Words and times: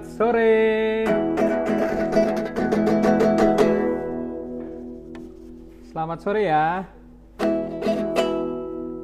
Selamat 0.00 0.16
sore. 0.16 0.56
Selamat 5.92 6.18
sore 6.24 6.42
ya. 6.48 6.88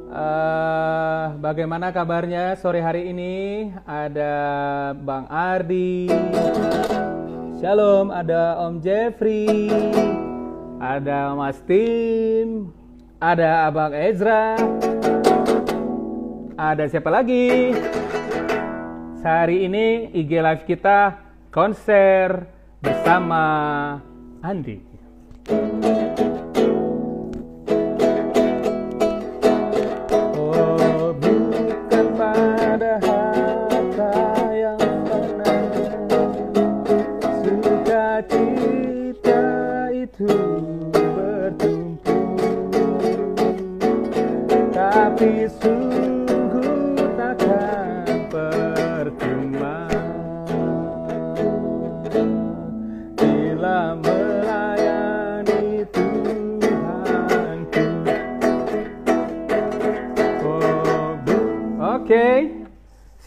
Uh, 0.09 1.37
bagaimana 1.37 1.93
kabarnya 1.93 2.57
sore 2.57 2.81
hari 2.81 3.13
ini? 3.13 3.69
Ada 3.85 4.33
Bang 4.97 5.29
Ardi. 5.29 6.09
Shalom, 7.61 8.09
ada 8.09 8.57
Om 8.65 8.81
Jeffrey. 8.81 9.69
Ada 10.81 11.37
Mas 11.37 11.61
Tim. 11.69 12.73
Ada 13.21 13.69
Abang 13.69 13.93
Ezra. 13.93 14.57
Ada 16.57 16.89
siapa 16.89 17.13
lagi? 17.13 17.77
Hari 19.27 19.67
ini 19.67 20.15
IG 20.15 20.39
Live 20.39 20.63
kita 20.71 21.19
konser 21.51 22.47
bersama 22.79 23.43
Andi. 24.39 24.79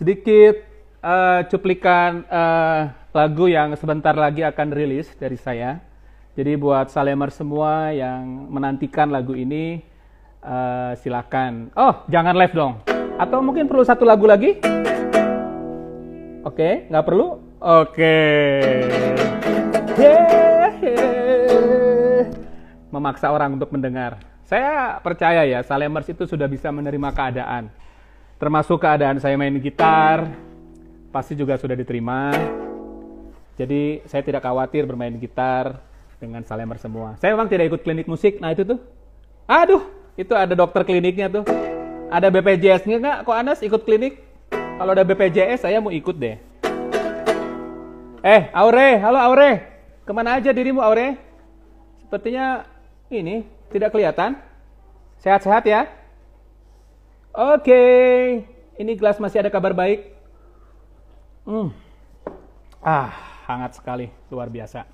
Sedikit 0.09 0.65
eh, 1.05 1.41
cuplikan 1.53 2.25
eh, 2.25 2.81
lagu 3.13 3.45
yang 3.45 3.77
sebentar 3.77 4.17
lagi 4.17 4.41
akan 4.41 4.73
rilis 4.73 5.05
dari 5.21 5.37
saya. 5.37 5.77
Jadi 6.33 6.57
buat 6.57 6.89
Salemer 6.89 7.29
semua 7.29 7.93
yang 7.93 8.49
menantikan 8.49 9.13
lagu 9.13 9.37
ini, 9.37 9.85
eh, 10.41 10.91
silakan. 10.97 11.69
Oh, 11.77 12.09
jangan 12.09 12.33
live 12.33 12.57
dong. 12.57 12.81
Atau 13.21 13.45
mungkin 13.45 13.69
perlu 13.69 13.85
satu 13.85 14.01
lagu 14.01 14.25
lagi? 14.25 14.57
Oke, 16.41 16.89
nggak 16.89 17.05
perlu? 17.05 17.37
Oke. 17.61 18.17
Yeay. 19.93 20.89
Memaksa 22.89 23.29
orang 23.29 23.61
untuk 23.61 23.69
mendengar. 23.69 24.17
Saya 24.41 24.97
percaya 25.05 25.45
ya, 25.45 25.61
Salemers 25.61 26.09
itu 26.09 26.25
sudah 26.25 26.49
bisa 26.49 26.73
menerima 26.73 27.13
keadaan. 27.13 27.69
Termasuk 28.39 28.79
keadaan 28.79 29.19
saya 29.19 29.35
main 29.35 29.51
gitar, 29.59 30.31
pasti 31.11 31.35
juga 31.35 31.59
sudah 31.59 31.75
diterima. 31.75 32.31
Jadi 33.59 33.99
saya 34.07 34.23
tidak 34.23 34.47
khawatir 34.47 34.87
bermain 34.87 35.11
gitar 35.19 35.83
dengan 36.23 36.39
Salemers 36.47 36.79
semua. 36.79 37.19
Saya 37.19 37.35
memang 37.35 37.51
tidak 37.51 37.67
ikut 37.67 37.83
klinik 37.83 38.07
musik, 38.07 38.39
nah 38.39 38.55
itu 38.55 38.63
tuh. 38.63 38.79
Aduh, 39.43 39.83
itu 40.15 40.31
ada 40.31 40.55
dokter 40.55 40.87
kliniknya 40.87 41.27
tuh. 41.27 41.43
Ada 42.07 42.31
BPJS-nya 42.31 43.03
nggak? 43.03 43.17
Kok 43.27 43.35
Anas 43.35 43.59
ikut 43.59 43.83
klinik? 43.83 44.23
Kalau 44.55 44.95
ada 44.95 45.03
BPJS 45.03 45.67
saya 45.67 45.83
mau 45.83 45.91
ikut 45.91 46.15
deh. 46.15 46.39
Eh, 48.23 48.41
Aure, 48.55 49.03
halo 49.03 49.19
Aure. 49.19 49.67
Ke 50.07 50.15
mana 50.15 50.39
aja 50.39 50.55
dirimu 50.55 50.79
Aure? 50.79 51.19
Sepertinya 51.99 52.63
ini 53.11 53.43
tidak 53.67 53.91
kelihatan. 53.91 54.39
Sehat-sehat 55.19 55.67
ya? 55.67 55.98
Oke, 57.29 57.85
ini 58.81 58.97
gelas 58.97 59.21
masih 59.21 59.45
ada 59.45 59.53
kabar 59.53 59.69
baik. 59.69 60.17
Hmm. 61.45 61.69
Ah, 62.81 63.13
hangat 63.45 63.77
sekali, 63.77 64.09
luar 64.33 64.49
biasa. 64.49 64.89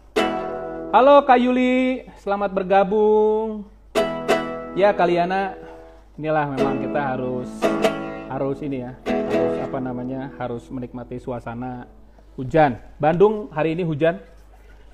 Halo 0.91 1.23
Kak 1.23 1.39
Yuli, 1.39 2.03
selamat 2.19 2.51
bergabung. 2.51 3.63
Ya 4.75 4.91
Kaliana, 4.91 5.55
inilah 6.19 6.51
memang 6.51 6.83
kita 6.83 6.99
harus 7.15 7.47
harus 8.27 8.59
ini 8.59 8.83
ya, 8.83 8.99
harus 9.07 9.55
apa 9.63 9.79
namanya, 9.79 10.35
harus 10.35 10.67
menikmati 10.67 11.23
suasana 11.23 11.87
hujan. 12.35 12.75
Bandung 12.99 13.47
hari 13.55 13.79
ini 13.79 13.87
hujan 13.87 14.19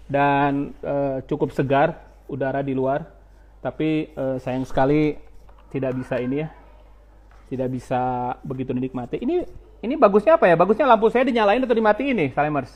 dan 0.06 0.78
eh, 0.85 1.25
cukup 1.25 1.50
segar 1.58 2.06
udara 2.29 2.62
di 2.62 2.78
luar, 2.78 3.09
tapi 3.66 4.13
eh, 4.13 4.38
sayang 4.38 4.69
sekali 4.69 5.18
tidak 5.73 5.97
bisa 5.97 6.22
ini 6.22 6.46
ya, 6.46 6.53
tidak 7.51 7.67
bisa 7.67 8.00
begitu 8.47 8.72
dinikmati. 8.72 9.19
Ini 9.19 9.44
ini 9.84 10.00
bagusnya 10.00 10.39
apa 10.39 10.47
ya? 10.47 10.56
Bagusnya 10.56 10.88
lampu 10.88 11.12
saya 11.12 11.28
dinyalain 11.28 11.59
atau 11.59 11.75
dimatiin 11.75 12.16
nih, 12.16 12.29
Salemers? 12.31 12.72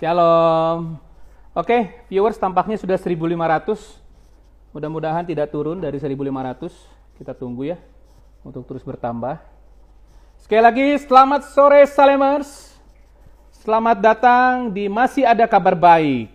Shalom. 0.00 0.96
Oke, 1.52 2.08
viewers 2.08 2.40
tampaknya 2.40 2.80
sudah 2.80 2.96
1500. 2.96 4.00
Mudah-mudahan 4.72 5.28
tidak 5.28 5.52
turun 5.52 5.76
dari 5.76 6.00
1500. 6.00 6.72
Kita 7.20 7.36
tunggu 7.36 7.68
ya 7.68 7.76
untuk 8.40 8.64
terus 8.64 8.80
bertambah. 8.80 9.36
Sekali 10.40 10.62
lagi 10.64 10.86
selamat 11.04 11.52
sore 11.52 11.84
Salemers. 11.84 12.80
Selamat 13.60 14.00
datang 14.00 14.72
di 14.72 14.88
Masih 14.88 15.28
Ada 15.28 15.44
Kabar 15.44 15.76
Baik. 15.76 16.32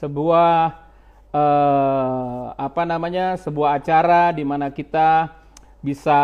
Sebuah 0.00 0.85
eh, 1.32 2.44
apa 2.54 2.82
namanya? 2.84 3.38
sebuah 3.40 3.80
acara 3.80 4.34
di 4.34 4.44
mana 4.44 4.70
kita 4.70 5.32
bisa 5.80 6.18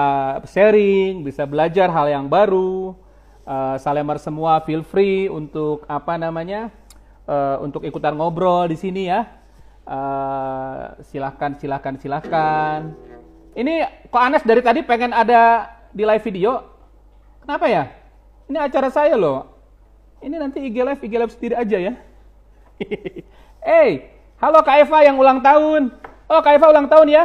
sharing, 0.47 1.23
bisa 1.23 1.47
belajar 1.47 1.89
hal 1.91 2.11
yang 2.11 2.27
baru. 2.27 2.95
Eh, 3.43 3.77
Salemers 3.83 4.23
semua 4.23 4.63
feel 4.63 4.83
free 4.87 5.27
untuk 5.31 5.87
apa 5.87 6.15
namanya? 6.19 6.71
eh, 7.27 7.57
untuk 7.63 7.83
ikutan 7.87 8.15
ngobrol 8.15 8.67
di 8.71 8.77
sini 8.79 9.09
ya. 9.11 9.27
Eh, 9.83 10.85
silahkan, 11.11 11.59
silahkan, 11.59 11.95
silahkan. 11.99 12.95
Ini 13.53 14.07
kok 14.09 14.23
Anas 14.23 14.47
dari 14.47 14.63
tadi 14.65 14.81
pengen 14.87 15.13
ada 15.13 15.69
di 15.93 16.07
live 16.07 16.25
video? 16.25 16.63
Kenapa 17.43 17.67
ya? 17.69 17.85
Ini 18.49 18.59
acara 18.59 18.89
saya 18.89 19.19
loh. 19.19 19.51
Ini 20.23 20.39
nanti 20.39 20.63
IG 20.63 20.77
live, 20.79 21.03
IG 21.03 21.15
live 21.19 21.35
sendiri 21.35 21.55
aja 21.59 21.79
ya. 21.83 21.95
hey, 23.69 23.91
halo 24.43 24.59
Kak 24.67 24.77
Eva 24.83 24.99
yang 25.07 25.17
ulang 25.23 25.39
tahun. 25.39 25.95
Oh, 26.27 26.43
Kak 26.43 26.59
Eva 26.59 26.75
ulang 26.75 26.91
tahun 26.91 27.15
ya. 27.15 27.25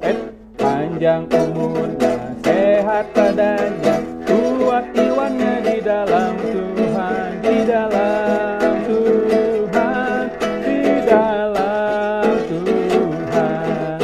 Eh, 0.00 0.16
panjang 0.56 1.28
umurnya, 1.28 2.32
sehat 2.40 3.12
badannya, 3.12 3.96
kuat 4.24 4.84
iwannya 4.96 5.54
di 5.68 5.76
dalam 5.84 6.32
Tuhan, 6.40 7.28
di 7.44 7.56
dalam 7.68 8.72
Tuhan, 8.88 10.24
di 10.64 10.80
dalam 11.04 12.24
Tuhan. 12.48 13.98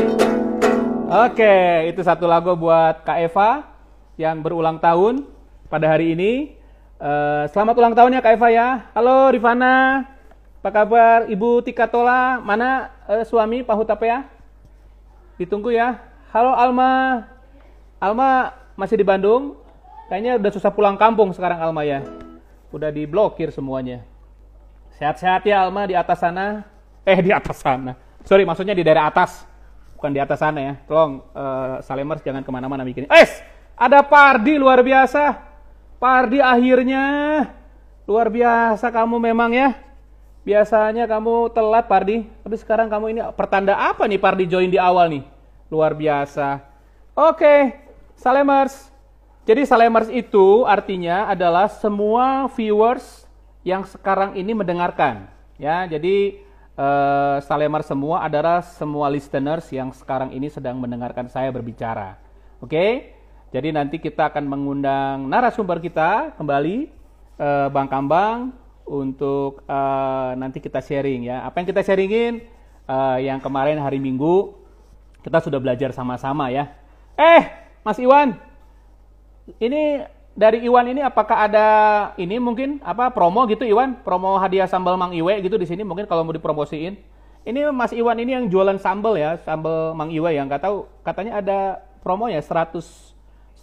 Oke, 1.24 1.56
itu 1.88 2.04
satu 2.04 2.28
lagu 2.28 2.52
buat 2.52 3.00
Kak 3.00 3.16
Eva 3.16 3.64
yang 4.20 4.44
berulang 4.44 4.76
tahun 4.76 5.24
pada 5.72 5.88
hari 5.88 6.12
ini. 6.12 6.52
Eh, 7.00 7.44
selamat 7.48 7.74
ulang 7.80 7.94
tahun 7.96 8.12
ya 8.12 8.20
Kak 8.20 8.36
Eva 8.36 8.48
ya. 8.52 8.68
Halo 8.92 9.32
Rifana, 9.32 10.04
apa 10.64 10.80
kabar? 10.80 11.28
Ibu 11.28 11.60
Tika 11.60 11.84
Tola, 11.84 12.40
mana 12.40 12.88
eh, 13.04 13.20
suami 13.28 13.60
Pak 13.60 13.76
Hutapea? 13.76 14.24
Ditunggu 15.36 15.68
ya. 15.68 16.00
Halo 16.32 16.56
Alma. 16.56 17.20
Alma 18.00 18.56
masih 18.72 18.96
di 18.96 19.04
Bandung? 19.04 19.60
Kayaknya 20.08 20.40
udah 20.40 20.52
susah 20.56 20.72
pulang 20.72 20.96
kampung 20.96 21.36
sekarang 21.36 21.60
Alma 21.60 21.84
ya. 21.84 22.00
Udah 22.72 22.88
diblokir 22.88 23.52
semuanya. 23.52 24.08
Sehat-sehat 24.96 25.44
ya 25.44 25.68
Alma 25.68 25.84
di 25.84 25.92
atas 25.92 26.24
sana. 26.24 26.64
Eh 27.04 27.20
di 27.20 27.28
atas 27.28 27.60
sana. 27.60 27.92
Sorry 28.24 28.48
maksudnya 28.48 28.72
di 28.72 28.80
daerah 28.80 29.12
atas. 29.12 29.44
Bukan 30.00 30.16
di 30.16 30.20
atas 30.24 30.40
sana 30.40 30.64
ya. 30.64 30.74
Tolong 30.88 31.20
eh, 31.28 31.76
Salemers 31.84 32.24
jangan 32.24 32.40
ke 32.40 32.48
mana-mana 32.48 32.88
mikirin. 32.88 33.12
Es! 33.12 33.36
Ada 33.76 34.00
Pardi 34.00 34.56
luar 34.56 34.80
biasa. 34.80 35.44
Pardi 36.00 36.40
akhirnya. 36.40 37.04
Luar 38.08 38.32
biasa 38.32 38.88
kamu 38.88 39.20
memang 39.20 39.52
ya. 39.52 39.92
Biasanya 40.44 41.08
kamu 41.08 41.56
telat 41.56 41.88
Pardi, 41.88 42.28
tapi 42.44 42.56
sekarang 42.60 42.92
kamu 42.92 43.16
ini 43.16 43.20
pertanda 43.32 43.80
apa 43.80 44.04
nih 44.04 44.20
Pardi 44.20 44.44
join 44.44 44.68
di 44.68 44.76
awal 44.76 45.08
nih? 45.08 45.24
Luar 45.72 45.96
biasa. 45.96 46.60
Oke, 47.16 47.72
Salemers. 48.12 48.92
Jadi 49.48 49.64
Salemers 49.64 50.12
itu 50.12 50.68
artinya 50.68 51.32
adalah 51.32 51.72
semua 51.72 52.44
viewers 52.52 53.24
yang 53.64 53.88
sekarang 53.88 54.36
ini 54.36 54.52
mendengarkan. 54.52 55.32
Ya, 55.56 55.88
jadi 55.88 56.36
eh, 56.76 57.36
Salemers 57.40 57.88
semua 57.88 58.20
adalah 58.28 58.60
semua 58.60 59.08
listeners 59.08 59.64
yang 59.72 59.96
sekarang 59.96 60.28
ini 60.36 60.52
sedang 60.52 60.76
mendengarkan 60.76 61.24
saya 61.32 61.48
berbicara. 61.48 62.20
Oke? 62.60 63.16
Jadi 63.48 63.70
nanti 63.70 63.96
kita 63.96 64.28
akan 64.28 64.44
mengundang 64.44 65.30
narasumber 65.30 65.78
kita 65.78 66.34
kembali, 66.34 66.90
uh, 67.38 67.70
Bang 67.70 67.86
Kambang, 67.86 68.50
untuk 68.84 69.64
uh, 69.64 70.36
nanti 70.36 70.60
kita 70.60 70.80
sharing 70.80 71.28
ya. 71.28 71.44
Apa 71.44 71.60
yang 71.60 71.68
kita 71.68 71.82
sharingin? 71.84 72.44
Uh, 72.84 73.16
yang 73.16 73.40
kemarin 73.40 73.80
hari 73.80 73.96
Minggu 73.96 74.52
kita 75.24 75.40
sudah 75.40 75.56
belajar 75.56 75.90
sama-sama 75.96 76.52
ya. 76.52 76.68
Eh, 77.16 77.48
Mas 77.80 77.96
Iwan, 77.96 78.36
ini 79.56 80.04
dari 80.36 80.60
Iwan 80.68 80.92
ini 80.92 81.00
apakah 81.00 81.48
ada 81.48 81.66
ini 82.20 82.36
mungkin 82.36 82.82
apa 82.84 83.08
promo 83.08 83.48
gitu 83.48 83.64
Iwan? 83.64 84.04
Promo 84.04 84.36
hadiah 84.36 84.68
sambal 84.68 85.00
Mang 85.00 85.16
Iwe 85.16 85.40
gitu 85.40 85.56
di 85.56 85.64
sini 85.64 85.80
mungkin 85.80 86.04
kalau 86.04 86.28
mau 86.28 86.36
dipromosiin. 86.36 87.00
Ini 87.44 87.72
Mas 87.72 87.92
Iwan 87.96 88.20
ini 88.20 88.36
yang 88.36 88.44
jualan 88.52 88.76
sambal 88.76 89.16
ya, 89.16 89.40
sambal 89.44 89.96
Mang 89.96 90.12
Iwe 90.12 90.36
yang 90.36 90.44
nggak 90.48 90.64
tahu 90.64 90.84
katanya 91.00 91.40
ada 91.40 91.58
promo 92.04 92.28
ya 92.28 92.40
100 92.40 92.84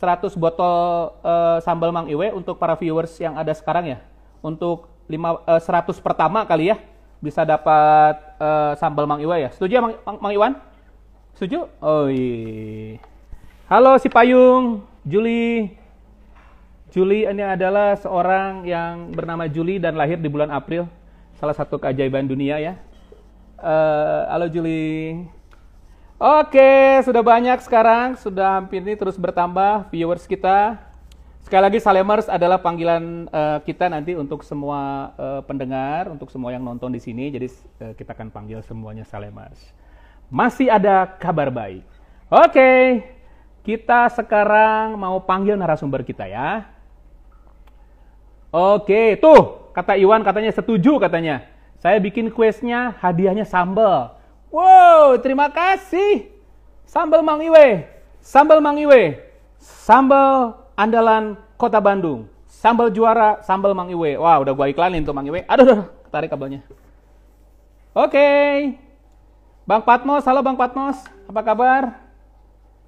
100 0.02 0.34
botol 0.34 1.14
uh, 1.22 1.62
sambal 1.62 1.94
Mang 1.94 2.10
Iwe 2.10 2.34
untuk 2.34 2.58
para 2.58 2.74
viewers 2.74 3.14
yang 3.22 3.38
ada 3.38 3.54
sekarang 3.54 3.86
ya. 3.86 4.00
Untuk 4.42 4.90
5 5.12 5.44
uh, 5.44 5.60
100 5.60 6.00
pertama 6.00 6.48
kali 6.48 6.72
ya 6.72 6.80
bisa 7.20 7.44
dapat 7.44 8.16
uh, 8.42 8.74
sambal 8.80 9.06
Mang 9.06 9.20
Iwe 9.22 9.46
ya. 9.46 9.50
Setuju 9.52 9.72
ya 9.78 9.82
Mang, 9.84 9.96
Mang 10.18 10.34
Iwan? 10.34 10.54
Setuju? 11.38 11.70
Oh 11.84 12.08
iya. 12.10 12.98
Halo 13.70 13.96
si 14.02 14.12
Payung, 14.12 14.84
Juli, 15.08 15.72
Juli 16.92 17.24
ini 17.24 17.40
adalah 17.40 17.96
seorang 17.96 18.68
yang 18.68 19.16
bernama 19.16 19.48
Juli 19.48 19.80
dan 19.80 19.96
lahir 19.96 20.20
di 20.20 20.28
bulan 20.28 20.52
April. 20.52 20.92
Salah 21.40 21.56
satu 21.56 21.80
keajaiban 21.80 22.28
dunia 22.28 22.60
ya. 22.60 22.74
Uh, 23.56 24.28
halo 24.28 24.52
Juli. 24.52 25.24
Oke, 26.20 27.00
sudah 27.08 27.24
banyak 27.24 27.64
sekarang. 27.64 28.20
Sudah 28.20 28.60
hampir 28.60 28.84
ini 28.84 29.00
terus 29.00 29.16
bertambah 29.16 29.88
viewers 29.88 30.28
kita. 30.28 30.91
Sekali 31.42 31.62
lagi 31.66 31.80
Salemers 31.82 32.30
adalah 32.30 32.62
panggilan 32.62 33.26
uh, 33.34 33.60
kita 33.66 33.90
nanti 33.90 34.14
untuk 34.14 34.46
semua 34.46 35.12
uh, 35.18 35.42
pendengar, 35.42 36.14
untuk 36.14 36.30
semua 36.30 36.54
yang 36.54 36.62
nonton 36.62 36.94
di 36.94 37.02
sini. 37.02 37.34
Jadi 37.34 37.50
uh, 37.82 37.94
kita 37.98 38.14
akan 38.14 38.30
panggil 38.30 38.62
semuanya 38.62 39.02
Salemers. 39.04 39.58
Masih 40.30 40.70
ada 40.70 41.10
kabar 41.18 41.50
baik. 41.50 41.84
Oke, 42.32 43.04
kita 43.66 44.08
sekarang 44.14 44.96
mau 44.96 45.18
panggil 45.20 45.58
narasumber 45.58 46.06
kita 46.06 46.30
ya. 46.30 46.70
Oke, 48.54 49.18
tuh 49.18 49.74
kata 49.74 49.98
Iwan 49.98 50.22
katanya 50.22 50.54
setuju 50.54 51.02
katanya. 51.02 51.50
Saya 51.82 51.98
bikin 51.98 52.30
kuesnya 52.30 52.94
hadiahnya 53.02 53.50
sambal. 53.50 54.14
Wow, 54.54 55.18
terima 55.18 55.50
kasih. 55.50 56.30
Sambal 56.86 57.26
Mang 57.26 57.42
Iwe. 57.42 57.90
Sambal 58.22 58.62
Mang 58.62 58.78
Iwe. 58.78 59.18
Sambal 59.58 60.61
andalan 60.76 61.38
Kota 61.56 61.78
Bandung. 61.78 62.28
Sambal 62.52 62.92
juara, 62.92 63.40
sambal 63.48 63.72
Mang 63.72 63.88
Iwe. 63.88 64.20
Wah, 64.20 64.44
udah 64.44 64.52
gua 64.52 64.68
iklanin 64.68 65.08
tuh 65.08 65.16
Mang 65.16 65.26
Iwe. 65.26 65.48
Aduh, 65.48 65.64
aduh 65.64 65.82
tarik 66.12 66.28
kabelnya. 66.28 66.62
Oke. 67.96 68.28
Bang 69.64 69.84
Patmos, 69.88 70.28
halo 70.28 70.44
Bang 70.44 70.60
Patmos. 70.60 71.00
Apa 71.32 71.42
kabar? 71.44 71.96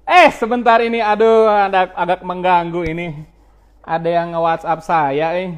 Eh, 0.04 0.28
sebentar 0.36 0.84
ini, 0.84 1.00
aduh, 1.00 1.48
ada 1.48 1.88
agak 1.96 2.20
mengganggu 2.20 2.84
ini. 2.84 3.24
Ada 3.80 4.08
yang 4.20 4.36
nge-WhatsApp 4.36 4.80
saya, 4.84 5.32
eh. 5.32 5.56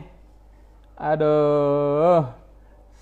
Aduh. 0.94 2.30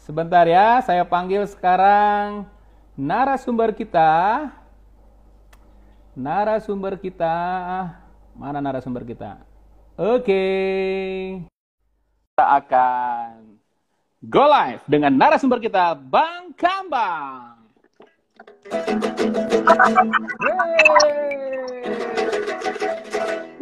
Sebentar 0.08 0.44
ya, 0.48 0.80
saya 0.84 1.04
panggil 1.04 1.44
sekarang 1.48 2.48
narasumber 2.96 3.72
kita. 3.76 4.48
Narasumber 6.16 6.96
kita. 6.96 7.36
Mana 8.34 8.58
narasumber 8.58 9.06
kita? 9.06 9.38
Oke. 9.94 10.42
Kita 12.34 12.44
akan 12.58 13.62
go 14.26 14.42
live 14.50 14.82
dengan 14.90 15.14
narasumber 15.14 15.62
kita, 15.62 15.94
Bang 15.94 16.50
Kambang. 16.58 17.62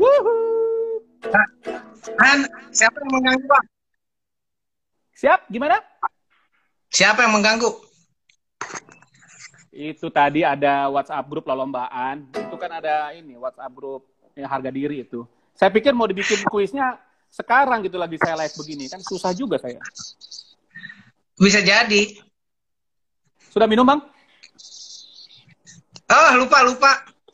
Woohoo! 0.01 1.05
An, 2.17 2.49
siapa 2.73 2.97
yang 3.05 3.13
mengganggu, 3.13 3.45
Pak? 3.45 3.63
Siap, 5.21 5.41
gimana? 5.53 5.77
Siapa 6.89 7.29
yang 7.29 7.37
mengganggu? 7.37 7.71
Itu 9.73 10.09
tadi 10.09 10.45
ada 10.49 10.89
WhatsApp 10.89 11.29
grup 11.29 11.45
lombaan. 11.45 12.25
Itu 12.33 12.57
kan 12.57 12.73
ada 12.73 13.13
ini, 13.13 13.37
WhatsApp 13.37 13.73
grup 13.73 14.12
yang 14.37 14.51
harga 14.51 14.71
diri 14.73 15.05
itu. 15.05 15.25
Saya 15.53 15.69
pikir 15.69 15.93
mau 15.93 16.09
dibikin 16.09 16.41
kuisnya 16.49 16.97
sekarang 17.33 17.85
gitu 17.85 17.97
lagi 17.97 18.17
saya 18.21 18.37
live 18.41 18.55
begini. 18.57 18.85
Kan 18.89 19.01
susah 19.05 19.33
juga 19.37 19.61
saya. 19.61 19.81
Bisa 21.37 21.61
jadi. 21.61 22.17
Sudah 23.53 23.69
minum, 23.69 23.85
Bang? 23.85 24.01
Oh, 26.13 26.31
lupa, 26.45 26.61
lupa. 26.65 26.93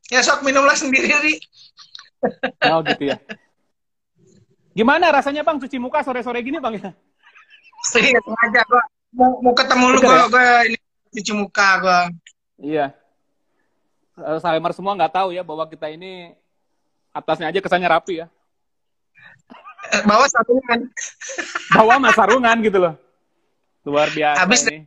Ya, 0.08 0.22
sok 0.24 0.46
minumlah 0.46 0.72
sendiri, 0.78 1.10
Oh, 2.72 2.80
gitu 2.82 3.12
ya. 3.12 3.18
Gimana 4.78 5.10
rasanya 5.10 5.42
bang 5.42 5.58
cuci 5.58 5.74
muka 5.82 6.06
sore-sore 6.06 6.38
gini 6.38 6.62
bang 6.62 6.78
ya? 6.78 6.90
Sengaja 7.90 8.62
gua 8.62 8.82
mau, 9.10 9.42
mau 9.42 9.54
ketemu 9.54 9.86
lu 9.90 9.98
gua, 9.98 10.14
ya? 10.14 10.24
gua 10.30 10.46
ini 10.70 10.78
cuci 11.10 11.32
muka 11.34 11.68
gua. 11.82 12.00
Iya. 12.62 12.86
Uh, 14.14 14.38
Salimer 14.38 14.70
semua 14.70 14.94
nggak 14.94 15.14
tahu 15.18 15.34
ya 15.34 15.42
bahwa 15.42 15.66
kita 15.66 15.90
ini 15.90 16.30
atasnya 17.12 17.50
aja 17.50 17.60
kesannya 17.62 17.88
rapi 17.88 18.24
ya. 18.24 18.26
Eh, 19.88 20.02
bawa 20.04 20.26
sarungan. 20.28 20.80
Bawa 21.72 21.94
mas 22.02 22.14
sarungan 22.14 22.56
gitu 22.60 22.78
loh. 22.78 22.94
Luar 23.86 24.12
biasa 24.12 24.44
habis, 24.44 24.60
ini. 24.68 24.84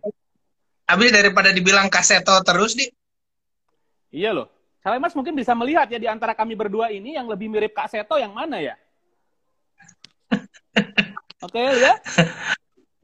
Habis 0.86 1.10
daripada 1.10 1.50
dibilang 1.50 1.90
kaseto 1.90 2.36
terus 2.46 2.78
di. 2.78 2.86
Iya 4.12 4.36
loh. 4.36 4.48
Salimers 4.82 5.14
mungkin 5.14 5.38
bisa 5.38 5.54
melihat 5.54 5.86
ya 5.94 6.02
di 6.02 6.10
antara 6.10 6.34
kami 6.34 6.58
berdua 6.58 6.90
ini 6.90 7.14
yang 7.14 7.30
lebih 7.30 7.46
mirip 7.46 7.78
Kak 7.78 7.86
Seto 7.86 8.18
yang 8.18 8.34
mana 8.34 8.58
ya? 8.58 8.74
Oke, 11.46 11.54
okay, 11.54 11.68
lihat. 11.78 12.00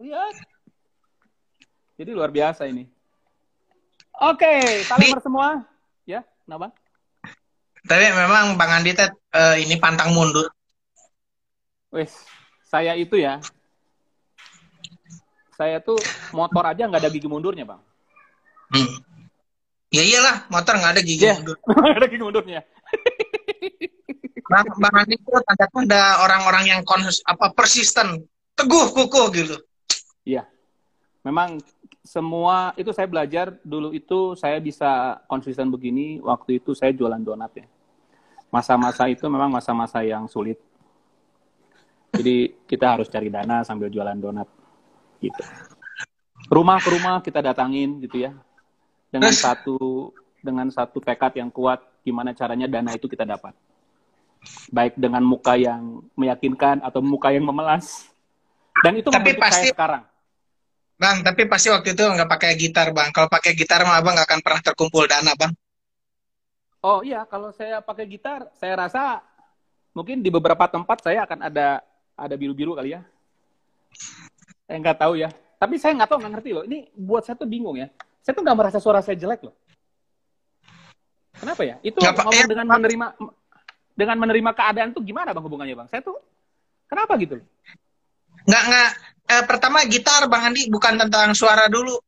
Lihat. 0.02 0.36
Jadi 2.02 2.12
luar 2.18 2.34
biasa 2.34 2.66
ini. 2.66 2.90
Oke, 4.18 4.42
okay, 4.42 4.82
salam 4.90 5.22
semua. 5.22 5.62
Ya, 6.10 6.26
kenapa? 6.50 6.74
Tapi 7.88 8.06
memang 8.12 8.60
Bang 8.60 8.72
Andi 8.76 8.92
tet, 8.92 9.16
uh, 9.32 9.56
ini 9.56 9.80
pantang 9.80 10.12
mundur. 10.12 10.52
Wes, 11.88 12.28
saya 12.68 13.00
itu 13.00 13.16
ya. 13.16 13.40
Saya 15.56 15.80
tuh 15.80 15.98
motor 16.36 16.68
aja 16.68 16.86
nggak 16.86 17.08
ada 17.08 17.10
gigi 17.10 17.32
mundurnya, 17.32 17.64
Bang. 17.64 17.82
Hmm. 18.76 19.00
Ya 19.88 20.04
iyalah, 20.04 20.52
motor 20.52 20.76
nggak 20.76 21.00
ada 21.00 21.02
gigi 21.02 21.32
yeah. 21.32 21.40
mundur. 21.40 21.56
Nggak 21.80 21.98
ada 22.04 22.08
gigi 22.12 22.24
mundurnya. 22.28 22.62
Bang, 24.52 24.68
Bang 24.84 24.96
Andi 24.96 25.16
itu 25.16 25.32
tanda-tanda 25.32 26.28
orang-orang 26.28 26.64
yang 26.68 26.82
konsus, 26.84 27.24
apa 27.24 27.56
persisten, 27.56 28.28
teguh 28.60 28.92
kukuh 28.92 29.28
gitu. 29.32 29.56
Iya. 30.28 30.44
Memang 31.24 31.60
semua 32.04 32.72
itu 32.80 32.92
saya 32.96 33.08
belajar 33.08 33.56
dulu 33.64 33.92
itu 33.92 34.36
saya 34.40 34.60
bisa 34.64 35.20
konsisten 35.28 35.68
begini 35.68 36.24
waktu 36.24 36.64
itu 36.64 36.72
saya 36.76 36.92
jualan 36.92 37.20
donat 37.20 37.52
ya. 37.56 37.68
Masa-masa 38.48 39.12
itu 39.12 39.28
memang 39.28 39.52
masa-masa 39.52 40.02
yang 40.02 40.26
sulit. 40.32 40.58
Jadi 42.16 42.56
kita 42.66 42.98
harus 42.98 43.12
cari 43.12 43.28
dana 43.28 43.62
sambil 43.68 43.92
jualan 43.92 44.16
donat 44.16 44.48
gitu. 45.20 45.44
Rumah 46.48 46.78
ke 46.80 46.90
rumah 46.96 47.16
kita 47.20 47.44
datangin 47.44 48.00
gitu 48.00 48.24
ya. 48.24 48.32
Dengan 49.12 49.36
satu 49.36 50.12
dengan 50.40 50.72
satu 50.72 51.04
tekad 51.04 51.36
yang 51.36 51.52
kuat 51.52 51.84
gimana 52.08 52.32
caranya 52.32 52.72
dana 52.72 52.96
itu 52.96 53.12
kita 53.12 53.28
dapat 53.28 53.52
baik 54.72 54.96
dengan 54.96 55.24
muka 55.24 55.58
yang 55.58 56.04
meyakinkan 56.16 56.80
atau 56.84 57.04
muka 57.04 57.34
yang 57.34 57.44
memelas. 57.44 58.08
Dan 58.86 59.02
itu 59.02 59.10
tapi 59.10 59.34
pasti, 59.36 59.68
saya 59.68 59.74
sekarang. 59.74 60.04
Bang, 60.98 61.22
tapi 61.26 61.46
pasti 61.50 61.68
waktu 61.74 61.94
itu 61.94 62.04
nggak 62.06 62.30
pakai 62.30 62.52
gitar, 62.58 62.94
Bang. 62.94 63.10
Kalau 63.10 63.30
pakai 63.30 63.58
gitar 63.58 63.86
mah 63.86 64.02
Abang 64.02 64.18
nggak 64.18 64.28
akan 64.30 64.42
pernah 64.42 64.62
terkumpul 64.62 65.06
dana, 65.10 65.34
Bang. 65.34 65.54
Oh 66.88 67.04
iya, 67.04 67.28
kalau 67.28 67.52
saya 67.52 67.84
pakai 67.84 68.08
gitar, 68.08 68.48
saya 68.56 68.88
rasa 68.88 69.20
mungkin 69.92 70.24
di 70.24 70.32
beberapa 70.32 70.72
tempat 70.72 71.04
saya 71.04 71.28
akan 71.28 71.44
ada 71.44 71.84
ada 72.16 72.36
biru-biru 72.40 72.80
kali 72.80 72.96
ya. 72.96 73.04
Saya 74.64 74.80
nggak 74.80 74.96
tahu 75.04 75.20
ya. 75.20 75.28
Tapi 75.60 75.76
saya 75.76 76.00
nggak 76.00 76.08
tahu, 76.08 76.18
nggak 76.24 76.34
ngerti 76.40 76.50
loh. 76.56 76.64
Ini 76.64 76.88
buat 76.96 77.28
saya 77.28 77.36
tuh 77.36 77.50
bingung 77.52 77.76
ya. 77.76 77.92
Saya 78.24 78.40
tuh 78.40 78.44
nggak 78.48 78.56
merasa 78.56 78.80
suara 78.80 79.04
saya 79.04 79.20
jelek 79.20 79.52
loh. 79.52 79.56
Kenapa 81.36 81.68
ya? 81.68 81.76
Itu 81.84 82.00
gak, 82.00 82.24
ngomong 82.24 82.40
ya, 82.40 82.48
dengan 82.48 82.68
menerima 82.72 83.08
dengan 84.00 84.18
menerima 84.24 84.52
keadaan 84.56 84.90
tuh 84.96 85.04
gimana 85.04 85.36
bang 85.36 85.44
hubungannya 85.44 85.76
bang? 85.76 85.88
Saya 85.92 86.02
tuh 86.08 86.16
kenapa 86.88 87.20
gitu? 87.20 87.36
Nggak 88.48 88.64
nggak. 88.64 88.90
Eh, 89.28 89.44
pertama 89.44 89.84
gitar 89.92 90.24
bang 90.32 90.56
Andi 90.56 90.72
bukan 90.72 90.96
tentang 90.96 91.36
suara 91.36 91.68
dulu, 91.68 92.00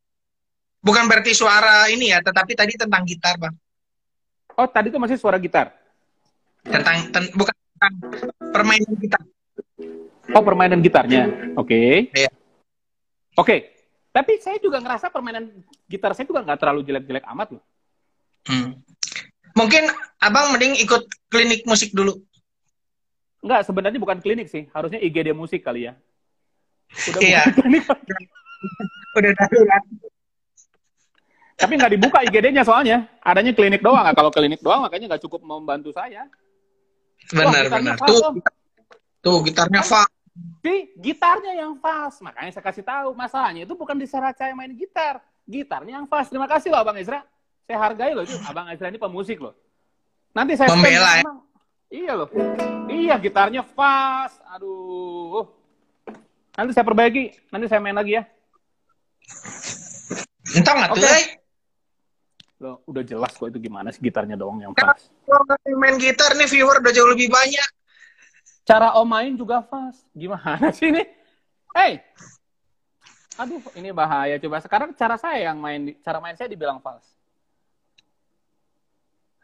bukan 0.80 1.04
berarti 1.04 1.36
suara 1.36 1.92
ini 1.92 2.16
ya, 2.16 2.24
tetapi 2.24 2.56
tadi 2.56 2.80
tentang 2.80 3.04
gitar 3.04 3.36
bang. 3.36 3.52
Oh 4.60 4.68
tadi 4.68 4.92
tuh 4.92 5.00
masih 5.00 5.16
suara 5.16 5.40
gitar? 5.40 5.72
Tentang 6.68 7.08
ten, 7.16 7.24
bukan 7.32 7.56
tentang 7.56 7.94
permainan 8.52 8.94
gitar. 9.00 9.24
Oh, 10.36 10.44
permainan 10.44 10.84
gitarnya. 10.84 11.56
Oke. 11.56 12.12
Iya. 12.12 12.28
Oke. 13.40 13.72
Tapi 14.12 14.36
saya 14.44 14.60
juga 14.60 14.84
ngerasa 14.84 15.08
permainan 15.08 15.48
gitar 15.88 16.12
saya 16.12 16.28
juga 16.28 16.44
nggak 16.44 16.60
terlalu 16.60 16.84
jelek-jelek 16.84 17.24
amat 17.32 17.56
loh. 17.56 17.64
Hmm. 18.52 18.76
Mungkin 19.56 19.88
abang 20.20 20.52
mending 20.52 20.76
ikut 20.84 21.08
klinik 21.32 21.64
musik 21.64 21.96
dulu. 21.96 22.20
Enggak, 23.40 23.64
sebenarnya 23.64 24.00
bukan 24.04 24.20
klinik 24.20 24.52
sih. 24.52 24.68
Harusnya 24.76 25.00
IGD 25.00 25.32
musik 25.32 25.64
kali 25.64 25.88
ya. 25.88 25.96
Udah 27.16 27.22
Iya. 27.24 27.42
klinik. 27.56 27.88
Udah 29.18 29.32
darurat. 29.40 29.84
Tapi 31.60 31.76
nggak 31.76 31.92
dibuka 31.92 32.24
IGD-nya 32.24 32.64
soalnya. 32.64 33.04
Adanya 33.20 33.52
klinik 33.52 33.84
doang. 33.84 34.08
Nah, 34.08 34.16
kalau 34.16 34.32
klinik 34.32 34.64
doang 34.64 34.88
makanya 34.88 35.12
nggak 35.16 35.24
cukup 35.28 35.44
membantu 35.44 35.92
saya. 35.92 36.24
Benar, 37.36 37.68
gitarnya 37.68 37.94
benar. 37.94 37.98
fast, 38.00 38.10
Tuh, 38.10 38.20
Om. 38.24 38.36
tuh 39.20 39.38
gitarnya 39.44 39.82
fa. 39.84 40.04
Tapi 40.64 40.96
gitarnya 40.96 41.54
yang 41.60 41.76
fast. 41.84 42.24
Makanya 42.24 42.52
saya 42.56 42.64
kasih 42.64 42.84
tahu. 42.88 43.12
Masalahnya 43.12 43.68
itu 43.68 43.76
bukan 43.76 44.00
di 44.00 44.08
Saraca 44.08 44.48
yang 44.48 44.56
main 44.56 44.72
gitar. 44.72 45.20
Gitarnya 45.44 46.00
yang 46.00 46.08
fast. 46.08 46.32
Terima 46.32 46.48
kasih 46.48 46.72
loh 46.72 46.80
Abang 46.80 46.96
Ezra. 46.96 47.28
Saya 47.68 47.78
hargai 47.84 48.16
loh. 48.16 48.24
Itu. 48.24 48.40
Abang 48.48 48.72
Ezra 48.72 48.88
ini 48.88 48.96
pemusik 48.96 49.44
loh. 49.44 49.52
Nanti 50.32 50.56
saya 50.56 50.72
Pembela, 50.72 51.20
ya? 51.20 51.24
Iya 51.92 52.14
loh. 52.16 52.30
Iya 52.88 53.16
gitarnya 53.20 53.68
fast. 53.68 54.40
Aduh. 54.56 55.44
Nanti 56.56 56.72
saya 56.72 56.88
perbaiki. 56.88 57.36
Nanti 57.52 57.68
saya 57.68 57.84
main 57.84 58.00
lagi 58.00 58.16
ya. 58.16 58.24
Entah 60.50 60.74
nggak 60.74 60.90
tuh, 60.98 61.06
Loh, 62.60 62.84
udah 62.84 63.04
jelas 63.08 63.32
kok 63.40 63.48
itu 63.48 63.72
gimana 63.72 63.88
sih 63.88 64.04
gitarnya 64.04 64.36
doang 64.36 64.60
yang 64.60 64.76
fast. 64.76 65.08
Kalau 65.24 65.48
main 65.80 65.96
gitar 65.96 66.36
nih 66.36 66.44
viewer 66.44 66.84
udah 66.84 66.92
jauh 66.92 67.08
lebih 67.08 67.32
banyak. 67.32 67.70
Cara 68.68 69.00
om 69.00 69.08
main 69.08 69.32
juga 69.40 69.64
fast. 69.64 70.04
Gimana 70.12 70.68
sih 70.76 70.92
ini? 70.92 71.08
Hey! 71.72 72.04
Aduh, 73.40 73.64
ini 73.80 73.96
bahaya. 73.96 74.36
Coba 74.44 74.60
sekarang 74.60 74.92
cara 74.92 75.16
saya 75.16 75.48
yang 75.48 75.56
main, 75.56 75.96
cara 76.04 76.20
main 76.20 76.36
saya 76.36 76.52
dibilang 76.52 76.84
fast. 76.84 77.08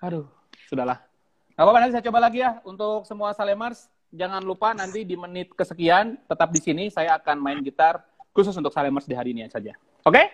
Aduh, 0.03 0.27
sudahlah. 0.67 0.99
Gak 1.55 1.63
apa-apa, 1.63 1.79
nanti 1.79 1.95
saya 1.95 2.03
coba 2.11 2.19
lagi 2.19 2.43
ya. 2.43 2.59
Untuk 2.67 3.07
semua 3.07 3.31
Salemers, 3.31 3.87
jangan 4.11 4.43
lupa 4.43 4.75
nanti 4.75 5.07
di 5.07 5.15
menit 5.15 5.55
kesekian, 5.55 6.19
tetap 6.27 6.51
di 6.51 6.59
sini, 6.59 6.91
saya 6.91 7.15
akan 7.15 7.39
main 7.39 7.63
gitar 7.63 8.03
khusus 8.35 8.51
untuk 8.59 8.75
Salemers 8.75 9.07
di 9.07 9.15
hari 9.15 9.31
ini 9.31 9.47
saja. 9.47 9.71
Oke? 10.03 10.27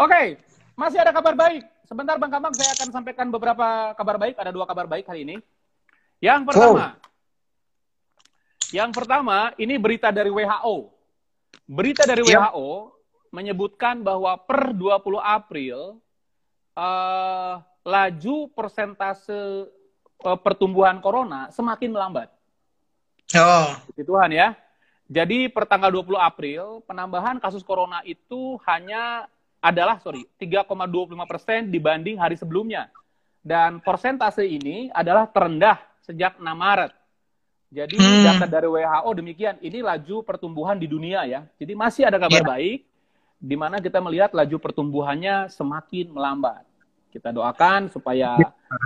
Oke, 0.00 0.40
masih 0.76 0.98
ada 1.00 1.12
kabar 1.12 1.34
baik. 1.36 1.64
Sebentar 1.86 2.16
Bang 2.16 2.32
Kamang, 2.32 2.54
saya 2.56 2.72
akan 2.72 2.88
sampaikan 2.88 3.28
beberapa 3.28 3.92
kabar 3.96 4.16
baik. 4.16 4.40
Ada 4.40 4.50
dua 4.54 4.64
kabar 4.64 4.88
baik 4.88 5.04
hari 5.08 5.28
ini. 5.28 5.36
Yang 6.22 6.54
pertama, 6.54 6.96
yang 8.72 8.90
pertama, 8.90 9.52
ini 9.60 9.76
berita 9.76 10.08
dari 10.08 10.32
WHO. 10.32 10.88
Berita 11.68 12.08
dari 12.08 12.24
Yap. 12.24 12.56
WHO 12.56 12.70
menyebutkan 13.32 14.00
bahwa 14.00 14.36
per 14.40 14.72
20 14.72 15.20
April 15.20 16.00
eh, 16.72 17.54
laju 17.84 18.36
persentase 18.56 19.68
eh, 20.24 20.38
pertumbuhan 20.40 21.04
corona 21.04 21.52
semakin 21.52 21.92
melambat. 21.92 22.32
Oh, 23.36 23.68
Puji 23.92 24.02
Tuhan 24.04 24.30
ya. 24.32 24.56
Jadi 25.12 25.52
per 25.52 25.68
tanggal 25.68 25.92
20 25.92 26.16
April 26.16 26.80
penambahan 26.88 27.36
kasus 27.36 27.60
corona 27.60 28.00
itu 28.08 28.56
hanya 28.64 29.28
adalah 29.62 30.02
sorry 30.02 30.26
3,25 30.36 31.22
persen 31.24 31.70
dibanding 31.70 32.18
hari 32.18 32.34
sebelumnya. 32.34 32.90
Dan 33.38 33.78
persentase 33.78 34.42
ini 34.42 34.90
adalah 34.90 35.30
terendah 35.30 35.78
sejak 36.02 36.38
6 36.38 36.54
Maret. 36.58 36.92
Jadi 37.72 37.96
Hmm. 37.96 38.22
data 38.26 38.46
dari 38.46 38.68
WHO 38.68 39.10
demikian. 39.16 39.56
Ini 39.62 39.80
laju 39.80 40.20
pertumbuhan 40.26 40.76
di 40.76 40.84
dunia 40.90 41.24
ya. 41.24 41.46
Jadi 41.56 41.72
masih 41.72 42.04
ada 42.04 42.20
kabar 42.20 42.42
Iya. 42.42 42.50
baik 42.52 42.80
di 43.42 43.56
mana 43.56 43.80
kita 43.80 43.98
melihat 43.98 44.30
laju 44.36 44.56
pertumbuhannya 44.60 45.48
semakin 45.48 46.12
melambat. 46.12 46.62
Kita 47.08 47.32
doakan 47.32 47.88
supaya 47.88 48.36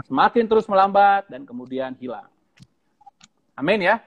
semakin 0.07 0.45
terus 0.47 0.67
melambat 0.71 1.27
dan 1.27 1.43
kemudian 1.43 1.97
hilang. 1.99 2.31
Amin 3.57 3.81
ya. 3.81 3.99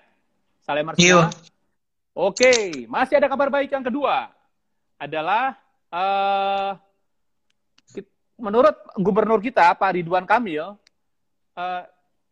Semua. 0.63 0.93
Iya. 1.01 1.33
Oke, 2.13 2.85
masih 2.85 3.17
ada 3.17 3.25
kabar 3.25 3.49
baik 3.49 3.73
yang 3.73 3.81
kedua. 3.81 4.29
Adalah 5.01 5.57
eh 5.89 6.71
kit- 7.91 8.13
menurut 8.37 8.73
gubernur 8.95 9.39
kita 9.39 9.73
Pak 9.73 9.91
Ridwan 9.93 10.23
Kamil 10.23 10.77
eh, 11.53 11.83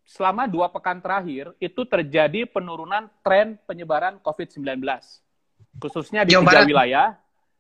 selama 0.08 0.48
dua 0.48 0.72
pekan 0.72 1.04
terakhir 1.04 1.52
itu 1.60 1.84
terjadi 1.84 2.48
penurunan 2.48 3.12
tren 3.20 3.60
penyebaran 3.68 4.22
COVID-19 4.24 4.80
khususnya 5.78 6.24
di 6.24 6.34
Jawa 6.34 6.42
tiga 6.48 6.52
Barat. 6.64 6.68
wilayah. 6.70 7.08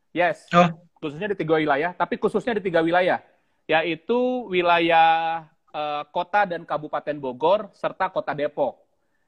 Yes, 0.09 0.49
oh, 0.49 0.73
khususnya 0.97 1.29
di 1.29 1.37
tiga 1.37 1.61
wilayah, 1.61 1.93
tapi 1.93 2.17
khususnya 2.17 2.57
di 2.57 2.63
tiga 2.65 2.81
wilayah, 2.81 3.21
yaitu 3.69 4.17
wilayah 4.49 5.45
eh, 5.69 6.03
kota 6.09 6.49
dan 6.49 6.65
kabupaten 6.65 7.13
Bogor 7.21 7.69
serta 7.77 8.09
kota 8.09 8.33
Depok. 8.33 8.81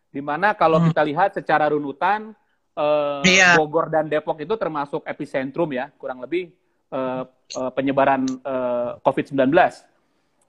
Di 0.10 0.18
mana 0.18 0.58
kalau 0.58 0.82
Hmm. 0.82 0.90
kita 0.90 1.06
lihat 1.06 1.30
secara 1.38 1.70
runutan 1.70 2.34
eh, 2.80 3.22
Iya. 3.28 3.60
Bogor 3.60 3.92
dan 3.92 4.08
Depok 4.08 4.40
itu 4.40 4.56
termasuk 4.56 5.04
epicentrum 5.04 5.68
ya, 5.76 5.92
kurang 6.00 6.24
lebih 6.24 6.48
eh, 6.90 7.24
eh, 7.60 7.72
penyebaran 7.76 8.24
eh, 8.26 8.90
COVID-19. 9.04 9.52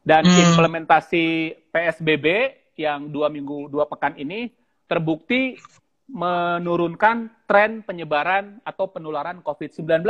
Dan 0.01 0.25
Hmm. 0.25 0.41
implementasi 0.49 1.25
PSBB 1.69 2.57
yang 2.81 3.13
dua 3.13 3.29
minggu 3.29 3.69
dua 3.69 3.85
pekan 3.85 4.17
ini 4.17 4.49
terbukti 4.89 5.61
menurunkan 6.09 7.31
tren 7.45 7.85
penyebaran 7.85 8.59
atau 8.65 8.89
penularan 8.89 9.45
COVID-19. 9.45 10.01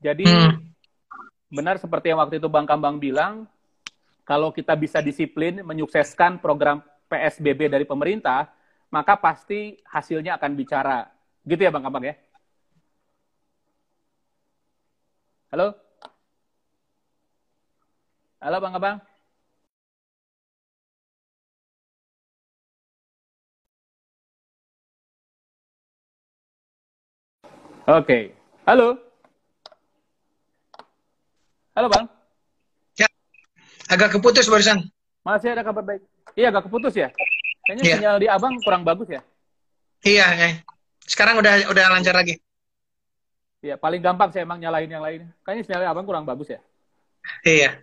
Jadi 0.00 0.24
Hmm. 0.24 0.56
benar 1.50 1.76
seperti 1.76 2.14
yang 2.14 2.22
waktu 2.22 2.38
itu 2.38 2.48
Bang 2.48 2.64
Kambang 2.64 3.02
bilang, 3.02 3.50
kalau 4.22 4.50
kita 4.50 4.74
bisa 4.74 5.02
disiplin 5.02 5.62
menyukseskan 5.62 6.38
program 6.38 6.82
PSBB 7.06 7.70
dari 7.70 7.86
pemerintah, 7.86 8.50
maka 8.94 9.14
pasti 9.18 9.80
hasilnya 9.86 10.38
akan 10.38 10.52
bicara. 10.58 11.10
Gitu 11.46 11.62
ya 11.62 11.70
Bang 11.74 11.84
Kambang 11.86 12.04
ya? 12.10 12.14
Halo? 15.52 15.74
Halo 18.42 18.56
Bang 18.62 18.72
Kambang? 18.74 18.98
Oke. 27.86 28.34
Halo? 28.66 28.98
Halo 31.76 31.88
Bang? 31.92 32.06
agak 33.86 34.18
keputus 34.18 34.50
barusan. 34.50 34.82
Masih 35.22 35.54
ada 35.54 35.62
kabar 35.66 35.82
baik? 35.82 36.02
Iya, 36.38 36.50
agak 36.50 36.70
keputus 36.70 36.94
ya? 36.94 37.10
Kayaknya 37.66 37.82
Iya. 37.82 37.96
sinyal 37.98 38.16
di 38.22 38.28
abang 38.30 38.54
kurang 38.62 38.82
bagus 38.86 39.08
ya? 39.10 39.22
Iya, 40.06 40.26
eh. 40.38 40.54
sekarang 41.06 41.38
udah 41.42 41.70
udah 41.70 41.84
lancar 41.90 42.14
lagi. 42.14 42.38
Iya, 43.62 43.74
paling 43.74 43.98
gampang 43.98 44.30
saya 44.30 44.46
emang 44.46 44.62
nyalain 44.62 44.86
yang 44.86 45.02
lain. 45.02 45.26
Kayaknya 45.42 45.62
sinyal 45.66 45.90
abang 45.90 46.06
kurang 46.06 46.22
bagus 46.22 46.46
ya? 46.46 46.62
Iya. 47.42 47.74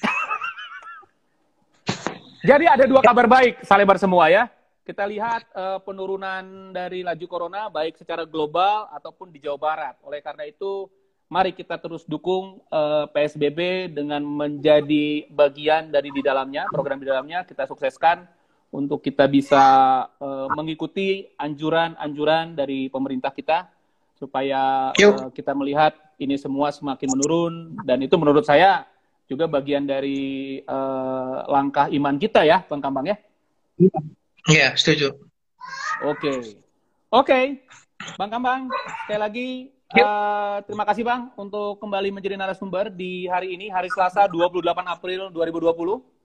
Jadi 2.48 2.64
ada 2.64 2.88
dua 2.88 3.04
kabar 3.04 3.28
baik, 3.28 3.60
salebar 3.60 4.00
semua 4.00 4.32
ya. 4.32 4.48
Kita 4.80 5.04
lihat 5.04 5.44
eh, 5.52 5.78
penurunan 5.84 6.72
dari 6.72 7.04
laju 7.04 7.26
corona 7.28 7.68
baik 7.68 8.00
secara 8.00 8.24
global 8.24 8.88
ataupun 8.96 9.28
di 9.28 9.44
Jawa 9.44 9.60
Barat. 9.60 10.00
Oleh 10.00 10.24
karena 10.24 10.48
itu, 10.48 10.88
mari 11.28 11.52
kita 11.52 11.76
terus 11.76 12.08
dukung 12.08 12.64
eh, 12.72 13.04
PSBB 13.12 13.92
dengan 13.92 14.24
menjadi 14.24 15.28
bagian 15.28 15.92
dari 15.92 16.08
di 16.08 16.24
dalamnya, 16.24 16.64
program 16.72 16.96
di 16.96 17.04
dalamnya 17.04 17.44
kita 17.44 17.68
sukseskan 17.68 18.24
untuk 18.70 19.02
kita 19.02 19.26
bisa 19.26 19.62
eh, 20.22 20.48
mengikuti 20.54 21.26
anjuran-anjuran 21.34 22.54
dari 22.54 22.86
pemerintah 22.86 23.34
kita 23.34 23.66
supaya 24.14 24.94
eh, 24.94 25.30
kita 25.34 25.52
melihat 25.58 25.96
ini 26.22 26.38
semua 26.38 26.70
semakin 26.70 27.08
menurun 27.18 27.54
dan 27.82 27.98
itu 27.98 28.14
menurut 28.14 28.46
saya 28.46 28.86
juga 29.26 29.50
bagian 29.50 29.86
dari 29.86 30.62
eh, 30.62 31.38
langkah 31.50 31.90
iman 31.90 32.16
kita 32.18 32.46
ya, 32.46 32.62
Bang 32.66 32.82
Kambang 32.82 33.10
ya. 33.10 33.16
Iya, 34.50 34.74
setuju. 34.78 35.14
Oke. 36.06 36.58
Oke. 37.10 37.66
Bang 38.16 38.30
Kambang, 38.32 38.70
sekali 39.04 39.20
lagi 39.20 39.48
eh, 39.98 40.56
terima 40.66 40.86
kasih 40.86 41.02
Bang 41.02 41.34
untuk 41.34 41.82
kembali 41.82 42.14
menjadi 42.14 42.38
narasumber 42.38 42.90
di 42.90 43.26
hari 43.26 43.54
ini, 43.58 43.66
hari 43.66 43.90
Selasa 43.90 44.30
28 44.30 44.62
April 44.86 45.30
2020. 45.34 46.19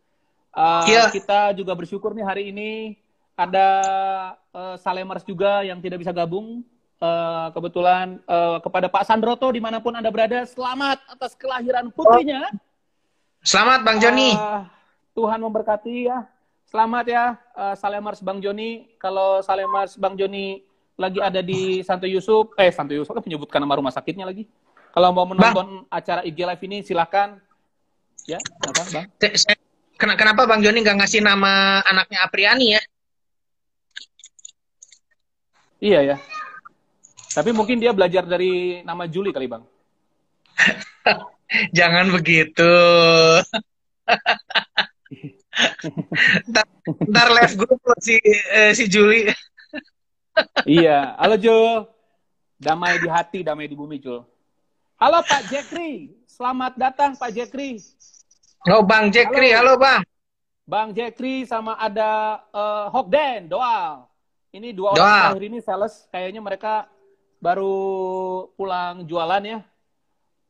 Eh, 0.55 0.83
Iya. 0.95 1.11
Kita 1.11 1.51
juga 1.51 1.75
bersyukur 1.75 2.15
nih 2.15 2.25
hari 2.25 2.43
ini 2.55 2.95
ada 3.35 3.67
eh, 4.55 4.75
Salemers 4.79 5.27
juga 5.27 5.61
yang 5.67 5.83
tidak 5.83 5.99
bisa 5.99 6.15
gabung. 6.15 6.63
Eh, 6.95 7.47
kebetulan 7.51 8.23
eh, 8.23 8.57
kepada 8.63 8.87
Pak 8.87 9.03
Sandroto 9.03 9.51
di 9.51 9.59
mana 9.59 9.83
pun 9.83 9.91
Anda 9.91 10.07
berada, 10.07 10.47
selamat 10.47 11.03
atas 11.11 11.35
kelahiran 11.35 11.91
putrinya. 11.91 12.47
Selamat 13.45 13.85
Bang 13.85 13.99
Joni. 14.01 14.33
Ah, 14.33 14.65
Tuhan 15.13 15.37
memberkati 15.43 16.09
ya. 16.09 16.25
selamat 16.65 17.05
ya 17.05 17.37
uh, 17.53 17.77
Salemars 17.77 18.25
Bang 18.25 18.41
Joni. 18.41 18.89
Kalau 18.97 19.39
Salemars 19.45 19.93
Bang 20.01 20.17
Joni 20.17 20.65
lagi 20.97 21.21
ada 21.21 21.39
di 21.45 21.85
Santo 21.85 22.09
Yusuf, 22.09 22.57
eh 22.57 22.73
Santo 22.73 22.97
Yusuf 22.97 23.13
kan 23.13 23.21
menyebutkan 23.21 23.61
nama 23.61 23.77
rumah 23.77 23.93
sakitnya 23.93 24.25
lagi. 24.25 24.49
Kalau 24.89 25.13
mau 25.13 25.29
menonton 25.29 25.85
bang. 25.85 25.93
acara 25.93 26.25
IG 26.25 26.41
Live 26.41 26.63
ini 26.65 26.77
silakan. 26.81 27.37
Ya, 28.25 28.41
apa 28.65 28.81
Bang? 28.89 29.05
Kenapa 29.95 30.43
Bang 30.43 30.59
Joni 30.59 30.83
nggak 30.83 30.99
ngasih 30.99 31.23
nama 31.23 31.79
anaknya 31.87 32.19
Apriani 32.27 32.75
ya? 32.75 32.81
Iya 35.79 35.99
ya. 36.03 36.17
Tapi 37.35 37.51
mungkin 37.55 37.79
dia 37.79 37.95
belajar 37.95 38.27
dari 38.27 38.83
nama 38.83 39.07
Juli 39.07 39.31
kali 39.31 39.47
Bang. 39.47 39.63
Jangan 41.77 42.11
begitu. 42.11 42.73
ntar, 46.51 46.65
ntar 47.07 47.27
live 47.31 47.55
grup 47.55 47.79
si 48.03 48.19
eh, 48.51 48.75
si 48.75 48.91
Juli. 48.91 49.31
iya, 50.67 51.15
halo 51.15 51.39
Jul. 51.39 51.87
Damai 52.55 52.99
di 52.99 53.07
hati, 53.11 53.43
damai 53.43 53.67
di 53.67 53.75
bumi 53.75 53.99
Jul. 53.99 54.23
Halo 54.95 55.19
Pak 55.27 55.51
Jekri, 55.51 56.15
selamat 56.23 56.79
datang 56.79 57.19
Pak 57.19 57.35
Jekri. 57.35 57.83
Oh 58.65 58.81
Bang 58.81 59.13
Jekri, 59.13 59.53
halo, 59.53 59.77
halo 59.77 59.81
Bang. 59.81 60.01
Bang 60.65 60.89
Jekri 60.89 61.45
sama 61.45 61.77
ada 61.77 62.41
uh, 62.49 62.89
Hokden, 62.89 63.45
Doal. 63.45 64.09
Ini 64.49 64.73
dua 64.73 64.97
orang 64.97 65.05
terakhir 65.05 65.45
ini 65.45 65.59
sales, 65.61 66.09
kayaknya 66.09 66.41
mereka 66.41 66.89
baru 67.37 67.77
pulang 68.57 69.05
jualan 69.05 69.43
ya. 69.45 69.59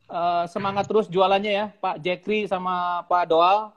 Uh, 0.07 0.47
semangat 0.47 0.87
terus 0.87 1.11
jualannya 1.11 1.51
ya, 1.51 1.65
Pak 1.75 1.99
Jekri 1.99 2.47
sama 2.47 3.03
Pak 3.03 3.27
Doal 3.27 3.75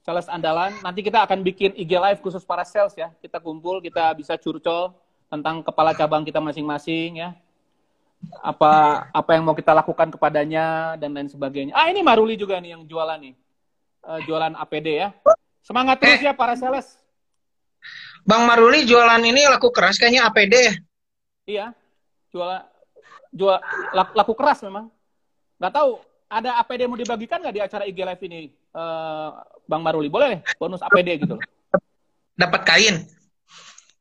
sales 0.00 0.24
andalan. 0.32 0.72
Nanti 0.80 1.04
kita 1.04 1.20
akan 1.28 1.44
bikin 1.44 1.76
IG 1.76 2.00
live 2.00 2.24
khusus 2.24 2.48
para 2.48 2.64
sales 2.64 2.96
ya. 2.96 3.12
Kita 3.20 3.44
kumpul, 3.44 3.84
kita 3.84 4.08
bisa 4.16 4.40
curcol 4.40 4.96
tentang 5.28 5.60
kepala 5.60 5.92
cabang 5.92 6.24
kita 6.24 6.40
masing-masing 6.40 7.20
ya. 7.20 7.36
Apa 8.40 9.04
apa 9.12 9.36
yang 9.36 9.44
mau 9.44 9.52
kita 9.52 9.76
lakukan 9.76 10.08
kepadanya 10.16 10.96
dan 10.96 11.12
lain 11.12 11.28
sebagainya. 11.28 11.76
Ah 11.76 11.92
ini 11.92 12.00
Maruli 12.00 12.40
juga 12.40 12.56
nih 12.56 12.72
yang 12.72 12.88
jualan 12.88 13.20
nih. 13.20 13.36
Uh, 14.06 14.22
jualan 14.22 14.54
APD 14.54 15.02
ya. 15.02 15.10
Semangat 15.66 15.98
terus 15.98 16.22
ya 16.22 16.30
para 16.30 16.54
sales. 16.54 16.94
Bang 18.22 18.46
Maruli 18.46 18.86
jualan 18.86 19.18
ini 19.18 19.50
laku 19.50 19.74
keras 19.74 19.98
kayaknya 19.98 20.30
APD. 20.30 20.54
Iya. 21.50 21.74
Jual 22.30 22.62
jual 23.34 23.58
laku 24.14 24.38
keras 24.38 24.62
memang. 24.62 24.94
Gak 25.58 25.74
tahu 25.74 25.98
ada 26.30 26.62
APD 26.62 26.86
mau 26.86 26.98
dibagikan 26.98 27.42
nggak 27.42 27.54
di 27.54 27.60
acara 27.62 27.84
IG 27.86 27.98
Live 28.02 28.22
ini, 28.26 28.50
uh, 28.74 29.30
Bang 29.66 29.82
Maruli? 29.82 30.08
Boleh 30.10 30.42
bonus 30.58 30.82
APD 30.82 31.18
gitu 31.22 31.38
loh. 31.38 31.44
Dapat 32.38 32.62
kain? 32.66 33.06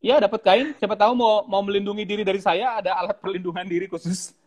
Iya, 0.01 0.19
dapat 0.21 0.41
kain. 0.45 0.74
Siapa 0.77 0.95
tahu 0.97 1.15
mau 1.17 1.45
mau 1.50 1.62
melindungi 1.65 2.05
diri 2.05 2.21
dari 2.21 2.38
saya, 2.41 2.77
ada 2.77 2.93
alat 2.97 3.17
perlindungan 3.17 3.65
diri 3.65 3.89
khusus. 3.89 4.33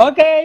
Oke. 0.00 0.16
Okay. 0.16 0.40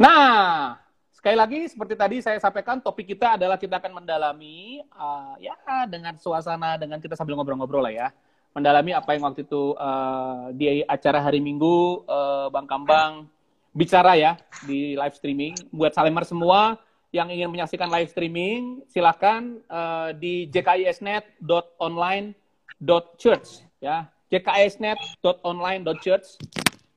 Nah, 0.00 0.76
sekali 1.12 1.36
lagi 1.36 1.68
seperti 1.68 1.94
tadi 1.96 2.16
saya 2.24 2.40
sampaikan 2.40 2.80
topik 2.80 3.12
kita 3.12 3.36
adalah 3.40 3.56
kita 3.60 3.76
akan 3.80 4.00
mendalami 4.00 4.80
uh, 4.96 5.36
ya 5.40 5.56
dengan 5.88 6.16
suasana 6.16 6.76
dengan 6.80 7.00
kita 7.00 7.16
sambil 7.16 7.36
ngobrol-ngobrol 7.36 7.84
lah 7.84 7.92
ya 7.92 8.08
mendalami 8.50 8.90
apa 8.96 9.14
yang 9.14 9.22
waktu 9.30 9.46
itu 9.46 9.78
uh, 9.78 10.50
di 10.54 10.82
acara 10.82 11.22
hari 11.22 11.38
Minggu 11.38 12.02
uh, 12.08 12.50
Bang 12.50 12.66
Kambang 12.66 13.30
bicara 13.70 14.18
ya 14.18 14.34
di 14.66 14.98
live 14.98 15.14
streaming. 15.14 15.54
Buat 15.70 15.94
Salemer 15.94 16.26
semua 16.26 16.74
yang 17.10 17.26
ingin 17.30 17.50
menyaksikan 17.50 17.90
live 17.90 18.10
streaming, 18.10 18.82
silahkan 18.90 19.58
uh, 19.70 20.12
di 20.14 20.46
jkisnet.online.church 20.50 23.48
ya. 23.82 24.06
jkisnet.online.church. 24.30 26.26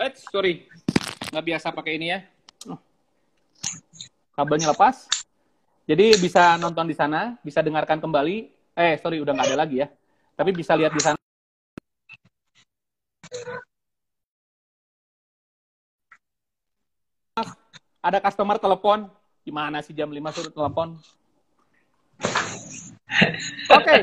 Eh, 0.01 0.11
sorry, 0.29 0.65
nggak 1.33 1.45
biasa 1.49 1.73
pakai 1.73 1.97
ini 1.97 2.13
ya. 2.13 2.19
Oh. 2.69 2.77
Kabelnya 4.37 4.69
lepas. 4.69 5.09
Jadi 5.89 6.13
bisa 6.21 6.55
nonton 6.61 6.85
di 6.85 6.93
sana, 6.93 7.33
bisa 7.41 7.65
dengarkan 7.65 7.97
kembali. 7.97 8.53
Eh, 8.77 9.01
sorry, 9.01 9.17
udah 9.17 9.33
nggak 9.33 9.49
ada 9.49 9.57
lagi 9.65 9.81
ya. 9.81 9.89
Tapi 10.37 10.53
bisa 10.53 10.77
lihat 10.77 10.93
di 10.93 11.01
sana. 11.01 11.17
Ada 18.03 18.19
customer 18.21 18.61
telepon, 18.61 19.09
gimana 19.41 19.81
sih 19.81 19.95
jam 19.95 20.11
5 20.11 20.35
suruh 20.35 20.53
telepon? 20.53 20.99
Oke. 23.73 23.79
Okay. 23.79 23.99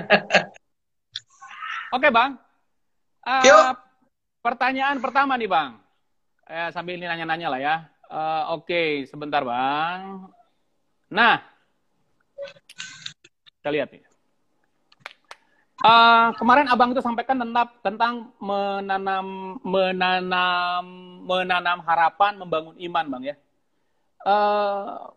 Oke, 1.90 2.06
okay, 2.06 2.10
Bang. 2.10 2.40
Uh, 3.22 3.44
Yuk. 3.44 3.76
Pertanyaan 4.40 4.96
pertama 5.04 5.36
nih, 5.36 5.50
Bang. 5.52 5.89
Eh, 6.46 6.68
sambil 6.72 6.96
ini 6.96 7.04
nanya-nanya 7.10 7.48
lah 7.52 7.60
ya. 7.60 7.76
Uh, 8.10 8.56
Oke, 8.58 8.70
okay, 8.70 8.88
sebentar, 9.06 9.44
Bang. 9.44 10.32
Nah, 11.10 11.42
kita 13.60 13.68
lihat 13.68 13.92
nih. 13.92 14.02
Uh, 15.80 16.36
kemarin 16.36 16.68
abang 16.68 16.92
itu 16.92 17.00
sampaikan 17.00 17.40
tentang 17.40 17.72
tentang 17.80 18.14
menanam 18.36 19.56
menanam 19.64 20.84
menanam 21.24 21.80
harapan 21.80 22.36
membangun 22.36 22.76
iman 22.76 23.06
bang 23.16 23.32
ya 23.32 23.36
uh, 24.28 25.08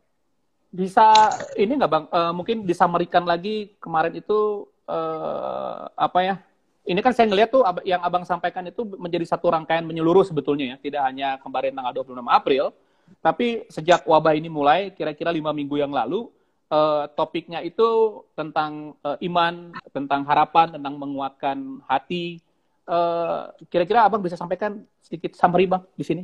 bisa 0.71 1.35
ini 1.59 1.75
nggak 1.75 1.91
bang 1.91 2.05
uh, 2.07 2.31
mungkin 2.31 2.63
disamarikan 2.63 3.27
lagi 3.27 3.75
kemarin 3.83 4.15
itu 4.15 4.63
uh, 4.87 5.91
apa 5.99 6.19
ya 6.23 6.35
ini 6.83 6.99
kan 6.99 7.15
saya 7.15 7.31
ngeliat 7.31 7.49
tuh 7.49 7.63
yang 7.87 8.03
abang 8.03 8.27
sampaikan 8.27 8.67
itu 8.67 8.83
menjadi 8.99 9.23
satu 9.23 9.51
rangkaian 9.51 9.87
menyeluruh 9.87 10.27
sebetulnya 10.27 10.75
ya 10.75 10.77
tidak 10.79 11.01
hanya 11.07 11.39
kemarin 11.39 11.71
tanggal 11.71 12.03
26 12.03 12.27
April 12.27 12.75
tapi 13.23 13.63
sejak 13.71 14.03
wabah 14.03 14.35
ini 14.35 14.51
mulai 14.51 14.91
kira-kira 14.91 15.31
lima 15.31 15.55
minggu 15.55 15.79
yang 15.79 15.91
lalu 15.95 16.27
uh, 16.73 17.03
topiknya 17.13 17.61
itu 17.61 18.21
tentang 18.33 18.97
uh, 19.05 19.17
iman, 19.21 19.75
tentang 19.93 20.25
harapan, 20.25 20.73
tentang 20.73 20.97
menguatkan 20.97 21.83
hati. 21.85 22.41
Uh, 22.83 23.47
kira-kira 23.71 24.03
abang 24.03 24.19
bisa 24.19 24.35
sampaikan 24.35 24.83
sedikit 24.99 25.39
summary 25.39 25.69
bang 25.69 25.83
di 25.95 26.03
sini? 26.03 26.23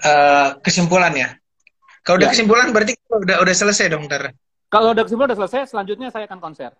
Uh, 0.00 0.56
kesimpulannya. 0.64 1.38
Kalau 2.02 2.16
udah 2.16 2.28
ya. 2.30 2.34
kesimpulan 2.34 2.72
berarti 2.72 2.96
udah 3.12 3.44
udah 3.44 3.54
selesai 3.54 3.92
dong, 3.92 4.08
ntar. 4.08 4.32
Kalau 4.72 4.96
udah 4.96 5.04
kesimpulan 5.04 5.28
udah 5.30 5.40
selesai, 5.44 5.70
selanjutnya 5.70 6.08
saya 6.08 6.24
akan 6.24 6.40
konser. 6.40 6.72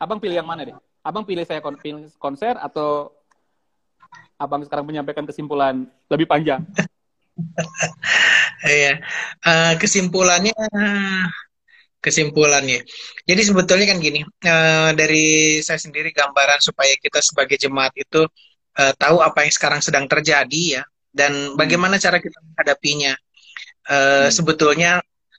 Abang 0.00 0.18
pilih 0.18 0.40
yang 0.40 0.48
mana 0.48 0.66
deh? 0.66 0.74
Abang 1.04 1.28
pilih 1.28 1.44
saya 1.44 1.60
konser 2.16 2.56
atau 2.56 3.12
abang 4.40 4.64
sekarang 4.64 4.88
menyampaikan 4.88 5.28
kesimpulan 5.28 5.84
lebih 6.08 6.26
panjang? 6.26 6.64
Iya. 8.64 9.02
uh, 9.44 9.74
kesimpulannya 9.76 10.54
kesimpulannya. 12.04 12.84
Jadi 13.24 13.42
sebetulnya 13.44 13.88
kan 13.88 13.98
gini, 14.00 14.20
uh, 14.24 14.92
dari 14.92 15.58
saya 15.64 15.80
sendiri 15.80 16.12
gambaran 16.12 16.60
supaya 16.60 16.92
kita 17.00 17.24
sebagai 17.24 17.56
jemaat 17.56 17.96
itu 17.96 18.28
uh, 18.76 18.92
tahu 19.00 19.24
apa 19.24 19.48
yang 19.48 19.52
sekarang 19.52 19.80
sedang 19.80 20.04
terjadi 20.04 20.80
ya 20.80 20.82
dan 21.14 21.32
hmm. 21.32 21.56
bagaimana 21.56 21.96
cara 21.96 22.20
kita 22.20 22.36
menghadapinya. 22.44 23.16
Uh, 23.88 24.28
hmm. 24.28 24.32
Sebetulnya 24.32 24.92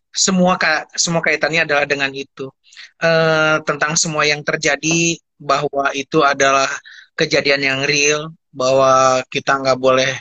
semua 0.09 0.55
ka 0.57 0.89
semua 0.95 1.21
kaitannya 1.21 1.67
adalah 1.69 1.85
dengan 1.85 2.09
itu. 2.15 2.49
Uh, 2.95 3.59
tentang 3.67 3.99
semua 3.99 4.23
yang 4.23 4.39
terjadi 4.41 5.19
bahwa 5.35 5.91
itu 5.95 6.23
adalah 6.23 6.67
kejadian 7.15 7.61
yang 7.63 7.79
real, 7.87 8.31
bahwa 8.55 9.19
kita 9.27 9.59
nggak 9.59 9.79
boleh 9.79 10.15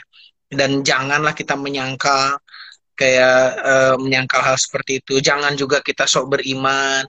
dan 0.51 0.83
janganlah 0.83 1.31
kita 1.31 1.55
menyangkal 1.55 2.39
kayak 2.95 3.39
uh, 3.59 3.95
menyangkal 3.99 4.39
hal 4.43 4.55
seperti 4.59 5.03
itu. 5.03 5.19
Jangan 5.19 5.55
juga 5.59 5.83
kita 5.83 6.07
sok 6.07 6.39
beriman. 6.39 7.03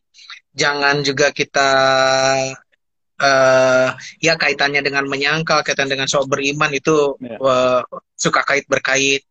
Jangan 0.56 1.04
juga 1.04 1.30
kita 1.30 1.70
uh, 3.20 3.88
ya 4.18 4.34
kaitannya 4.40 4.82
dengan 4.82 5.04
menyangkal, 5.06 5.62
kaitan 5.62 5.88
dengan 5.88 6.10
sok 6.10 6.32
beriman 6.32 6.72
itu 6.74 7.16
yeah. 7.22 7.38
Ya. 7.38 7.38
uh, 7.38 7.80
suka 8.18 8.42
kait 8.42 8.66
berkait. 8.66 9.22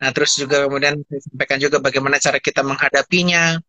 Nah, 0.00 0.10
terus 0.16 0.32
juga 0.40 0.64
kemudian 0.64 0.96
saya 1.04 1.20
sampaikan 1.20 1.58
juga 1.60 1.76
bagaimana 1.78 2.16
cara 2.16 2.40
kita 2.40 2.64
menghadapinya 2.64 3.60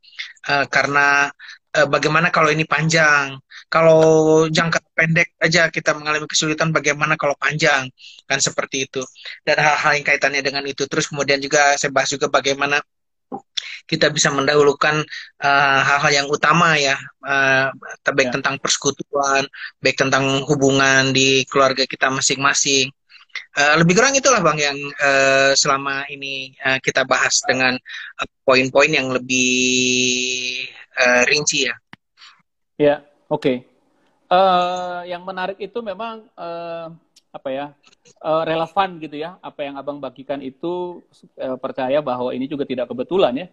uh, 0.48 0.66
karena 0.72 1.28
uh, 1.76 1.88
bagaimana 1.92 2.32
kalau 2.32 2.50
ini 2.50 2.64
panjang. 2.64 3.36
Kalau 3.72 4.04
jangka 4.52 4.84
pendek 4.92 5.32
aja 5.40 5.72
kita 5.72 5.96
mengalami 5.96 6.28
kesulitan, 6.28 6.76
bagaimana 6.76 7.16
kalau 7.16 7.40
panjang? 7.40 7.88
Kan 8.28 8.44
seperti 8.44 8.92
itu. 8.92 9.00
Dan 9.48 9.64
hal-hal 9.64 9.96
yang 9.96 10.04
kaitannya 10.04 10.44
dengan 10.44 10.68
itu. 10.68 10.84
Terus 10.92 11.08
kemudian 11.08 11.40
juga 11.40 11.80
saya 11.80 11.88
bahas 11.96 12.12
juga 12.12 12.28
bagaimana 12.28 12.84
kita 13.88 14.12
bisa 14.12 14.28
mendahulukan 14.32 15.04
uh, 15.40 15.80
hal-hal 15.88 16.12
yang 16.24 16.28
utama 16.28 16.76
ya, 16.76 17.00
uh, 17.24 17.72
baik 18.12 18.30
ya. 18.32 18.34
tentang 18.40 18.56
persekutuan, 18.60 19.48
baik 19.80 19.98
tentang 20.00 20.44
hubungan 20.48 21.16
di 21.16 21.48
keluarga 21.48 21.88
kita 21.88 22.12
masing-masing. 22.12 22.92
Uh, 23.56 23.80
lebih 23.80 23.96
kurang 23.96 24.12
itulah 24.12 24.44
bang 24.44 24.60
yang 24.60 24.78
uh, 25.00 25.56
selama 25.56 26.04
ini 26.12 26.52
uh, 26.60 26.80
kita 26.84 27.08
bahas 27.08 27.40
dengan 27.48 27.80
poin-poin 28.44 28.92
uh, 28.92 28.96
yang 29.00 29.08
lebih 29.16 29.52
uh, 31.00 31.24
rinci 31.28 31.68
ya. 31.68 31.76
Ya, 32.76 32.96
oke. 33.32 33.40
Okay. 33.40 33.58
Uh, 34.32 35.04
yang 35.12 35.28
menarik 35.28 35.60
itu 35.60 35.76
memang 35.84 36.24
uh, 36.40 36.88
apa 37.32 37.50
ya 37.52 37.66
uh, 38.24 38.44
relevan 38.44 39.00
gitu 39.00 39.16
ya. 39.16 39.40
Apa 39.40 39.64
yang 39.64 39.80
abang 39.80 40.00
bagikan 40.00 40.44
itu 40.44 41.04
uh, 41.40 41.56
percaya 41.56 42.04
bahwa 42.04 42.36
ini 42.36 42.48
juga 42.48 42.68
tidak 42.68 42.92
kebetulan 42.92 43.34
ya 43.36 43.48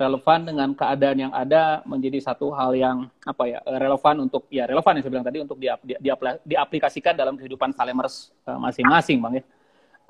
relevan 0.00 0.48
dengan 0.48 0.72
keadaan 0.72 1.28
yang 1.28 1.32
ada 1.36 1.84
menjadi 1.84 2.24
satu 2.24 2.48
hal 2.56 2.72
yang 2.72 3.10
apa 3.20 3.44
ya 3.44 3.58
relevan 3.68 4.24
untuk 4.24 4.48
ya 4.48 4.64
relevan 4.64 4.96
yang 4.96 5.04
saya 5.04 5.12
bilang 5.12 5.28
tadi 5.28 5.38
untuk 5.44 5.58
di, 5.60 5.68
di, 5.84 5.94
di, 6.00 6.08
diaplikasikan 6.48 7.12
dalam 7.12 7.36
kehidupan 7.36 7.76
salemers 7.76 8.32
masing-masing 8.48 9.20
bang 9.20 9.34
ya. 9.42 9.44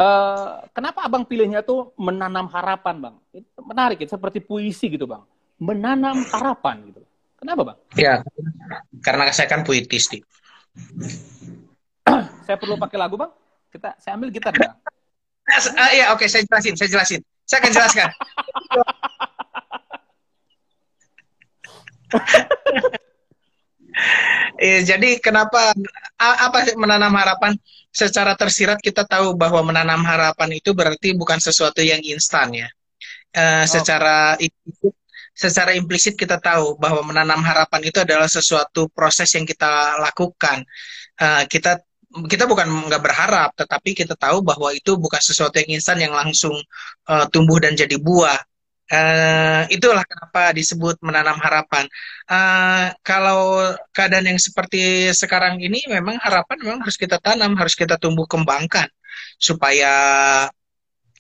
Uh, 0.01 0.65
kenapa 0.73 1.05
abang 1.05 1.29
pilihnya 1.29 1.61
tuh 1.61 1.93
menanam 2.01 2.49
harapan 2.49 2.97
bang? 2.97 3.17
Menarik 3.61 4.01
ya 4.01 4.09
seperti 4.09 4.41
puisi 4.41 4.89
gitu 4.89 5.05
bang. 5.05 5.21
Menanam 5.61 6.25
harapan 6.33 6.89
gitu. 6.89 7.03
Kenapa 7.41 7.73
bang? 7.73 7.79
Ya 7.97 8.15
karena 9.01 9.33
saya 9.33 9.49
kan 9.49 9.65
puitis 9.65 10.13
nih. 10.13 10.23
saya 12.47 12.57
perlu 12.61 12.77
pakai 12.77 13.01
lagu 13.01 13.17
bang? 13.17 13.33
Kita 13.73 13.97
saya 13.97 14.21
ambil 14.21 14.29
gitar 14.29 14.53
bang. 14.53 14.77
Uh, 15.51 15.91
ya 15.97 16.13
oke 16.13 16.21
okay, 16.21 16.29
saya 16.29 16.45
jelasin 16.45 16.77
saya 16.77 16.89
jelasin. 16.93 17.21
Saya 17.49 17.59
akan 17.65 17.73
jelaskan. 17.75 18.09
eh, 24.61 24.81
jadi 24.91 25.19
kenapa 25.19 25.75
apa 26.21 26.59
menanam 26.79 27.11
harapan 27.17 27.57
secara 27.91 28.39
tersirat 28.39 28.79
kita 28.79 29.03
tahu 29.03 29.35
bahwa 29.35 29.67
menanam 29.67 30.05
harapan 30.07 30.61
itu 30.61 30.71
berarti 30.77 31.17
bukan 31.17 31.41
sesuatu 31.43 31.81
yang 31.83 31.99
instan 32.05 32.53
ya. 32.55 32.69
Uh, 33.33 33.63
oh. 33.63 33.65
Secara 33.67 34.37
secara 35.35 35.73
implisit 35.73 36.19
kita 36.19 36.37
tahu 36.37 36.77
bahwa 36.77 37.01
menanam 37.07 37.41
harapan 37.41 37.81
itu 37.87 37.99
adalah 38.03 38.29
sesuatu 38.29 38.91
proses 38.93 39.31
yang 39.33 39.49
kita 39.49 39.97
lakukan. 40.03 40.65
Uh, 41.21 41.45
kita 41.49 41.81
kita 42.27 42.45
bukan 42.51 42.67
nggak 42.91 43.03
berharap, 43.03 43.51
tetapi 43.55 43.95
kita 43.95 44.19
tahu 44.19 44.43
bahwa 44.43 44.75
itu 44.75 44.99
bukan 44.99 45.23
sesuatu 45.23 45.63
yang 45.63 45.79
instan 45.79 46.03
yang 46.03 46.11
langsung 46.11 46.55
uh, 47.07 47.25
tumbuh 47.31 47.63
dan 47.63 47.79
jadi 47.79 47.97
buah. 48.03 48.39
Uh, 48.91 49.71
itulah 49.71 50.03
kenapa 50.03 50.51
disebut 50.51 50.99
menanam 50.99 51.39
harapan. 51.39 51.87
Uh, 52.27 52.91
kalau 53.07 53.71
keadaan 53.95 54.35
yang 54.35 54.41
seperti 54.43 55.15
sekarang 55.15 55.63
ini, 55.63 55.87
memang 55.87 56.19
harapan 56.19 56.59
memang 56.59 56.81
harus 56.83 56.99
kita 56.99 57.23
tanam, 57.23 57.55
harus 57.55 57.79
kita 57.79 57.95
tumbuh 58.03 58.27
kembangkan 58.27 58.91
supaya 59.39 59.95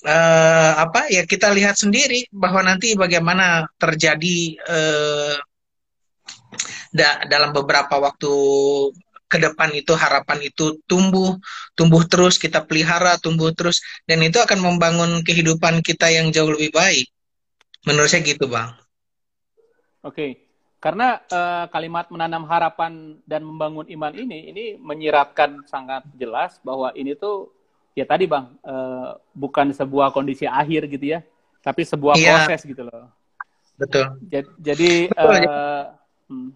uh, 0.04 0.72
apa 0.80 1.10
ya 1.12 1.22
kita 1.28 1.52
lihat 1.52 1.76
sendiri 1.76 2.28
bahwa 2.32 2.64
nanti 2.64 2.96
bagaimana 2.96 3.68
terjadi 3.76 4.38
uh, 4.64 5.36
da 6.90 7.22
dalam 7.30 7.54
beberapa 7.54 8.00
waktu 8.02 8.32
ke 9.30 9.38
depan 9.38 9.70
itu 9.78 9.94
harapan 9.94 10.42
itu 10.42 10.82
tumbuh, 10.90 11.38
tumbuh 11.78 12.02
terus, 12.02 12.34
kita 12.34 12.66
pelihara, 12.66 13.14
tumbuh 13.22 13.54
terus, 13.54 13.78
dan 14.02 14.18
itu 14.26 14.42
akan 14.42 14.58
membangun 14.58 15.22
kehidupan 15.22 15.86
kita 15.86 16.10
yang 16.10 16.34
jauh 16.34 16.50
lebih 16.50 16.74
baik. 16.74 17.06
Menurut 17.86 18.10
saya 18.10 18.26
gitu, 18.26 18.50
Bang. 18.50 18.74
Oke. 20.02 20.50
Karena 20.82 21.20
uh, 21.28 21.68
kalimat 21.68 22.08
menanam 22.08 22.48
harapan 22.48 23.20
dan 23.28 23.44
membangun 23.44 23.84
iman 23.86 24.16
ini 24.16 24.48
ini 24.48 24.64
menyiratkan 24.80 25.68
sangat 25.68 26.08
jelas 26.16 26.56
bahwa 26.64 26.88
ini 26.96 27.12
tuh 27.12 27.52
ya 27.94 28.04
tadi 28.06 28.24
Bang, 28.30 28.54
uh, 28.62 29.18
bukan 29.34 29.74
sebuah 29.74 30.14
kondisi 30.14 30.44
akhir 30.46 30.86
gitu 30.90 31.18
ya, 31.18 31.20
tapi 31.64 31.82
sebuah 31.86 32.14
iya. 32.16 32.46
proses 32.46 32.66
gitu 32.66 32.82
loh. 32.86 33.10
Betul. 33.80 34.20
Jadi, 34.28 34.48
jadi 34.60 34.90
uh, 35.16 35.88
hmm. 36.28 36.50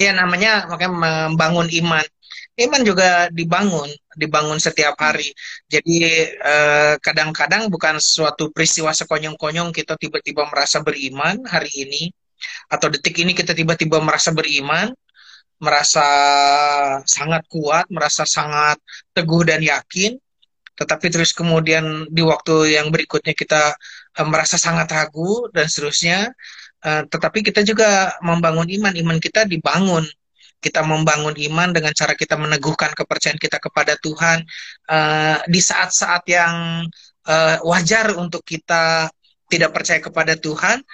ya 0.00 0.10
namanya 0.10 0.66
makanya 0.66 0.92
membangun 1.30 1.70
iman 1.70 2.04
iman 2.54 2.82
juga 2.86 3.26
dibangun, 3.34 3.90
dibangun 4.14 4.62
setiap 4.62 4.94
hari. 4.98 5.34
Jadi 5.66 6.06
eh, 6.30 6.94
kadang-kadang 7.02 7.66
eh, 7.66 7.70
bukan 7.70 7.98
suatu 7.98 8.54
peristiwa 8.54 8.94
sekonyong-konyong 8.94 9.74
kita 9.74 9.98
tiba-tiba 9.98 10.46
merasa 10.46 10.78
beriman 10.78 11.42
hari 11.50 11.70
ini 11.74 12.02
atau 12.70 12.92
detik 12.92 13.16
ini 13.18 13.34
kita 13.34 13.56
tiba-tiba 13.56 13.98
merasa 13.98 14.30
beriman, 14.30 14.94
merasa 15.62 16.06
sangat 17.06 17.46
kuat, 17.48 17.86
merasa 17.90 18.26
sangat 18.26 18.78
teguh 19.14 19.42
dan 19.46 19.62
yakin, 19.62 20.18
tetapi 20.74 21.06
terus 21.10 21.30
kemudian 21.30 22.10
di 22.10 22.22
waktu 22.26 22.74
yang 22.74 22.90
berikutnya 22.90 23.34
kita 23.34 23.74
eh, 24.18 24.26
merasa 24.26 24.58
sangat 24.58 24.90
ragu 24.90 25.48
dan 25.54 25.70
seterusnya. 25.70 26.30
Uh, 26.84 27.00
tetapi 27.08 27.40
kita 27.40 27.64
juga 27.64 28.12
membangun 28.20 28.68
iman, 28.68 28.92
iman 28.92 29.16
kita 29.16 29.48
dibangun 29.48 30.04
kita 30.60 30.84
membangun 30.84 31.32
iman 31.32 31.72
dengan 31.72 31.96
cara 31.96 32.12
kita 32.12 32.36
meneguhkan 32.36 32.92
kepercayaan 32.92 33.40
kita 33.40 33.56
kepada 33.56 33.96
Tuhan 33.96 34.44
uh, 34.92 35.40
di 35.48 35.60
saat-saat 35.64 36.28
yang 36.28 36.84
wajar 37.64 38.12
untuk 38.20 38.44
kita 38.44 39.08
tidak 39.48 39.70
percaya 39.72 39.96
kepada 39.96 40.36
Tuhan, 40.36 40.84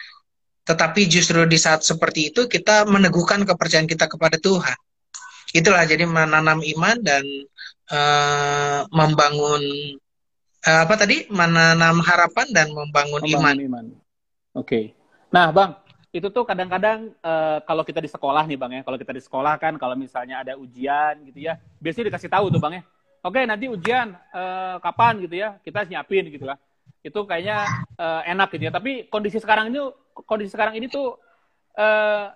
tetapi 0.70 1.10
justru 1.10 1.42
di 1.50 1.58
saat 1.58 1.82
seperti 1.82 2.30
itu 2.30 2.46
kita 2.46 2.86
meneguhkan 2.86 3.42
kepercayaan 3.42 3.90
kita 3.90 4.06
kepada 4.06 4.38
Tuhan. 4.38 4.78
Itulah 5.50 5.82
jadi 5.82 6.06
menanam 6.06 6.62
iman 6.62 6.96
dan 7.02 7.26
uh, 7.90 8.86
membangun 8.94 9.62
uh, 10.62 10.80
apa 10.86 10.94
tadi 10.94 11.26
menanam 11.26 11.98
harapan 11.98 12.46
dan 12.54 12.70
membangun, 12.70 13.18
membangun 13.18 13.34
iman. 13.34 13.54
iman. 13.66 13.84
Oke. 14.54 14.62
Okay. 14.62 14.84
Nah, 15.34 15.50
Bang, 15.50 15.74
itu 16.14 16.26
tuh 16.30 16.46
kadang-kadang 16.46 17.10
uh, 17.22 17.58
kalau 17.66 17.82
kita 17.82 17.98
di 18.02 18.10
sekolah 18.10 18.46
nih 18.46 18.58
bang 18.58 18.72
ya, 18.78 18.82
kalau 18.82 18.98
kita 18.98 19.14
di 19.14 19.22
sekolah 19.22 19.54
kan 19.62 19.78
kalau 19.78 19.94
misalnya 19.94 20.42
ada 20.42 20.58
ujian 20.58 21.22
gitu 21.30 21.50
ya, 21.50 21.58
biasanya 21.78 22.14
dikasih 22.14 22.30
tahu 22.30 22.50
tuh 22.50 22.58
bang 22.58 22.78
ya, 22.78 22.82
oke 23.22 23.40
nanti 23.46 23.70
ujian 23.70 24.18
uh, 24.34 24.82
kapan 24.82 25.22
gitu 25.22 25.38
ya, 25.38 25.54
kita 25.62 25.86
siapin 25.86 26.26
gitu 26.30 26.50
lah. 26.50 26.58
Itu 27.00 27.24
kayaknya 27.24 27.64
uh, 27.96 28.20
enak 28.24 28.48
gitu 28.56 28.68
ya. 28.68 28.72
Tapi 28.72 29.08
kondisi 29.08 29.40
sekarang 29.40 29.72
ini, 29.72 29.80
kondisi 30.28 30.52
sekarang 30.52 30.76
ini 30.76 30.86
tuh 30.86 31.16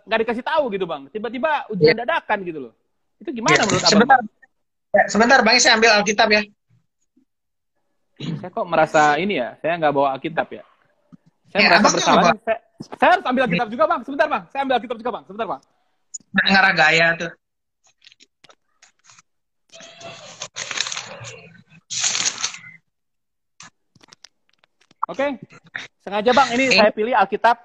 nggak 0.04 0.18
uh, 0.18 0.22
dikasih 0.24 0.44
tahu 0.46 0.72
gitu 0.72 0.88
bang, 0.88 1.10
tiba-tiba 1.12 1.68
ujian 1.68 1.92
ya. 1.92 2.06
dadakan 2.06 2.38
gitu 2.48 2.58
loh. 2.70 2.72
Itu 3.20 3.28
gimana 3.34 3.60
ya, 3.60 3.66
menurut 3.66 3.84
sebentar, 3.84 4.18
abang? 4.18 4.26
Ya, 4.94 5.04
sebentar 5.10 5.38
bang, 5.44 5.56
saya 5.60 5.72
ambil 5.76 5.90
Alkitab 6.00 6.28
ya. 6.32 6.42
Saya 8.14 8.50
kok 8.54 8.66
merasa 8.70 9.02
ini 9.18 9.42
ya, 9.42 9.58
saya 9.58 9.74
nggak 9.76 9.92
bawa 9.92 10.16
Alkitab 10.16 10.48
ya. 10.48 10.64
Saya 11.50 11.60
ya, 11.60 11.68
merasa 11.70 11.86
bersalah. 11.94 12.24
Saya, 12.42 12.58
saya 12.98 13.10
harus 13.14 13.26
ambil 13.30 13.42
Alkitab 13.46 13.68
juga, 13.70 13.84
Bang. 13.86 14.00
Sebentar, 14.02 14.26
Bang. 14.26 14.42
Saya 14.50 14.60
ambil 14.66 14.74
Alkitab 14.82 14.98
juga, 14.98 15.10
Bang. 15.14 15.24
Sebentar, 15.26 15.46
Bang. 15.46 15.60
Dengar 16.34 16.64
gaya 16.74 17.06
tuh. 17.14 17.30
Oke, 25.04 25.20
okay. 25.20 25.30
sengaja 26.00 26.32
bang. 26.32 26.48
Ini 26.56 26.64
eh. 26.72 26.76
saya 26.80 26.90
pilih 26.94 27.12
Alkitab. 27.12 27.56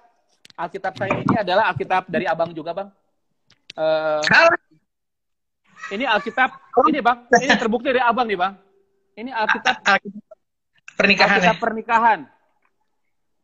Alkitab 0.60 0.94
saya 1.00 1.24
ini 1.24 1.36
adalah 1.40 1.72
Alkitab 1.72 2.12
dari 2.12 2.28
abang 2.28 2.52
juga 2.52 2.76
bang. 2.76 2.90
Uh, 3.80 4.20
ini 5.96 6.04
Alkitab, 6.04 6.52
ini 6.92 7.00
bang, 7.00 7.18
ini 7.40 7.54
terbukti 7.56 7.96
dari 7.96 8.04
abang 8.04 8.28
nih 8.28 8.36
bang. 8.36 8.54
Ini 9.16 9.32
Alkitab 9.32 9.80
pernikahan. 11.00 11.40
Alkitab 11.40 11.56
ya? 11.56 11.62
pernikahan. 11.64 12.20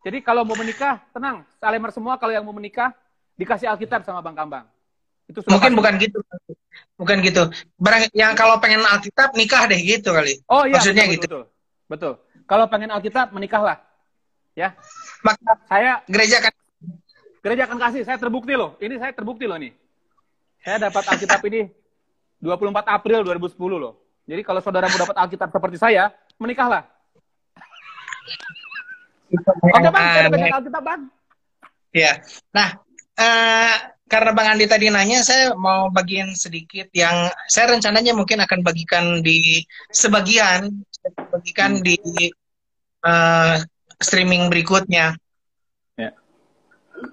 Jadi 0.03 0.17
kalau 0.21 0.43
mau 0.43 0.59
menikah, 0.59 1.01
tenang. 1.15 1.47
Salemer 1.57 1.89
semua 1.95 2.19
kalau 2.19 2.35
yang 2.35 2.43
mau 2.43 2.53
menikah, 2.53 2.91
dikasih 3.39 3.71
Alkitab 3.71 4.03
sama 4.03 4.19
Bang 4.19 4.35
Kambang. 4.35 4.67
Itu 5.25 5.41
Mungkin 5.47 5.73
pasti. 5.73 5.79
bukan 5.79 5.93
gitu. 5.97 6.19
Bukan 6.99 7.17
gitu. 7.23 7.43
Barang 7.79 8.05
yang 8.13 8.35
kalau 8.37 8.59
pengen 8.59 8.83
Alkitab, 8.85 9.33
nikah 9.33 9.65
deh 9.65 9.79
gitu 9.79 10.11
kali. 10.11 10.43
Oh 10.51 10.67
iya. 10.67 10.77
Maksudnya 10.77 11.07
betul, 11.07 11.15
gitu. 11.15 11.25
Betul. 11.25 11.43
betul. 11.89 12.13
Kalau 12.45 12.65
pengen 12.69 12.93
Alkitab, 12.93 13.33
menikahlah. 13.33 13.81
Ya. 14.55 14.73
Maka 15.21 15.51
saya 15.67 16.01
gereja 16.07 16.39
kan 16.39 16.53
gereja 17.43 17.67
akan 17.67 17.77
kasih. 17.77 18.01
Saya 18.07 18.17
terbukti 18.17 18.55
loh. 18.55 18.79
Ini 18.79 18.95
saya 18.97 19.11
terbukti 19.11 19.45
loh 19.45 19.59
nih. 19.59 19.75
Saya 20.63 20.89
dapat 20.89 21.03
Alkitab 21.05 21.43
ini 21.45 21.69
24 22.41 22.87
April 22.89 23.21
2010 23.21 23.53
loh. 23.77 23.93
Jadi 24.25 24.41
kalau 24.41 24.63
saudara 24.63 24.89
mau 24.89 24.97
dapat 24.97 25.17
Alkitab 25.21 25.53
seperti 25.53 25.77
saya, 25.77 26.09
menikahlah. 26.41 26.81
Oke 29.45 29.89
bang, 29.93 30.05
saya 30.09 30.29
pegang 30.33 30.55
Alkitab 30.57 30.81
bang. 30.81 31.01
Iya. 31.93 32.13
Nah, 32.49 32.69
uh, 33.21 33.75
karena 34.05 34.31
Bang 34.33 34.47
Andi 34.53 34.65
tadi 34.65 34.89
nanya, 34.89 35.21
saya 35.21 35.53
mau 35.53 35.89
bagian 35.89 36.33
sedikit 36.33 36.89
yang 36.93 37.29
saya 37.49 37.73
rencananya 37.73 38.13
mungkin 38.13 38.41
akan 38.41 38.61
bagikan 38.61 39.21
di 39.21 39.61
sebagian, 39.89 40.69
bagikan 41.29 41.81
di 41.81 41.97
uh, 43.05 43.57
streaming 44.01 44.51
berikutnya. 44.51 45.15
Ya. 45.95 46.09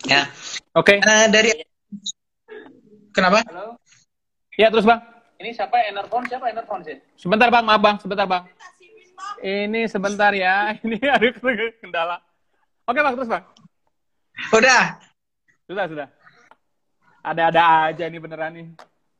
Ya. 0.06 0.22
Oke. 0.74 0.98
Okay. 0.98 1.04
Uh, 1.04 1.26
dari 1.30 1.50
kenapa? 3.14 3.44
Halo. 3.46 3.78
Ya 4.56 4.68
terus 4.68 4.84
bang. 4.84 5.00
Ini 5.42 5.50
siapa 5.58 5.74
Enerphone? 5.90 6.24
Siapa 6.30 6.46
Enerphone 6.54 6.82
sih? 6.86 6.96
Sebentar 7.18 7.50
bang, 7.50 7.66
maaf 7.66 7.82
bang, 7.82 7.96
sebentar 7.98 8.26
bang. 8.30 8.46
Ini 9.42 9.90
sebentar 9.90 10.30
ya, 10.30 10.70
ini 10.86 11.02
ada 11.02 11.26
kendala. 11.82 12.22
Oke 12.86 13.00
bang, 13.02 13.14
terus 13.18 13.30
bang. 13.30 13.44
Udah. 14.54 15.02
Sudah, 15.66 15.84
sudah. 15.90 16.08
Ada-ada 17.22 17.90
aja 17.90 18.04
nih 18.06 18.20
beneran 18.22 18.54
nih. 18.54 18.66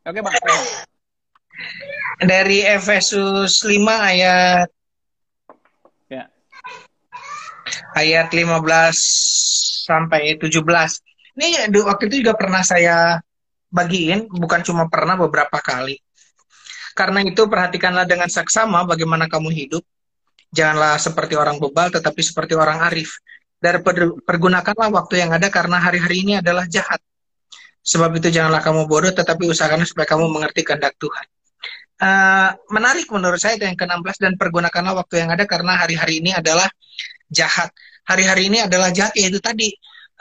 Oke 0.07 0.19
bang. 0.23 0.35
Dari 2.23 2.67
Efesus 2.67 3.67
5 3.67 3.83
ayat 3.83 4.71
ya. 4.71 4.82
Ayat 7.97 8.33
15 8.33 9.87
sampai 9.89 10.37
17. 10.37 10.63
Ini 11.33 11.73
waktu 11.73 12.03
itu 12.13 12.27
juga 12.27 12.37
pernah 12.37 12.61
saya 12.61 13.19
bagiin, 13.73 14.29
bukan 14.29 14.61
cuma 14.61 14.85
pernah 14.93 15.17
beberapa 15.17 15.57
kali. 15.59 15.97
Karena 16.93 17.25
itu 17.25 17.49
perhatikanlah 17.49 18.05
dengan 18.05 18.29
saksama 18.29 18.85
bagaimana 18.85 19.25
kamu 19.25 19.49
hidup. 19.49 19.81
Janganlah 20.53 21.01
seperti 21.01 21.33
orang 21.33 21.57
bebal, 21.57 21.89
tetapi 21.89 22.21
seperti 22.21 22.53
orang 22.53 22.85
arif. 22.85 23.17
Dan 23.57 23.81
pergunakanlah 24.29 24.93
waktu 24.93 25.25
yang 25.25 25.33
ada 25.33 25.49
karena 25.49 25.81
hari-hari 25.81 26.21
ini 26.21 26.33
adalah 26.45 26.69
jahat. 26.69 27.01
Sebab 27.81 28.13
itu 28.21 28.29
janganlah 28.29 28.61
kamu 28.61 28.85
bodoh, 28.85 29.11
tetapi 29.11 29.49
usahakanlah 29.49 29.89
supaya 29.89 30.05
kamu 30.05 30.29
mengerti 30.29 30.61
kehendak 30.63 30.93
Tuhan. 31.01 31.27
Uh, 32.03 32.51
menarik 32.75 33.07
menurut 33.15 33.39
saya 33.39 33.55
itu 33.55 33.63
yang 33.63 33.79
ke-16 33.79 34.19
dan 34.19 34.33
pergunakanlah 34.35 34.99
waktu 34.99 35.23
yang 35.23 35.31
ada 35.31 35.47
karena 35.47 35.79
hari-hari 35.79 36.19
ini 36.19 36.35
adalah 36.35 36.67
jahat. 37.31 37.71
Hari-hari 38.03 38.51
ini 38.51 38.59
adalah 38.67 38.91
jahat 38.91 39.15
yaitu 39.15 39.39
tadi 39.39 39.71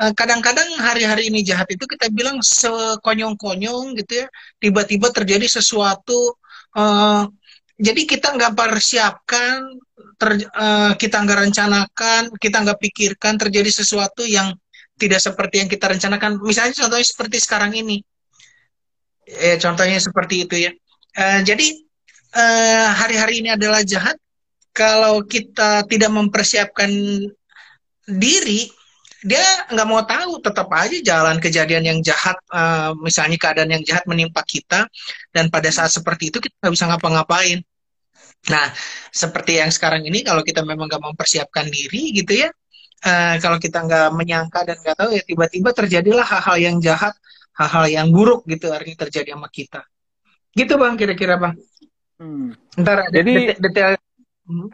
Eh, 0.02 0.14
kadang-kadang 0.18 0.66
hari-hari 0.82 1.30
ini 1.30 1.46
jahat 1.46 1.70
itu 1.70 1.86
kita 1.86 2.10
bilang 2.10 2.42
sekonyong-konyong 2.42 3.94
gitu 4.02 4.26
ya 4.26 4.28
tiba-tiba 4.58 5.14
terjadi 5.14 5.46
sesuatu 5.46 6.42
uh, 6.74 7.30
jadi 7.78 8.02
kita 8.10 8.34
nggak 8.34 8.58
persiapkan 8.58 9.62
ter, 10.18 10.50
uh, 10.58 10.98
kita 10.98 11.22
nggak 11.22 11.40
rencanakan 11.46 12.22
kita 12.42 12.58
nggak 12.66 12.80
pikirkan 12.82 13.38
terjadi 13.38 13.70
sesuatu 13.70 14.26
yang 14.26 14.58
tidak 14.98 15.22
seperti 15.22 15.66
yang 15.66 15.70
kita 15.70 15.86
rencanakan. 15.90 16.42
Misalnya 16.46 16.78
contohnya 16.78 17.06
seperti 17.06 17.38
sekarang 17.42 17.74
ini. 17.74 18.02
Eh, 19.26 19.58
contohnya 19.62 20.02
seperti 20.02 20.50
itu 20.50 20.56
ya 20.66 20.72
uh, 21.18 21.40
jadi 21.44 21.68
hari-hari 22.96 23.34
uh, 23.38 23.42
ini 23.44 23.50
adalah 23.56 23.82
jahat. 23.84 24.16
Kalau 24.72 25.28
kita 25.28 25.84
tidak 25.92 26.12
mempersiapkan 26.16 26.88
diri 28.08 28.72
dia 29.22 29.44
nggak 29.70 29.88
mau 29.88 30.02
tahu. 30.08 30.42
Tetap 30.42 30.68
aja 30.72 30.98
jalan 31.04 31.38
kejadian 31.38 31.84
yang 31.86 32.00
jahat 32.00 32.40
uh, 32.50 32.96
misalnya 32.98 33.38
keadaan 33.38 33.70
yang 33.70 33.84
jahat 33.84 34.08
menimpa 34.08 34.42
kita. 34.48 34.88
Dan 35.30 35.52
pada 35.52 35.70
saat 35.70 35.92
seperti 35.94 36.34
itu 36.34 36.40
kita 36.40 36.56
nggak 36.58 36.74
bisa 36.74 36.86
ngapa-ngapain. 36.88 37.60
Nah 38.50 38.74
seperti 39.14 39.62
yang 39.62 39.70
sekarang 39.70 40.02
ini 40.08 40.24
kalau 40.26 40.42
kita 40.42 40.66
memang 40.66 40.90
nggak 40.90 41.04
mempersiapkan 41.04 41.70
diri 41.70 42.16
gitu 42.16 42.42
ya 42.42 42.50
uh, 43.06 43.36
kalau 43.38 43.62
kita 43.62 43.86
nggak 43.86 44.10
menyangka 44.18 44.66
dan 44.66 44.82
nggak 44.82 44.98
tahu 44.98 45.10
ya 45.14 45.22
tiba-tiba 45.22 45.70
terjadilah 45.78 46.26
hal-hal 46.26 46.58
yang 46.58 46.76
jahat 46.82 47.14
hal-hal 47.54 47.86
yang 47.86 48.08
buruk 48.10 48.42
gitu. 48.50 48.74
Artinya 48.74 49.06
terjadi 49.06 49.38
sama 49.38 49.52
kita 49.52 49.86
gitu 50.56 50.74
bang 50.76 50.94
kira-kira 51.00 51.36
bang 51.40 51.54
hmm. 52.20 52.80
ntar 52.82 53.08
jadi 53.12 53.56
detail, 53.60 53.96
hmm. 54.48 54.68
oke 54.68 54.72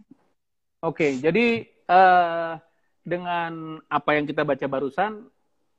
okay, 0.82 1.22
jadi 1.22 1.66
uh, 1.88 2.60
dengan 3.08 3.80
apa 3.88 4.20
yang 4.20 4.28
kita 4.28 4.44
baca 4.44 4.68
barusan, 4.68 5.32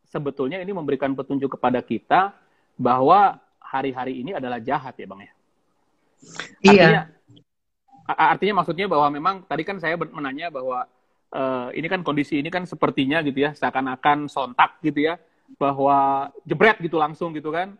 sebetulnya 0.08 0.64
ini 0.64 0.72
memberikan 0.72 1.12
petunjuk 1.12 1.60
kepada 1.60 1.84
kita 1.84 2.32
bahwa 2.80 3.36
hari-hari 3.60 4.24
ini 4.24 4.32
adalah 4.32 4.56
jahat 4.64 4.96
ya 4.96 5.04
bang 5.04 5.20
ya. 5.28 5.32
Iya. 6.64 6.88
Artinya, 6.88 7.02
artinya 8.08 8.54
maksudnya 8.64 8.86
bahwa 8.88 9.06
memang 9.12 9.44
tadi 9.44 9.62
kan 9.68 9.76
saya 9.76 10.00
menanya 10.00 10.48
bahwa 10.48 10.88
uh, 11.36 11.68
ini 11.76 11.84
kan 11.92 12.00
kondisi 12.00 12.40
ini 12.40 12.48
kan 12.48 12.64
sepertinya 12.64 13.20
gitu 13.20 13.44
ya 13.44 13.52
seakan-akan 13.52 14.32
sontak 14.32 14.80
gitu 14.80 15.12
ya 15.12 15.20
bahwa 15.60 16.28
jebret 16.48 16.80
gitu 16.80 16.96
langsung 16.96 17.36
gitu 17.36 17.52
kan 17.52 17.76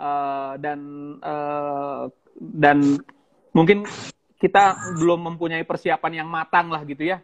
uh, 0.00 0.56
dan 0.56 0.80
uh, 1.20 2.08
dan 2.40 2.96
mungkin 3.52 3.84
kita 4.40 4.96
belum 4.96 5.28
mempunyai 5.32 5.68
persiapan 5.68 6.24
yang 6.24 6.28
matang 6.32 6.72
lah 6.72 6.80
gitu 6.88 7.04
ya 7.04 7.20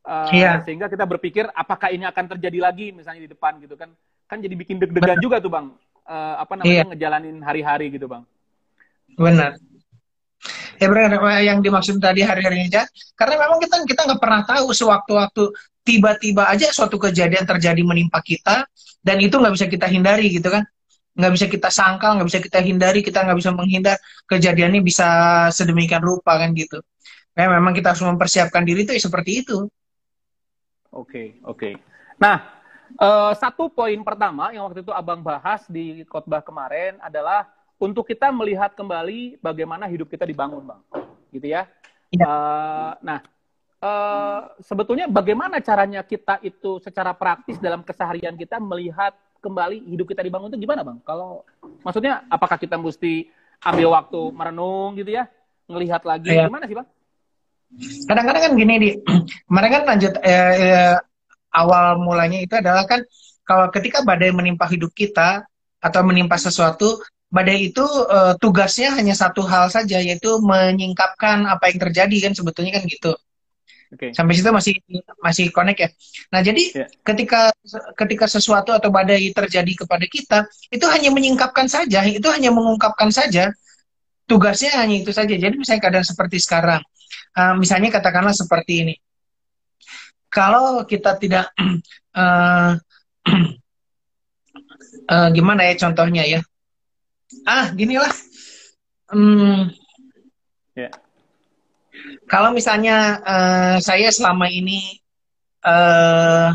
Uh, 0.00 0.32
iya. 0.32 0.64
Sehingga 0.64 0.88
kita 0.88 1.04
berpikir 1.04 1.44
apakah 1.52 1.92
ini 1.92 2.08
akan 2.08 2.24
terjadi 2.36 2.58
lagi 2.60 2.88
misalnya 2.88 3.28
di 3.28 3.30
depan 3.36 3.60
gitu 3.60 3.76
kan. 3.76 3.92
Kan 4.24 4.40
jadi 4.40 4.54
bikin 4.56 4.80
deg-degan 4.80 5.20
juga 5.20 5.42
tuh 5.42 5.52
Bang. 5.52 5.76
Uh, 6.08 6.34
apa 6.40 6.56
namanya 6.56 6.72
iya. 6.72 6.84
ngejalanin 6.88 7.36
hari-hari 7.44 7.92
gitu 7.92 8.08
Bang. 8.08 8.24
Benar. 9.20 9.60
Ya 10.80 10.88
benar 10.88 11.12
yang 11.44 11.60
dimaksud 11.60 12.00
tadi 12.00 12.24
hari-hari 12.24 12.64
aja. 12.72 12.88
Karena 13.12 13.44
memang 13.44 13.60
kita 13.60 13.84
kita 13.84 14.00
nggak 14.08 14.20
pernah 14.22 14.42
tahu 14.48 14.72
sewaktu-waktu 14.72 15.44
tiba-tiba 15.84 16.48
aja 16.48 16.72
suatu 16.72 16.96
kejadian 16.96 17.44
terjadi 17.44 17.84
menimpa 17.84 18.24
kita 18.24 18.64
dan 19.04 19.16
itu 19.20 19.36
nggak 19.36 19.52
bisa 19.52 19.66
kita 19.68 19.84
hindari 19.88 20.32
gitu 20.32 20.48
kan 20.48 20.64
nggak 21.16 21.32
bisa 21.34 21.46
kita 21.50 21.68
sangkal 21.68 22.16
nggak 22.16 22.28
bisa 22.28 22.40
kita 22.40 22.58
hindari 22.62 23.00
kita 23.02 23.26
nggak 23.26 23.38
bisa 23.38 23.50
menghindar 23.50 23.96
kejadiannya 24.30 24.80
bisa 24.80 25.08
sedemikian 25.50 26.00
rupa 26.00 26.38
kan 26.38 26.54
gitu 26.54 26.78
ya 27.34 27.46
memang 27.50 27.74
kita 27.74 27.92
harus 27.94 28.02
mempersiapkan 28.04 28.62
diri 28.62 28.86
itu 28.86 28.94
ya 28.94 29.02
seperti 29.02 29.42
itu 29.42 29.66
Oke, 30.90 31.38
oke. 31.46 31.78
Nah, 32.18 32.50
uh, 32.98 33.32
satu 33.38 33.70
poin 33.70 33.98
pertama 34.02 34.50
yang 34.50 34.66
waktu 34.66 34.82
itu 34.82 34.90
Abang 34.90 35.22
bahas 35.22 35.62
di 35.70 36.02
khotbah 36.10 36.42
kemarin 36.42 36.98
adalah 36.98 37.46
untuk 37.78 38.10
kita 38.10 38.34
melihat 38.34 38.74
kembali 38.74 39.38
bagaimana 39.38 39.86
hidup 39.86 40.10
kita 40.10 40.26
dibangun, 40.26 40.66
Bang. 40.66 40.82
Gitu 41.30 41.46
ya. 41.46 41.70
ya. 42.10 42.26
Uh, 42.26 42.92
nah, 43.06 43.18
uh, 43.78 44.50
sebetulnya 44.58 45.06
bagaimana 45.06 45.62
caranya 45.62 46.02
kita 46.02 46.42
itu 46.42 46.82
secara 46.82 47.14
praktis 47.14 47.62
dalam 47.62 47.86
keseharian 47.86 48.34
kita 48.34 48.58
melihat 48.58 49.14
kembali 49.40 49.88
hidup 49.88 50.06
kita 50.12 50.20
dibangun 50.20 50.52
itu 50.52 50.68
gimana, 50.68 50.84
Bang? 50.84 51.00
Kalau 51.02 51.48
maksudnya 51.82 52.22
apakah 52.28 52.60
kita 52.60 52.76
mesti 52.76 53.28
ambil 53.64 53.96
waktu 53.96 54.20
merenung 54.36 54.94
gitu 55.00 55.16
ya? 55.16 55.26
Ngelihat 55.66 56.04
lagi 56.04 56.30
ya. 56.30 56.46
gimana 56.46 56.68
sih, 56.68 56.76
Bang? 56.76 56.88
kadang-kadang 57.78 58.42
kan 58.50 58.52
gini 58.58 58.74
di 58.82 58.90
kemarin 59.46 59.70
kan 59.70 59.82
lanjut 59.86 60.12
eh, 60.26 60.52
eh, 60.58 60.94
awal 61.54 62.02
mulanya 62.02 62.38
itu 62.42 62.54
adalah 62.58 62.86
kan 62.86 63.02
kalau 63.46 63.70
ketika 63.70 64.02
badai 64.02 64.34
menimpa 64.34 64.66
hidup 64.66 64.90
kita 64.94 65.46
atau 65.80 66.00
menimpa 66.02 66.36
sesuatu 66.36 66.98
badai 67.30 67.70
itu 67.70 67.84
eh, 68.10 68.34
tugasnya 68.42 68.94
hanya 68.98 69.14
satu 69.14 69.46
hal 69.46 69.70
saja 69.70 70.02
yaitu 70.02 70.42
menyingkapkan 70.42 71.46
apa 71.46 71.70
yang 71.70 71.78
terjadi 71.78 72.16
kan 72.30 72.32
sebetulnya 72.34 72.78
kan 72.78 72.84
gitu 72.90 73.14
okay. 73.92 74.10
sampai 74.14 74.32
situ 74.38 74.50
masih 74.50 74.74
masih 75.20 75.44
connect 75.52 75.78
ya 75.84 75.88
nah 76.30 76.40
jadi 76.40 76.62
yeah. 76.72 76.88
ketika 77.02 77.50
ketika 77.98 78.26
sesuatu 78.30 78.70
atau 78.72 78.88
badai 78.88 79.30
terjadi 79.34 79.84
kepada 79.84 80.06
kita 80.06 80.38
itu 80.70 80.86
hanya 80.88 81.10
menyingkapkan 81.10 81.66
saja 81.66 82.06
itu 82.06 82.26
hanya 82.30 82.54
mengungkapkan 82.54 83.10
saja 83.10 83.50
tugasnya 84.30 84.78
hanya 84.78 85.02
itu 85.02 85.10
saja 85.10 85.34
jadi 85.34 85.52
misalnya 85.54 85.82
keadaan 85.82 86.06
seperti 86.06 86.38
sekarang 86.38 86.80
uh, 87.36 87.54
misalnya 87.58 87.90
katakanlah 87.92 88.34
seperti 88.34 88.72
ini. 88.86 88.94
Kalau 90.30 90.86
kita 90.86 91.18
tidak 91.18 91.50
uh, 92.14 92.78
uh, 95.12 95.28
gimana 95.36 95.66
ya 95.66 95.74
contohnya 95.78 96.22
ya? 96.26 96.40
Ah, 97.46 97.70
ginilah. 97.74 98.10
Um, 99.10 99.70
yeah. 100.78 100.90
Kalau 102.30 102.54
misalnya 102.54 103.18
uh, 103.26 103.76
saya 103.82 104.06
selama 104.14 104.46
ini 104.46 105.02
uh, 105.66 106.54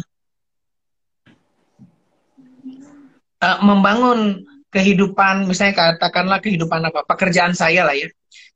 uh, 3.44 3.60
membangun 3.60 4.48
kehidupan, 4.72 5.44
misalnya 5.44 5.76
katakanlah 5.76 6.40
kehidupan 6.40 6.80
apa, 6.80 7.04
pekerjaan 7.04 7.52
saya 7.52 7.84
lah 7.84 7.92
ya, 7.92 8.08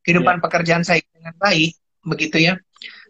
kehidupan 0.07 0.39
yeah. 0.39 0.43
pekerjaan 0.47 0.83
saya 0.87 1.03
dengan 1.11 1.35
baik, 1.35 1.75
begitu 2.07 2.39
ya. 2.39 2.55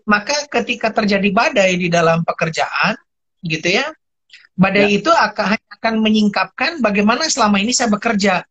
Maka 0.09 0.49
ketika 0.49 0.89
terjadi 0.89 1.29
badai 1.29 1.77
di 1.77 1.93
dalam 1.93 2.25
pekerjaan, 2.25 2.97
gitu 3.45 3.77
ya, 3.77 3.93
badai 4.57 4.89
ya. 4.89 5.05
itu 5.05 5.11
akan 5.13 5.53
akan 5.77 5.93
menyingkapkan 6.01 6.81
bagaimana 6.81 7.29
selama 7.29 7.61
ini 7.61 7.77
saya 7.77 7.93
bekerja. 7.93 8.41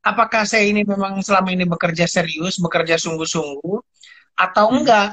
Apakah 0.00 0.48
saya 0.48 0.64
ini 0.64 0.80
memang 0.84 1.20
selama 1.20 1.52
ini 1.52 1.68
bekerja 1.68 2.08
serius, 2.08 2.56
bekerja 2.56 2.96
sungguh-sungguh, 2.96 3.83
atau 4.34 4.70
hmm. 4.70 4.76
enggak, 4.82 5.08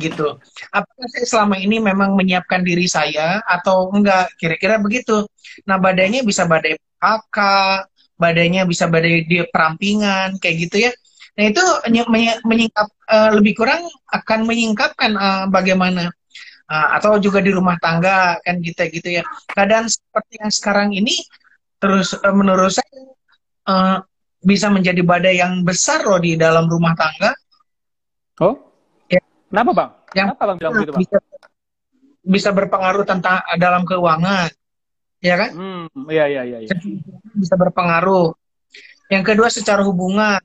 gitu. 0.00 0.38
Apakah 0.74 1.06
saya 1.10 1.26
selama 1.26 1.56
ini 1.58 1.78
memang 1.78 2.14
menyiapkan 2.18 2.62
diri 2.62 2.86
saya 2.90 3.42
atau 3.46 3.90
enggak? 3.94 4.32
Kira-kira 4.38 4.78
begitu. 4.82 5.26
Nah, 5.68 5.78
badainya 5.78 6.26
bisa 6.26 6.46
badai 6.46 6.78
PHK, 6.98 7.38
badainya 8.16 8.62
bisa 8.64 8.88
badai 8.88 9.26
di 9.28 9.44
perampingan, 9.50 10.40
kayak 10.40 10.56
gitu 10.68 10.76
ya. 10.88 10.92
Nah 11.36 11.52
itu 11.52 11.64
menyingkap 12.48 12.88
uh, 13.12 13.30
lebih 13.36 13.60
kurang 13.60 13.84
akan 14.08 14.48
menyingkapkan 14.48 15.12
uh, 15.12 15.44
bagaimana 15.52 16.08
uh, 16.64 16.88
atau 16.96 17.20
juga 17.20 17.44
di 17.44 17.52
rumah 17.52 17.76
tangga 17.76 18.40
kan 18.40 18.56
kita 18.64 18.88
gitu, 18.88 19.12
gitu 19.12 19.20
ya. 19.20 19.22
Keadaan 19.52 19.86
seperti 19.92 20.40
yang 20.40 20.52
sekarang 20.52 20.88
ini 20.96 21.20
terus 21.76 22.16
uh, 22.16 22.32
menurut 22.32 22.72
saya 22.72 22.88
uh, 23.68 23.96
bisa 24.40 24.72
menjadi 24.72 25.04
badai 25.04 25.36
yang 25.44 25.60
besar 25.60 26.08
loh 26.08 26.16
di 26.16 26.40
dalam 26.40 26.64
rumah 26.72 26.96
tangga. 26.96 27.36
Oh? 28.40 28.54
Ya. 29.08 29.20
Kenapa 29.48 29.70
bang? 29.72 29.90
Yang 30.12 30.26
Kenapa 30.32 30.42
bang 30.44 30.56
bilang 30.58 30.72
begitu 30.76 30.92
bang? 30.92 31.00
bisa, 31.02 31.16
bisa 32.26 32.50
berpengaruh 32.52 33.04
tentang 33.06 33.36
dalam 33.56 33.82
keuangan, 33.86 34.50
ya 35.22 35.34
kan? 35.40 35.50
Hmm, 35.54 35.84
iya 36.10 36.24
iya 36.28 36.42
iya. 36.44 36.58
iya. 36.66 36.76
Bisa 37.32 37.54
berpengaruh. 37.56 38.34
Yang 39.08 39.24
kedua 39.32 39.48
secara 39.48 39.80
hubungan. 39.86 40.42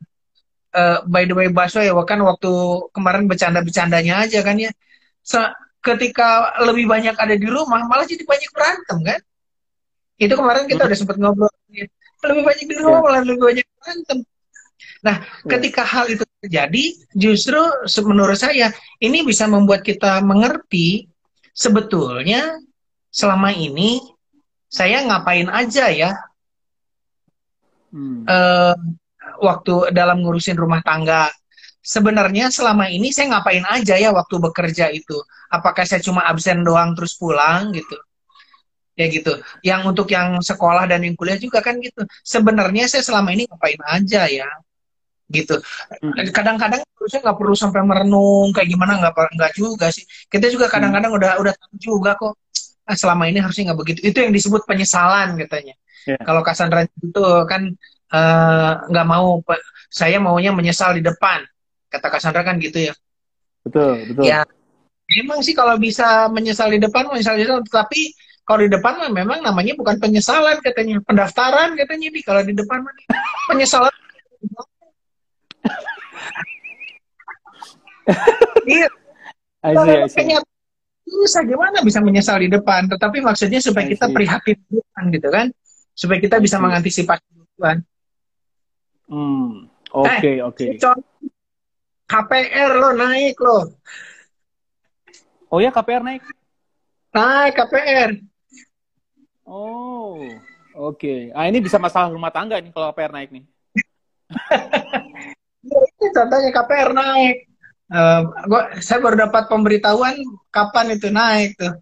Eh, 0.71 0.99
by 1.03 1.27
the 1.27 1.35
way 1.35 1.51
Baso 1.51 1.83
ya 1.83 1.91
kan 2.07 2.23
waktu 2.23 2.51
kemarin 2.95 3.27
bercanda-bercandanya 3.27 4.23
aja 4.23 4.39
kan 4.39 4.55
ya. 4.55 4.71
Se- 5.19 5.51
ketika 5.83 6.55
lebih 6.63 6.87
banyak 6.87 7.17
ada 7.17 7.35
di 7.35 7.47
rumah 7.49 7.83
malah 7.89 8.07
jadi 8.07 8.23
banyak 8.23 8.49
berantem 8.55 8.97
kan? 9.03 9.19
Itu 10.15 10.37
kemarin 10.37 10.69
kita 10.69 10.85
Hmm. 10.85 10.89
udah 10.93 10.97
sempat 10.97 11.17
ngobrol. 11.19 11.51
Lebih 12.21 12.43
banyak 12.45 12.65
di 12.69 12.75
rumah 12.79 13.01
Iya. 13.01 13.05
malah 13.09 13.21
lebih 13.25 13.41
banyak 13.41 13.65
berantem. 13.81 14.17
Nah, 15.01 15.15
Iya. 15.25 15.49
ketika 15.57 15.81
hal 15.83 16.05
itu 16.07 16.23
terjadi, 16.41 16.85
justru 17.13 17.61
menurut 18.09 18.35
saya 18.35 18.73
ini 18.97 19.21
bisa 19.21 19.45
membuat 19.45 19.85
kita 19.85 20.19
mengerti 20.25 21.05
sebetulnya 21.53 22.57
selama 23.13 23.53
ini 23.53 24.01
saya 24.71 25.05
ngapain 25.05 25.47
aja 25.51 25.87
ya 25.93 26.11
Hmm. 27.91 28.23
eh, 28.23 28.75
waktu 29.43 29.91
dalam 29.91 30.23
ngurusin 30.23 30.55
rumah 30.55 30.79
tangga. 30.79 31.27
Sebenarnya 31.81 32.53
selama 32.53 32.87
ini 32.87 33.09
saya 33.11 33.35
ngapain 33.35 33.65
aja 33.67 33.97
ya 33.97 34.13
waktu 34.13 34.35
bekerja 34.37 34.93
itu? 34.93 35.17
Apakah 35.51 35.83
saya 35.83 35.99
cuma 35.99 36.23
absen 36.23 36.61
doang 36.63 36.93
terus 36.95 37.17
pulang 37.17 37.73
gitu? 37.75 37.97
Ya 38.95 39.09
gitu. 39.09 39.33
Yang 39.65 39.81
untuk 39.91 40.07
yang 40.13 40.39
sekolah 40.39 40.85
dan 40.87 41.01
yang 41.03 41.17
kuliah 41.17 41.35
juga 41.41 41.59
kan 41.59 41.81
gitu. 41.81 42.05
Sebenarnya 42.21 42.85
saya 42.85 43.01
selama 43.01 43.33
ini 43.33 43.49
ngapain 43.49 43.81
aja 43.91 44.29
ya? 44.29 44.47
Gitu. 45.31 45.55
Kadang-kadang 46.35 46.83
saya 47.07 47.19
nggak 47.23 47.37
perlu 47.39 47.55
sampai 47.57 47.81
merenung 47.81 48.51
kayak 48.53 48.67
gimana 48.69 48.99
nggak 48.99 49.15
nggak 49.15 49.51
juga 49.57 49.89
sih. 49.89 50.03
Kita 50.27 50.51
juga 50.51 50.67
kadang-kadang 50.67 51.15
udah 51.15 51.31
udah 51.41 51.53
tahu 51.55 51.75
juga 51.79 52.19
kok. 52.19 52.35
Ah, 52.85 52.97
selama 52.97 53.31
ini 53.31 53.39
harusnya 53.39 53.71
nggak 53.71 53.79
begitu. 53.79 53.99
Itu 54.03 54.17
yang 54.21 54.35
disebut 54.35 54.67
penyesalan 54.67 55.39
katanya. 55.39 55.73
Ya. 56.05 56.17
Kalau 56.21 56.41
Cassandra 56.43 56.83
itu 56.83 57.23
kan 57.47 57.71
eh, 58.11 58.71
nggak 58.91 59.07
mau 59.07 59.39
pe- 59.41 59.63
saya 59.87 60.19
maunya 60.19 60.51
menyesal 60.51 60.95
di 60.95 61.03
depan 61.03 61.43
kata 61.91 62.07
Cassandra 62.07 62.47
kan 62.47 62.55
gitu 62.59 62.91
ya 62.91 62.93
Betul 63.67 64.07
betul. 64.07 64.23
ya 64.23 64.41
memang 65.11 65.43
sih 65.43 65.51
kalau 65.51 65.75
bisa 65.75 66.31
menyesal 66.31 66.71
di 66.71 66.79
depan 66.79 67.11
menyesal 67.11 67.35
di 67.35 67.43
depan 67.43 67.61
tapi 67.67 68.15
kalau 68.47 68.63
di 68.63 68.71
depan 68.71 68.97
mah 68.97 69.11
memang 69.11 69.43
namanya 69.43 69.75
bukan 69.75 69.99
penyesalan 69.99 70.63
katanya 70.63 71.03
pendaftaran 71.03 71.75
katanya 71.75 72.07
di 72.09 72.19
kalau 72.23 72.41
di 72.41 72.55
depan 72.55 72.79
mah 72.81 72.95
penyesalan 73.51 73.91
iya 78.67 78.87
kalau 79.77 80.07
kayaknya 80.09 80.39
susah 81.05 81.43
gimana 81.43 81.83
bisa 81.83 81.99
menyesal 81.99 82.39
di 82.39 82.47
depan 82.47 82.87
tetapi 82.87 83.19
maksudnya 83.19 83.59
supaya 83.59 83.85
kita 83.89 84.07
prihatin 84.09 84.57
duluan 84.69 85.03
gitu 85.11 85.27
kan 85.27 85.47
supaya 85.91 86.19
kita 86.23 86.39
bisa 86.39 86.55
mengantisipasi 86.61 87.25
duluan 87.35 87.83
Hmm. 89.11 89.67
Oke 89.91 90.39
oke. 90.39 90.79
Contoh, 90.79 91.03
KPR 92.07 92.79
lo 92.79 92.95
naik 92.95 93.35
lo 93.43 93.75
Oh 95.51 95.59
ya 95.59 95.67
KPR 95.67 95.99
naik. 95.99 96.23
naik 97.11 97.53
KPR 97.59 98.11
Oh 99.43 100.23
oke. 100.79 101.35
Ah 101.35 101.51
ini 101.51 101.59
bisa 101.59 101.75
masalah 101.75 102.07
rumah 102.07 102.31
tangga 102.31 102.55
nih 102.63 102.71
kalau 102.71 102.95
KPR 102.95 103.11
naik 103.11 103.29
nih. 103.35 103.43
Ya, 105.61 105.77
itu 105.77 106.05
contohnya 106.17 106.49
KPR 106.49 106.89
naik 106.89 107.50
Eh, 107.91 108.19
gua 108.47 108.61
saya 108.79 109.03
baru 109.03 109.27
dapat 109.27 109.51
pemberitahuan 109.51 110.15
kapan 110.47 110.95
itu 110.95 111.11
naik 111.11 111.59
tuh 111.59 111.75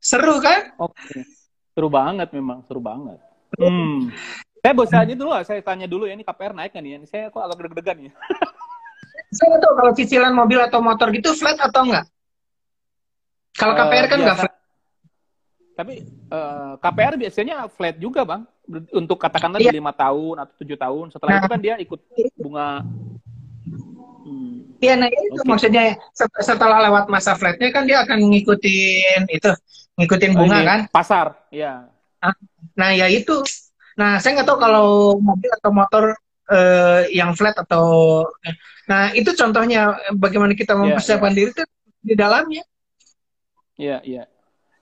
seru 0.00 0.40
kan 0.40 0.72
Oke. 0.80 1.28
Seru 1.72 1.88
banget 1.88 2.28
memang, 2.32 2.64
seru 2.64 2.80
banget. 2.80 3.16
Hmm. 3.56 4.08
Saya 4.62 4.72
bosan 4.72 5.02
aja 5.02 5.12
dulu 5.12 5.34
saya 5.42 5.58
tanya 5.58 5.84
dulu 5.84 6.06
ya, 6.06 6.14
ini 6.14 6.22
KPR 6.22 6.54
naik 6.54 6.70
nggak 6.70 6.84
nih? 6.84 6.92
Ini 6.94 7.06
Saya 7.06 7.24
kok 7.28 7.42
agak 7.42 7.66
deg-degan 7.66 7.98
ya. 8.06 8.12
saya 9.36 9.56
tahu 9.58 9.72
kalau 9.74 9.92
cicilan 9.92 10.30
mobil 10.30 10.60
atau 10.60 10.78
motor 10.78 11.08
gitu 11.10 11.32
flat 11.32 11.56
atau 11.58 11.82
enggak 11.82 12.04
kalau 13.52 13.72
Eh, 13.72 13.78
KPR 13.78 14.06
kan 14.06 14.18
nggak 14.18 14.28
biasa. 14.30 14.42
flat 14.44 14.54
Tapi 15.72 15.94
eh, 16.06 16.72
KPR 16.78 17.14
biasanya 17.18 17.56
flat 17.66 17.96
juga 17.96 18.22
bang, 18.22 18.42
untuk 18.92 19.16
katakanlah 19.16 19.58
Iya. 19.58 19.72
di 19.72 19.76
lima 19.76 19.90
tahun 19.90 20.36
atau 20.38 20.54
tujuh 20.56 20.76
tahun. 20.76 21.06
Setelah 21.10 21.30
Nah. 21.32 21.40
itu 21.40 21.48
kan 21.50 21.60
dia 21.60 21.74
ikut 21.76 22.00
bunga. 22.36 22.68
Iya, 24.82 24.98
nah 24.98 25.06
itu 25.06 25.38
Oke. 25.38 25.46
maksudnya 25.46 25.94
set- 26.10 26.42
setelah 26.42 26.82
lewat 26.90 27.06
masa 27.06 27.38
flatnya 27.38 27.70
kan 27.70 27.86
dia 27.86 28.02
akan 28.02 28.18
ngikutin 28.34 29.30
itu, 29.30 29.50
ngikutin 29.94 30.32
bunga 30.34 30.58
Oh, 30.58 30.66
kan. 30.66 30.80
Pasar, 30.90 31.26
ya. 31.54 31.86
Nah 32.74 32.90
ya 32.90 33.06
itu. 33.06 33.46
Nah 33.94 34.18
saya 34.18 34.42
nggak 34.42 34.48
tahu 34.50 34.58
kalau 34.58 35.14
mobil 35.22 35.50
atau 35.54 35.70
motor 35.70 36.04
eh, 36.50 37.14
yang 37.14 37.30
flat 37.38 37.54
atau, 37.54 37.86
nah 38.90 39.14
itu 39.14 39.30
contohnya 39.38 39.94
bagaimana 40.18 40.58
kita 40.58 40.74
Iya, 40.74 40.98
mempersiapkan 40.98 41.30
diri 41.30 41.54
itu 41.54 41.62
di 42.02 42.14
dalamnya. 42.18 42.66
Iya, 43.78 44.02
iya. 44.02 44.24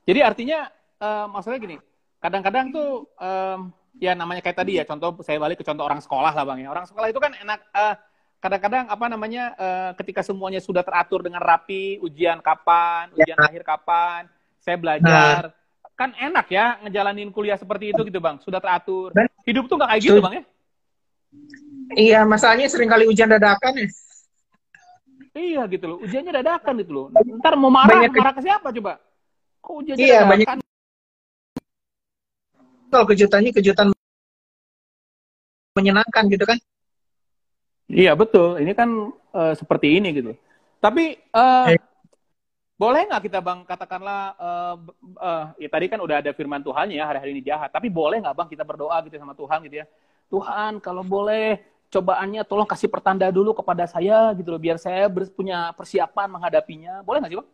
Jadi 0.08 0.20
artinya 0.24 0.64
eh, 0.96 1.26
maksudnya 1.28 1.60
gini, 1.60 1.76
kadang-kadang 2.24 2.72
tuh 2.72 3.04
em, 3.20 3.68
ya 4.00 4.16
namanya 4.16 4.40
kayak 4.40 4.58
tadi 4.64 4.80
ya, 4.80 4.84
contoh 4.88 5.20
saya 5.20 5.36
balik 5.36 5.60
ke 5.60 5.64
contoh 5.68 5.84
orang 5.84 6.00
sekolah 6.00 6.32
lah 6.32 6.44
bang 6.48 6.64
ya. 6.64 6.68
Orang 6.72 6.88
sekolah 6.88 7.12
itu 7.12 7.20
kan 7.20 7.36
enak. 7.36 7.60
eh, 7.76 7.94
kadang-kadang 8.40 8.88
apa 8.88 9.04
namanya 9.06 9.52
eh, 9.54 9.90
ketika 10.00 10.24
semuanya 10.24 10.58
sudah 10.58 10.80
teratur 10.80 11.20
dengan 11.20 11.38
rapi, 11.38 12.00
ujian 12.00 12.40
kapan, 12.40 13.12
Ya. 13.12 13.28
ujian 13.28 13.38
akhir 13.38 13.62
kapan, 13.62 14.20
saya 14.58 14.76
belajar. 14.80 15.52
Kan 15.92 16.16
enak 16.16 16.48
ya 16.48 16.80
ngejalanin 16.80 17.28
kuliah 17.28 17.60
seperti 17.60 17.92
itu 17.92 18.00
gitu 18.02 18.18
bang, 18.18 18.40
sudah 18.40 18.56
teratur. 18.56 19.12
Dan- 19.12 19.28
Hidup 19.44 19.68
tuh 19.68 19.76
nggak 19.76 19.90
kayak 19.92 20.02
gitu 20.02 20.20
bang 20.20 20.34
ya? 20.40 20.44
Iya, 21.90 22.20
masalahnya 22.24 22.66
sering 22.66 22.88
kali 22.88 23.04
ujian 23.04 23.28
dadakan 23.28 23.76
ya. 23.76 23.88
Iya 25.30 25.62
gitu 25.68 25.84
loh, 25.86 25.98
ujiannya 26.00 26.32
dadakan 26.42 26.74
gitu 26.80 26.92
loh. 26.92 27.06
Ntar 27.12 27.54
mau 27.54 27.68
marah, 27.70 28.02
Banyak 28.02 28.16
marah 28.16 28.34
ke 28.34 28.42
siapa 28.42 28.72
coba? 28.72 28.92
Kok 29.60 29.74
ujiannya 29.84 30.00
Iya, 30.00 30.20
banyak- 30.24 30.48
dadakan? 30.48 30.58
Kalau 32.90 33.06
kejutannya 33.06 33.50
kejutan 33.54 33.86
menyenangkan 35.78 36.24
gitu 36.26 36.42
kan. 36.42 36.58
Iya 37.90 38.14
betul, 38.14 38.62
ini 38.62 38.70
kan 38.70 39.10
eh, 39.34 39.54
seperti 39.58 39.98
ini 39.98 40.08
gitu. 40.14 40.32
Tapi 40.78 41.18
eh, 41.18 41.68
Eh. 41.74 41.78
boleh 42.80 43.04
nggak 43.10 43.22
kita 43.28 43.38
bang 43.44 43.60
katakanlah, 43.66 44.22
b- 44.78 44.94
eh, 45.18 45.44
ya 45.66 45.68
tadi 45.68 45.86
kan 45.90 45.98
udah 46.00 46.22
ada 46.22 46.30
firman 46.32 46.62
Tuhan 46.62 46.94
ya 46.94 47.04
hari-hari 47.10 47.34
ini 47.34 47.42
jahat. 47.42 47.74
Tapi 47.74 47.90
boleh 47.90 48.22
nggak 48.22 48.36
bang 48.38 48.48
kita 48.48 48.62
berdoa 48.62 48.96
gitu 49.04 49.18
sama 49.18 49.34
Tuhan 49.34 49.58
gitu 49.66 49.82
ya? 49.82 49.86
Tuhan 50.30 50.78
kalau 50.78 51.02
boleh 51.02 51.58
cobaannya 51.90 52.46
tolong 52.46 52.70
kasih 52.70 52.86
pertanda 52.86 53.26
dulu 53.34 53.50
kepada 53.50 53.82
saya 53.90 54.30
gitu 54.38 54.54
loh, 54.54 54.62
biar 54.62 54.78
saya 54.78 55.10
punya 55.10 55.74
persiapan 55.74 56.30
menghadapinya. 56.30 57.02
Boleh 57.02 57.18
nggak 57.18 57.32
sih 57.34 57.38
bang? 57.42 57.48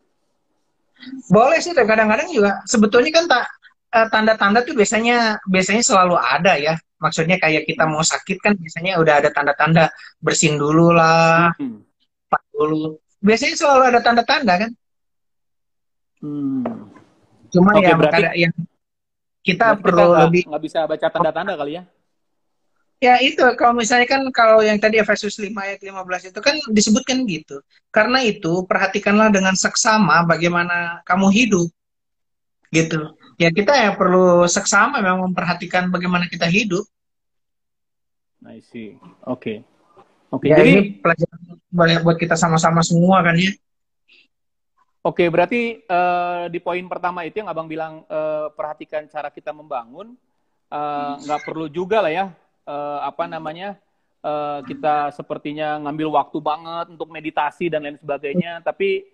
Boleh 1.32 1.58
sih, 1.64 1.72
dan 1.72 1.88
kadang-kadang 1.88 2.28
juga 2.28 2.60
sebetulnya 2.68 3.10
kan 3.12 3.24
tak 3.28 3.44
tanda-tanda 4.12 4.60
tuh 4.60 4.76
biasanya 4.76 5.40
biasanya 5.48 5.80
selalu 5.80 6.20
ada 6.20 6.52
ya. 6.60 6.76
Maksudnya 6.96 7.36
kayak 7.36 7.68
kita 7.68 7.84
mau 7.84 8.00
sakit 8.00 8.40
kan 8.40 8.56
biasanya 8.56 8.96
udah 8.96 9.20
ada 9.20 9.28
tanda-tanda 9.28 9.92
bersin 10.16 10.56
dulu 10.56 10.96
lah, 10.96 11.52
Hmm. 11.60 11.84
pak 12.26 12.40
dulu. 12.50 12.96
Biasanya 13.20 13.54
selalu 13.56 13.82
ada 13.92 14.00
tanda-tanda 14.00 14.54
kan. 14.64 14.70
Hmm. 16.24 16.64
Cuma 17.52 17.76
Oke, 17.76 17.84
ya 17.84 17.94
berarti- 17.94 18.48
yang 18.48 18.54
kita 19.44 19.76
Berarti 19.76 19.82
perlu 19.84 20.04
nggak- 20.08 20.22
lebih 20.26 20.42
nggak 20.48 20.62
bisa 20.64 20.78
baca 20.88 21.06
tanda-tanda 21.12 21.52
kali 21.54 21.72
ya? 21.78 21.84
Ya 22.96 23.20
itu 23.20 23.44
kalau 23.60 23.76
misalnya 23.76 24.08
kan 24.08 24.24
kalau 24.32 24.64
yang 24.64 24.80
tadi 24.80 24.96
Efesus 24.96 25.36
5 25.36 25.68
ayat 25.68 25.84
15 25.84 26.32
itu 26.32 26.40
kan 26.40 26.56
disebutkan 26.72 27.28
gitu. 27.28 27.60
Karena 27.92 28.24
itu 28.24 28.64
perhatikanlah 28.64 29.28
dengan 29.28 29.52
seksama 29.52 30.24
bagaimana 30.24 31.04
kamu 31.04 31.28
hidup. 31.28 31.68
Gitu. 32.72 32.96
Ya 33.36 33.52
kita 33.52 33.72
ya 33.76 33.92
perlu 33.92 34.48
seksama 34.48 35.04
memang 35.04 35.28
memperhatikan 35.28 35.92
bagaimana 35.92 36.24
kita 36.24 36.48
hidup. 36.48 36.88
I 38.48 38.64
see. 38.64 38.96
Oke. 39.28 39.60
Oke, 40.32 40.50
Ya 40.50 40.58
jadi 40.58 40.70
ini 40.72 40.82
pelajaran 40.98 41.38
banyak 41.70 42.00
buat 42.02 42.18
kita 42.18 42.34
sama-sama 42.34 42.82
semua 42.82 43.22
kan 43.22 43.36
ya. 43.38 43.52
Oke, 45.06 45.30
berarti 45.30 45.86
eh, 45.86 46.44
di 46.50 46.58
poin 46.58 46.82
pertama 46.90 47.22
itu 47.22 47.38
yang 47.38 47.46
abang 47.46 47.70
bilang 47.70 48.02
eh, 48.10 48.50
perhatikan 48.50 49.06
cara 49.06 49.30
kita 49.30 49.54
membangun, 49.54 50.18
eh, 50.66 51.12
nggak 51.22 51.46
perlu 51.46 51.70
juga 51.70 52.02
lah 52.02 52.10
ya, 52.10 52.26
eh, 52.66 52.98
apa 53.06 53.30
namanya, 53.30 53.78
eh, 54.26 54.58
kita 54.66 55.14
sepertinya 55.14 55.78
ngambil 55.86 56.10
waktu 56.10 56.38
banget 56.42 56.86
untuk 56.90 57.06
meditasi 57.14 57.70
dan 57.70 57.86
lain 57.86 58.00
sebagainya, 58.02 58.66
tapi 58.66 59.06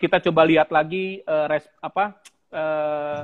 kita 0.00 0.16
coba 0.24 0.48
lihat 0.48 0.72
lagi 0.72 1.20
eh, 1.20 1.46
res, 1.52 1.68
apa 1.84 2.16
eh, 2.48 3.20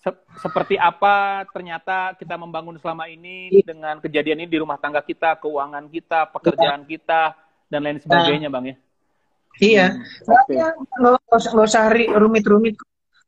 se 0.00 0.10
seperti 0.40 0.80
apa 0.80 1.44
ternyata 1.52 2.16
kita 2.16 2.40
membangun 2.40 2.80
selama 2.80 3.04
ini 3.04 3.52
dengan 3.60 4.00
kejadian 4.00 4.44
ini 4.44 4.48
di 4.48 4.58
rumah 4.58 4.80
tangga 4.80 5.04
kita, 5.04 5.36
keuangan 5.36 5.84
kita, 5.92 6.32
pekerjaan 6.32 6.88
kita 6.88 7.36
dan 7.68 7.80
lain 7.84 8.00
sebagainya, 8.00 8.48
Bang 8.48 8.64
ya. 8.64 8.76
Iya. 9.60 9.86
Hmm, 9.92 10.34
okay. 10.40 10.56
Nggak 11.52 11.68
usah 11.68 11.84
rumit-rumit. 12.16 12.80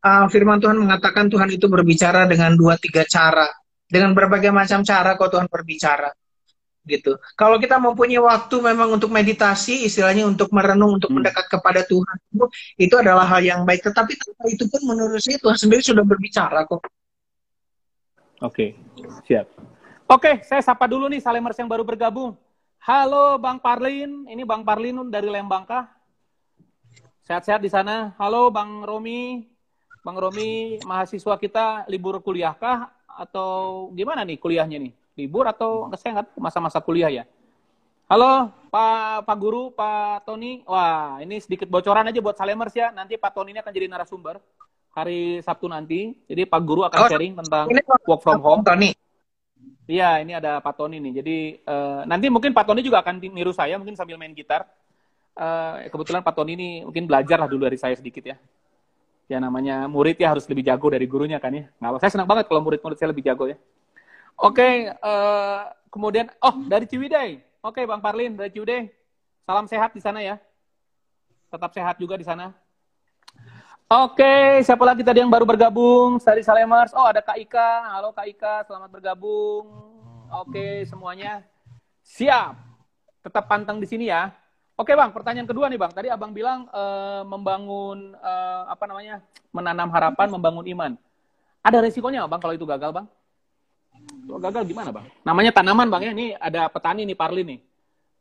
Uh, 0.02 0.26
firman 0.26 0.58
Tuhan 0.58 0.82
mengatakan 0.82 1.30
Tuhan 1.30 1.46
itu 1.52 1.70
berbicara 1.70 2.26
dengan 2.26 2.58
dua 2.58 2.74
tiga 2.74 3.06
cara, 3.06 3.46
dengan 3.86 4.16
berbagai 4.16 4.50
macam 4.50 4.82
cara 4.82 5.14
kok 5.14 5.30
Tuhan 5.30 5.46
berbicara 5.46 6.10
gitu. 6.82 7.14
Kalau 7.38 7.56
kita 7.62 7.78
mempunyai 7.78 8.18
waktu 8.18 8.58
memang 8.58 8.98
untuk 8.98 9.10
meditasi, 9.14 9.86
istilahnya 9.86 10.26
untuk 10.26 10.50
merenung, 10.50 10.98
untuk 10.98 11.14
hmm. 11.14 11.22
mendekat 11.22 11.46
kepada 11.46 11.86
Tuhan, 11.86 12.16
itu 12.78 12.94
adalah 12.98 13.26
hal 13.26 13.42
yang 13.42 13.62
baik. 13.62 13.86
Tetapi 13.86 14.12
itu 14.50 14.64
pun 14.66 14.80
menurut 14.82 15.22
saya 15.22 15.38
Tuhan 15.38 15.58
sendiri 15.58 15.82
sudah 15.82 16.02
berbicara 16.02 16.66
kok. 16.66 16.82
Oke, 18.42 18.74
siap. 19.22 19.46
Oke, 20.10 20.42
saya 20.42 20.58
sapa 20.58 20.90
dulu 20.90 21.06
nih 21.06 21.22
Salemers 21.22 21.56
yang 21.56 21.70
baru 21.70 21.86
bergabung. 21.86 22.34
Halo 22.82 23.38
Bang 23.38 23.62
Parlin, 23.62 24.26
ini 24.26 24.42
Bang 24.42 24.66
Parlin 24.66 24.98
dari 25.06 25.30
Lembang 25.30 25.62
kah? 25.62 25.86
Sehat-sehat 27.22 27.62
di 27.62 27.70
sana. 27.70 28.10
Halo 28.18 28.50
Bang 28.50 28.82
Romi, 28.82 29.46
Bang 30.02 30.18
Romi, 30.18 30.82
mahasiswa 30.82 31.38
kita 31.38 31.86
libur 31.86 32.18
kuliah 32.18 32.50
kah? 32.58 32.90
Atau 33.06 33.86
gimana 33.94 34.26
nih 34.26 34.34
kuliahnya 34.42 34.82
nih? 34.82 35.01
Libur 35.16 35.44
atau 35.44 35.92
saya 36.00 36.20
nggak 36.20 36.38
masa-masa 36.40 36.80
kuliah 36.80 37.12
ya. 37.12 37.24
Halo 38.08 38.52
Pak 38.68 39.24
Pak 39.24 39.36
Guru, 39.40 39.72
Pak 39.72 40.28
Tony. 40.28 40.60
Wah, 40.68 41.20
ini 41.20 41.40
sedikit 41.40 41.68
bocoran 41.68 42.08
aja 42.08 42.20
buat 42.20 42.36
Salemers 42.36 42.72
ya. 42.76 42.92
Nanti 42.92 43.16
Pak 43.16 43.32
Tony 43.32 43.56
ini 43.56 43.60
akan 43.60 43.72
jadi 43.72 43.86
narasumber 43.88 44.36
hari 44.92 45.40
Sabtu 45.40 45.68
nanti. 45.68 46.12
Jadi 46.28 46.44
Pak 46.44 46.60
Guru 46.64 46.84
akan 46.84 46.98
oh, 46.98 47.08
sharing 47.08 47.32
tentang 47.36 47.68
work 48.08 48.20
from 48.20 48.40
home. 48.40 48.64
Tony. 48.64 48.92
Iya, 49.88 50.22
ini 50.22 50.32
ada 50.32 50.62
Pak 50.62 50.78
Tony 50.78 51.02
nih. 51.02 51.12
Jadi 51.20 51.36
uh, 51.66 52.06
nanti 52.08 52.30
mungkin 52.32 52.54
Pak 52.54 52.64
Tony 52.64 52.80
juga 52.80 53.02
akan 53.02 53.18
niru 53.18 53.52
saya, 53.52 53.76
mungkin 53.76 53.98
sambil 53.98 54.16
main 54.16 54.32
gitar. 54.32 54.64
Uh, 55.32 55.88
kebetulan 55.88 56.20
Pak 56.20 56.36
Tony 56.36 56.52
ini 56.54 56.68
mungkin 56.84 57.08
belajar 57.08 57.40
lah 57.40 57.48
dulu 57.48 57.64
dari 57.64 57.80
saya 57.80 57.96
sedikit 57.96 58.24
ya. 58.24 58.36
Ya 59.28 59.40
namanya 59.40 59.88
murid 59.88 60.20
ya 60.20 60.36
harus 60.36 60.44
lebih 60.48 60.64
jago 60.64 60.92
dari 60.92 61.08
gurunya 61.08 61.40
kan 61.40 61.52
ya. 61.52 61.64
Nggak, 61.80 62.04
saya 62.04 62.10
senang 62.12 62.28
banget 62.28 62.48
kalau 62.48 62.60
murid-murid 62.60 62.96
saya 62.96 63.10
lebih 63.10 63.24
jago 63.24 63.48
ya. 63.48 63.56
Oke, 64.42 64.90
uh, 64.90 65.70
kemudian 65.86 66.26
oh 66.42 66.66
dari 66.66 66.82
Ciwidey. 66.82 67.38
Oke, 67.62 67.86
Bang 67.86 68.02
Parlin 68.02 68.34
dari 68.34 68.50
Ciwidey. 68.50 68.90
Salam 69.46 69.70
sehat 69.70 69.94
di 69.94 70.02
sana 70.02 70.18
ya. 70.18 70.34
Tetap 71.46 71.70
sehat 71.70 71.94
juga 71.94 72.18
di 72.18 72.26
sana. 72.26 72.50
Oke, 73.86 74.58
siapa 74.66 74.82
lagi 74.82 75.06
tadi 75.06 75.22
yang 75.22 75.30
baru 75.30 75.46
bergabung 75.46 76.18
dari 76.18 76.42
Salemers? 76.42 76.90
Oh, 76.90 77.06
ada 77.06 77.22
Kak 77.22 77.38
Ika. 77.38 77.94
Halo 77.94 78.10
Kak 78.10 78.26
Ika, 78.26 78.66
selamat 78.66 78.90
bergabung. 78.90 79.70
Oke, 80.34 80.90
semuanya 80.90 81.46
siap. 82.02 82.58
Tetap 83.22 83.46
pantang 83.46 83.78
di 83.78 83.86
sini 83.86 84.10
ya. 84.10 84.34
Oke, 84.74 84.98
Bang, 84.98 85.14
pertanyaan 85.14 85.46
kedua 85.46 85.70
nih, 85.70 85.78
Bang. 85.78 85.94
Tadi 85.94 86.10
Abang 86.10 86.34
bilang 86.34 86.66
uh, 86.74 87.22
membangun 87.22 88.18
uh, 88.18 88.66
apa 88.66 88.90
namanya? 88.90 89.22
menanam 89.54 89.86
harapan, 89.94 90.26
membangun 90.34 90.66
iman. 90.66 90.92
Ada 91.62 91.78
resikonya, 91.78 92.26
Bang, 92.26 92.42
kalau 92.42 92.58
itu 92.58 92.66
gagal, 92.66 92.90
Bang? 92.90 93.06
Kalau 94.22 94.38
gagal 94.38 94.62
gimana 94.70 94.90
bang? 94.94 95.04
Namanya 95.26 95.50
tanaman 95.50 95.86
bang 95.90 96.02
ya, 96.06 96.10
ini 96.14 96.26
ada 96.38 96.70
petani 96.70 97.02
nih 97.02 97.16
Parli 97.18 97.42
nih. 97.42 97.58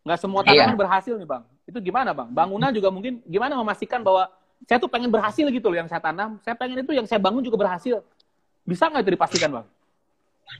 Nggak 0.01 0.19
semua 0.19 0.41
iya. 0.41 0.49
tanaman 0.65 0.75
iya. 0.75 0.79
berhasil 0.81 1.13
nih 1.13 1.27
bang. 1.29 1.43
Itu 1.69 1.77
gimana 1.79 2.09
bang? 2.11 2.29
Bangunan 2.33 2.71
juga 2.73 2.89
mungkin 2.89 3.21
gimana 3.29 3.53
memastikan 3.57 4.01
bahwa 4.01 4.27
saya 4.65 4.77
tuh 4.77 4.89
pengen 4.89 5.09
berhasil 5.09 5.45
gitu 5.45 5.67
loh 5.69 5.77
yang 5.77 5.89
saya 5.89 6.01
tanam. 6.01 6.41
Saya 6.41 6.57
pengen 6.57 6.81
itu 6.81 6.91
yang 6.93 7.05
saya 7.05 7.21
bangun 7.21 7.45
juga 7.45 7.57
berhasil. 7.61 8.01
Bisa 8.65 8.89
nggak 8.89 9.05
itu 9.05 9.13
dipastikan 9.13 9.49
bang? 9.61 9.65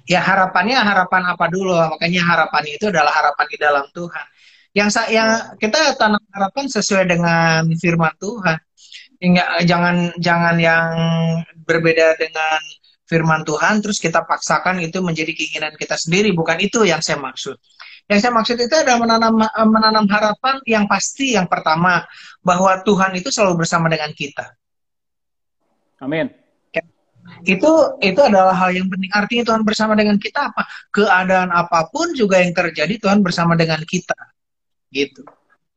Ya 0.07 0.21
harapannya 0.23 0.77
harapan 0.77 1.21
apa 1.35 1.45
dulu? 1.51 1.73
Makanya 1.73 2.21
harapan 2.23 2.63
itu 2.69 2.85
adalah 2.89 3.11
harapan 3.11 3.45
di 3.49 3.57
dalam 3.57 3.85
Tuhan. 3.91 4.25
Yang 4.71 4.89
saya 4.95 5.23
kita 5.59 5.99
tanam 5.99 6.23
harapan 6.31 6.65
sesuai 6.71 7.05
dengan 7.11 7.67
firman 7.75 8.13
Tuhan. 8.21 8.59
Enggak, 9.21 9.49
jangan 9.69 9.95
jangan 10.17 10.55
yang 10.57 10.89
berbeda 11.67 12.17
dengan 12.17 12.57
firman 13.11 13.43
Tuhan 13.43 13.83
terus 13.83 13.99
kita 13.99 14.23
paksakan 14.23 14.79
itu 14.79 15.03
menjadi 15.03 15.35
keinginan 15.35 15.75
kita 15.75 15.99
sendiri. 15.99 16.31
Bukan 16.31 16.63
itu 16.63 16.87
yang 16.87 17.03
saya 17.03 17.19
maksud. 17.19 17.59
Yang 18.07 18.19
saya 18.23 18.31
maksud 18.31 18.55
itu 18.55 18.71
adalah 18.71 19.03
menanam 19.03 19.35
menanam 19.67 20.05
harapan 20.07 20.63
yang 20.63 20.87
pasti 20.87 21.35
yang 21.35 21.51
pertama 21.51 22.07
bahwa 22.39 22.79
Tuhan 22.87 23.11
itu 23.19 23.27
selalu 23.27 23.67
bersama 23.67 23.91
dengan 23.91 24.15
kita. 24.15 24.55
Amin. 25.99 26.31
Itu 27.45 27.99
itu 28.01 28.17
adalah 28.17 28.55
hal 28.55 28.71
yang 28.73 28.87
penting. 28.87 29.11
Artinya 29.11 29.43
Tuhan 29.53 29.61
bersama 29.67 29.93
dengan 29.93 30.17
kita 30.17 30.49
apa? 30.49 30.63
Keadaan 30.89 31.51
apa 31.51 31.91
pun 31.91 32.15
juga 32.15 32.39
yang 32.39 32.55
terjadi 32.55 32.97
Tuhan 32.97 33.19
bersama 33.21 33.53
dengan 33.59 33.83
kita. 33.83 34.17
Gitu. 34.89 35.21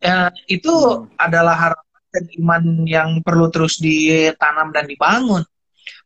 Ya, 0.00 0.32
itu 0.48 0.72
hmm. 0.72 1.16
adalah 1.16 1.56
harapan 1.56 2.00
dan 2.14 2.24
iman 2.38 2.62
yang 2.86 3.10
perlu 3.26 3.50
terus 3.50 3.82
ditanam 3.82 4.70
dan 4.70 4.86
dibangun 4.86 5.42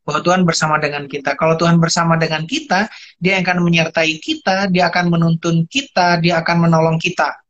bahwa 0.09 0.25
Tuhan 0.25 0.49
bersama 0.49 0.81
dengan 0.81 1.05
kita. 1.05 1.37
Kalau 1.37 1.61
Tuhan 1.61 1.77
bersama 1.77 2.17
dengan 2.17 2.49
kita, 2.49 2.89
Dia 3.21 3.45
akan 3.45 3.61
menyertai 3.61 4.17
kita, 4.17 4.73
Dia 4.73 4.89
akan 4.89 5.13
menuntun 5.13 5.69
kita, 5.69 6.17
Dia 6.25 6.41
akan 6.41 6.65
menolong 6.65 6.97
kita. 6.97 7.45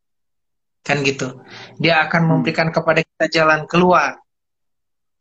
Kan 0.83 1.07
gitu. 1.07 1.39
Dia 1.79 2.03
akan 2.11 2.27
hmm. 2.27 2.31
memberikan 2.35 2.75
kepada 2.75 3.07
kita 3.07 3.31
jalan 3.31 3.63
keluar. 3.71 4.19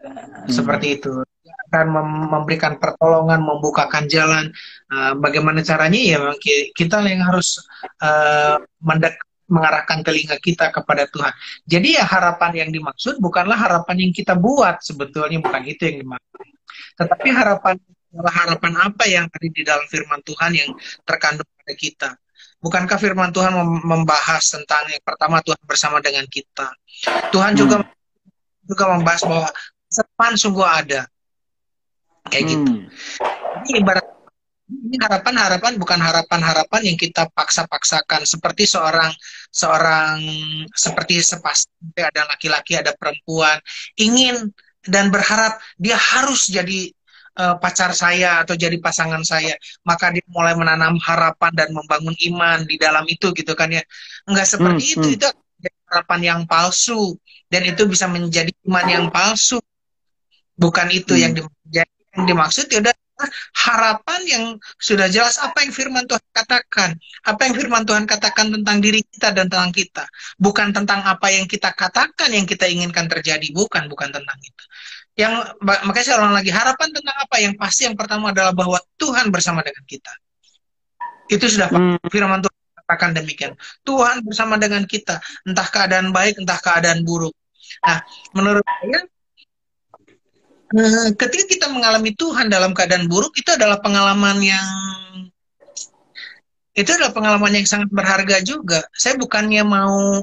Hmm. 0.01 0.49
Seperti 0.49 0.97
itu. 0.97 1.21
Dia 1.45 1.53
akan 1.69 1.85
memberikan 2.33 2.81
pertolongan, 2.81 3.45
membukakan 3.45 4.09
jalan. 4.09 4.49
Uh, 4.89 5.13
bagaimana 5.21 5.61
caranya? 5.61 6.17
Ya 6.17 6.17
kita 6.73 7.05
yang 7.05 7.21
harus 7.21 7.61
uh, 8.01 8.57
mendek 8.81 9.13
mengarahkan 9.47 10.01
telinga 10.01 10.41
kita 10.41 10.73
kepada 10.73 11.05
Tuhan. 11.07 11.31
Jadi 11.69 12.01
ya 12.01 12.03
harapan 12.03 12.65
yang 12.65 12.69
dimaksud 12.73 13.21
bukanlah 13.23 13.55
harapan 13.55 14.09
yang 14.09 14.11
kita 14.11 14.35
buat 14.35 14.83
sebetulnya 14.83 15.39
bukan 15.39 15.63
itu 15.63 15.87
yang 15.87 15.97
dimaksud. 16.03 16.56
Tetapi 16.97 17.27
harapan 17.29 17.75
harapan 18.17 18.73
apa 18.81 19.03
yang 19.05 19.29
ada 19.29 19.47
di 19.47 19.61
dalam 19.61 19.85
firman 19.85 20.19
Tuhan 20.25 20.51
yang 20.57 20.69
terkandung 21.05 21.47
pada 21.61 21.73
kita? 21.77 22.09
Bukankah 22.57 22.97
firman 22.97 23.29
Tuhan 23.29 23.53
membahas 23.85 24.43
tentang 24.49 24.89
yang 24.89 25.03
pertama 25.05 25.45
Tuhan 25.45 25.61
bersama 25.69 26.01
dengan 26.01 26.25
kita? 26.25 26.73
Tuhan 27.29 27.53
hmm. 27.53 27.59
juga 27.61 27.75
juga 28.65 28.83
membahas 28.97 29.21
bahwa 29.23 29.49
sepan 29.87 30.33
sungguh 30.33 30.65
ada. 30.65 31.05
Kayak 32.27 32.43
hmm. 32.43 32.51
gitu. 32.51 32.71
Ini 33.61 33.71
ibarat 33.85 34.05
ini 34.67 34.99
harapan-harapan 34.99 35.79
bukan 35.79 35.95
harapan-harapan 35.95 36.81
yang 36.91 36.97
kita 36.99 37.31
paksa-paksakan 37.31 38.27
seperti 38.27 38.67
seorang 38.67 39.15
seorang 39.47 40.19
seperti 40.75 41.23
sepasang 41.23 41.71
ada 41.95 42.27
laki-laki 42.27 42.75
ada 42.75 42.91
perempuan 42.91 43.63
ingin 43.95 44.51
dan 44.87 45.11
berharap 45.13 45.59
dia 45.79 45.95
harus 45.95 46.49
jadi 46.49 46.91
uh, 47.37 47.55
pacar 47.61 47.93
saya 47.93 48.41
atau 48.43 48.57
jadi 48.57 48.75
pasangan 48.81 49.21
saya 49.21 49.55
maka 49.85 50.09
dia 50.11 50.25
mulai 50.31 50.57
menanam 50.57 50.97
harapan 50.99 51.51
dan 51.53 51.69
membangun 51.71 52.15
iman 52.33 52.65
di 52.65 52.75
dalam 52.81 53.05
itu 53.07 53.31
gitu 53.31 53.53
kan 53.53 53.71
ya 53.71 53.83
enggak 54.25 54.47
seperti 54.49 54.83
hmm, 54.83 54.93
itu 54.99 55.07
hmm. 55.07 55.15
itu 55.21 55.27
harapan 55.87 56.19
yang 56.23 56.39
palsu 56.43 57.15
dan 57.47 57.63
itu 57.63 57.87
bisa 57.87 58.11
menjadi 58.11 58.51
iman 58.67 58.85
yang 58.87 59.05
palsu 59.07 59.61
bukan 60.57 60.87
itu 60.91 61.15
hmm. 61.15 61.21
yang, 61.21 61.33
yang 61.71 61.87
dimaksud 62.25 62.67
ya 62.67 62.83
udah 62.83 62.95
harapan 63.53 64.21
yang 64.29 64.43
sudah 64.77 65.09
jelas 65.09 65.41
apa 65.41 65.65
yang 65.65 65.73
firman 65.73 66.05
Tuhan 66.05 66.23
katakan. 66.31 66.95
Apa 67.25 67.49
yang 67.49 67.53
firman 67.57 67.83
Tuhan 67.83 68.05
katakan 68.05 68.53
tentang 68.53 68.77
diri 68.77 69.01
kita 69.01 69.33
dan 69.33 69.49
tentang 69.49 69.73
kita. 69.73 70.05
Bukan 70.37 70.71
tentang 70.71 71.01
apa 71.03 71.27
yang 71.33 71.49
kita 71.49 71.73
katakan 71.73 72.29
yang 72.29 72.45
kita 72.45 72.69
inginkan 72.69 73.09
terjadi. 73.09 73.49
Bukan, 73.51 73.89
bukan 73.89 74.13
tentang 74.13 74.37
itu. 74.39 74.63
Yang 75.17 75.33
makanya 75.65 76.05
saya 76.05 76.17
ulang 76.21 76.35
lagi, 76.37 76.53
harapan 76.53 76.87
tentang 76.93 77.17
apa? 77.17 77.35
Yang 77.41 77.53
pasti 77.57 77.81
yang 77.89 77.97
pertama 77.97 78.29
adalah 78.29 78.53
bahwa 78.53 78.77
Tuhan 79.01 79.33
bersama 79.33 79.65
dengan 79.65 79.81
kita. 79.89 80.13
Itu 81.27 81.49
sudah 81.49 81.73
hmm. 81.73 82.07
firman 82.13 82.39
Tuhan 82.45 82.57
katakan 82.85 83.09
demikian. 83.17 83.51
Tuhan 83.81 84.21
bersama 84.21 84.61
dengan 84.61 84.85
kita, 84.85 85.17
entah 85.43 85.67
keadaan 85.67 86.13
baik, 86.13 86.37
entah 86.37 86.61
keadaan 86.61 87.01
buruk. 87.01 87.33
Nah, 87.83 87.99
menurut 88.31 88.63
saya 88.63 89.03
ketika 91.15 91.45
kita 91.47 91.67
mengalami 91.71 92.11
Tuhan 92.11 92.51
dalam 92.51 92.75
keadaan 92.75 93.07
buruk 93.07 93.31
itu 93.39 93.47
adalah 93.55 93.79
pengalaman 93.79 94.43
yang 94.43 94.67
itu 96.77 96.89
adalah 96.93 97.09
pengalaman 97.09 97.57
yang 97.57 97.65
sangat 97.65 97.89
berharga 97.89 98.37
juga. 98.45 98.85
Saya 98.93 99.17
bukannya 99.17 99.65
mau 99.65 100.21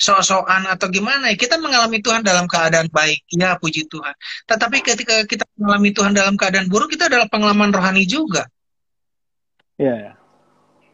sok-sokan 0.00 0.64
atau 0.72 0.88
gimana 0.88 1.28
ya. 1.28 1.36
Kita 1.36 1.60
mengalami 1.60 2.00
Tuhan 2.00 2.24
dalam 2.24 2.48
keadaan 2.48 2.88
baik. 2.88 3.28
Ya, 3.28 3.60
puji 3.60 3.86
Tuhan. 3.92 4.16
Tetapi 4.48 4.80
ketika 4.80 5.28
kita 5.28 5.44
mengalami 5.60 5.92
Tuhan 5.92 6.16
dalam 6.16 6.40
keadaan 6.40 6.72
buruk 6.72 6.96
itu 6.96 7.04
adalah 7.04 7.28
pengalaman 7.28 7.68
rohani 7.68 8.08
juga. 8.08 8.48
Iya. 9.76 10.16
Yeah. 10.16 10.21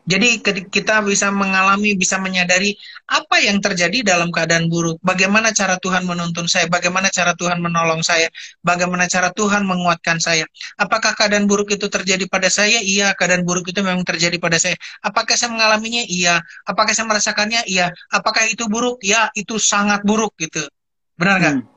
Jadi 0.08 0.40
kita 0.72 1.04
bisa 1.04 1.28
mengalami, 1.28 1.92
bisa 1.92 2.16
menyadari 2.16 2.72
apa 3.04 3.44
yang 3.44 3.60
terjadi 3.60 4.00
dalam 4.16 4.32
keadaan 4.32 4.72
buruk. 4.72 4.96
Bagaimana 5.04 5.52
cara 5.52 5.76
Tuhan 5.76 6.08
menuntun 6.08 6.48
saya, 6.48 6.64
bagaimana 6.64 7.12
cara 7.12 7.36
Tuhan 7.36 7.60
menolong 7.60 8.00
saya, 8.00 8.32
bagaimana 8.64 9.04
cara 9.04 9.28
Tuhan 9.36 9.68
menguatkan 9.68 10.16
saya. 10.16 10.48
Apakah 10.80 11.12
keadaan 11.12 11.44
buruk 11.44 11.76
itu 11.76 11.92
terjadi 11.92 12.24
pada 12.24 12.48
saya? 12.48 12.80
Iya, 12.80 13.12
keadaan 13.20 13.44
buruk 13.44 13.68
itu 13.68 13.84
memang 13.84 14.00
terjadi 14.00 14.40
pada 14.40 14.56
saya. 14.56 14.80
Apakah 15.04 15.36
saya 15.36 15.52
mengalaminya? 15.52 16.00
Iya. 16.08 16.40
Apakah 16.64 16.96
saya 16.96 17.04
merasakannya? 17.04 17.68
Iya. 17.68 17.92
Apakah 18.08 18.48
itu 18.48 18.64
buruk? 18.64 19.04
Ya, 19.04 19.28
itu 19.36 19.60
sangat 19.60 20.08
buruk 20.08 20.32
gitu. 20.40 20.64
Benar 21.20 21.36
nggak? 21.36 21.54
Hmm. 21.60 21.68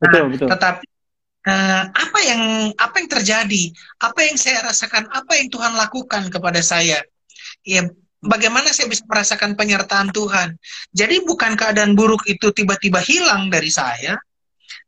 Betul, 0.00 0.22
nah, 0.24 0.28
betul. 0.32 0.48
Tetapi 0.48 0.84
uh, 1.52 1.82
apa 1.92 2.18
yang 2.24 2.42
apa 2.80 2.94
yang 2.96 3.08
terjadi? 3.12 3.62
Apa 4.00 4.20
yang 4.24 4.40
saya 4.40 4.64
rasakan? 4.64 5.04
Apa 5.12 5.36
yang 5.36 5.52
Tuhan 5.52 5.76
lakukan 5.76 6.32
kepada 6.32 6.64
saya? 6.64 7.04
Ya 7.68 7.84
bagaimana 8.24 8.72
saya 8.72 8.88
bisa 8.88 9.04
merasakan 9.04 9.52
penyertaan 9.54 10.08
Tuhan. 10.10 10.56
Jadi 10.96 11.22
bukan 11.22 11.54
keadaan 11.54 11.92
buruk 11.92 12.24
itu 12.26 12.50
tiba-tiba 12.50 12.98
hilang 13.04 13.52
dari 13.52 13.68
saya, 13.68 14.16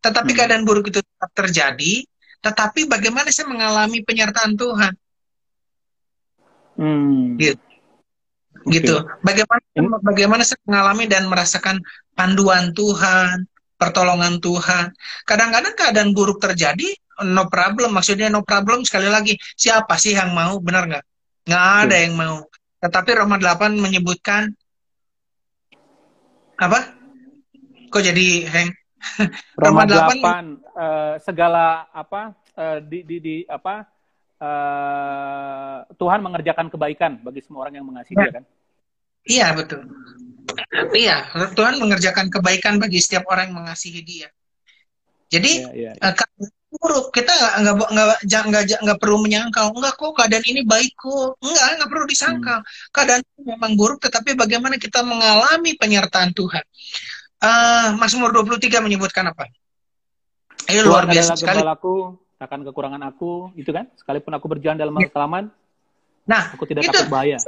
tetapi 0.00 0.32
hmm. 0.32 0.38
keadaan 0.38 0.64
buruk 0.64 0.88
itu 0.88 1.04
tetap 1.04 1.30
terjadi, 1.36 2.02
tetapi 2.40 2.88
bagaimana 2.88 3.28
saya 3.28 3.46
mengalami 3.52 4.00
penyertaan 4.00 4.56
Tuhan. 4.56 4.92
Hmm. 6.80 7.36
Gitu. 7.36 7.60
Okay. 8.64 8.80
Gitu. 8.80 8.94
Bagaimana 9.24 9.62
bagaimana 10.00 10.42
saya 10.44 10.60
mengalami 10.64 11.04
dan 11.08 11.28
merasakan 11.28 11.76
panduan 12.16 12.72
Tuhan, 12.72 13.48
pertolongan 13.80 14.40
Tuhan. 14.40 14.92
Kadang-kadang 15.24 15.72
keadaan 15.76 16.10
buruk 16.12 16.40
terjadi, 16.40 16.88
no 17.24 17.48
problem. 17.48 17.96
Maksudnya 17.96 18.28
no 18.28 18.44
problem 18.44 18.84
sekali 18.84 19.08
lagi. 19.08 19.36
Siapa 19.56 19.96
sih 19.96 20.12
yang 20.12 20.36
mau? 20.36 20.60
Benar 20.60 20.84
nggak? 20.88 21.04
Nggak 21.48 21.64
ada 21.88 21.96
yang 21.96 22.14
mau. 22.20 22.44
Tetapi 22.80 23.10
Roma 23.12 23.36
8 23.36 23.76
menyebutkan 23.76 24.48
apa? 26.56 26.96
Kok 27.92 28.02
jadi 28.02 28.26
hang? 28.48 28.68
Roma, 29.56 29.84
8, 29.88 30.20
8 30.20 30.76
uh, 30.76 31.14
segala 31.20 31.88
apa 31.92 32.36
uh, 32.56 32.78
di, 32.84 33.00
di, 33.04 33.16
di 33.20 33.36
apa 33.48 33.88
uh, 34.40 35.78
Tuhan 35.96 36.20
mengerjakan 36.20 36.68
kebaikan 36.68 37.20
bagi 37.24 37.40
semua 37.40 37.68
orang 37.68 37.80
yang 37.80 37.86
mengasihi 37.88 38.16
ya. 38.16 38.24
dia 38.24 38.32
kan? 38.40 38.44
Iya 39.24 39.46
betul. 39.56 39.80
Iya 40.96 41.16
Tuhan 41.52 41.76
mengerjakan 41.80 42.32
kebaikan 42.32 42.80
bagi 42.80 43.00
setiap 43.00 43.28
orang 43.28 43.52
yang 43.52 43.64
mengasihi 43.64 44.00
dia. 44.04 44.28
Jadi 45.30 45.52
ya, 45.64 45.72
ya, 45.72 45.92
ya. 45.96 46.12
Uh, 46.12 46.14
buruk. 46.70 47.10
Kita 47.10 47.30
nggak 47.30 47.54
nggak 47.60 47.88
nggak 48.24 48.42
nggak 48.50 48.62
nggak 48.86 48.98
perlu 49.02 49.18
menyangkal. 49.22 49.74
Enggak 49.74 49.94
kok 49.98 50.12
keadaan 50.14 50.44
ini 50.46 50.62
baik 50.62 50.94
kok. 50.94 51.36
Enggak 51.42 51.66
nggak 51.82 51.90
perlu 51.90 52.04
disangkal. 52.06 52.58
Hmm. 52.62 52.90
keadaan 52.94 53.22
ini 53.26 53.42
memang 53.54 53.72
buruk 53.74 53.98
tetapi 54.00 54.38
bagaimana 54.38 54.78
kita 54.78 55.02
mengalami 55.02 55.74
penyertaan 55.74 56.30
Tuhan? 56.32 56.64
Uh, 57.40 57.96
Mazmur 57.96 58.30
23 58.36 58.84
menyebutkan 58.84 59.26
apa? 59.32 59.48
Ini 60.68 60.84
luar 60.84 61.08
biasa 61.08 61.34
sekali. 61.34 61.64
aku 61.64 62.14
takkan 62.36 62.62
kekurangan 62.62 63.00
aku. 63.04 63.50
Itu 63.56 63.72
kan? 63.72 63.88
Sekalipun 63.96 64.32
aku 64.36 64.46
berjalan 64.46 64.76
dalam 64.76 64.94
ya. 65.00 65.08
kekelaman 65.08 65.48
nah 66.30 66.52
aku 66.52 66.62
tidak 66.68 66.86
itu, 66.86 66.94
takut 66.94 67.10
bahaya. 67.10 67.38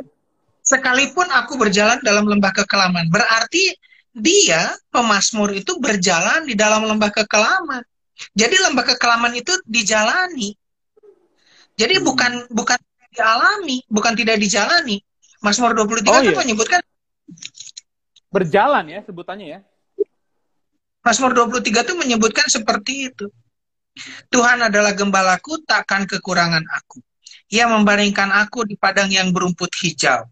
sekalipun 0.67 1.29
aku 1.31 1.55
berjalan 1.55 2.03
dalam 2.03 2.27
lembah 2.27 2.51
kekelaman 2.51 3.07
berarti 3.13 3.79
dia 4.13 4.75
pemasmur 4.93 5.55
itu 5.55 5.79
berjalan 5.81 6.45
di 6.45 6.59
dalam 6.59 6.85
lembah 6.85 7.15
kekelaman 7.15 7.87
jadi 8.33 8.55
lembah 8.69 8.85
kekelaman 8.95 9.35
itu 9.37 9.53
dijalani. 9.67 10.55
Jadi 11.77 11.99
hmm. 11.99 12.05
bukan 12.05 12.33
bukan 12.53 12.79
dialami, 13.13 13.85
bukan 13.89 14.13
tidak 14.17 14.41
dijalani. 14.41 15.03
Mazmur 15.43 15.75
23 15.75 16.07
oh, 16.07 16.13
kan 16.15 16.23
iya. 16.23 16.39
menyebutkan 16.39 16.81
berjalan 18.31 18.85
ya 18.89 19.01
sebutannya 19.03 19.47
ya. 19.59 19.61
Mazmur 21.03 21.35
23 21.35 21.83
itu 21.83 21.95
menyebutkan 21.99 22.47
seperti 22.47 23.11
itu. 23.11 23.27
Tuhan 24.33 24.63
adalah 24.65 24.95
gembalaku, 24.97 25.61
takkan 25.67 26.07
kekurangan 26.09 26.63
aku. 26.71 27.03
Ia 27.53 27.69
membaringkan 27.69 28.33
aku 28.33 28.65
di 28.65 28.79
padang 28.79 29.13
yang 29.13 29.35
berumput 29.35 29.69
hijau. 29.83 30.25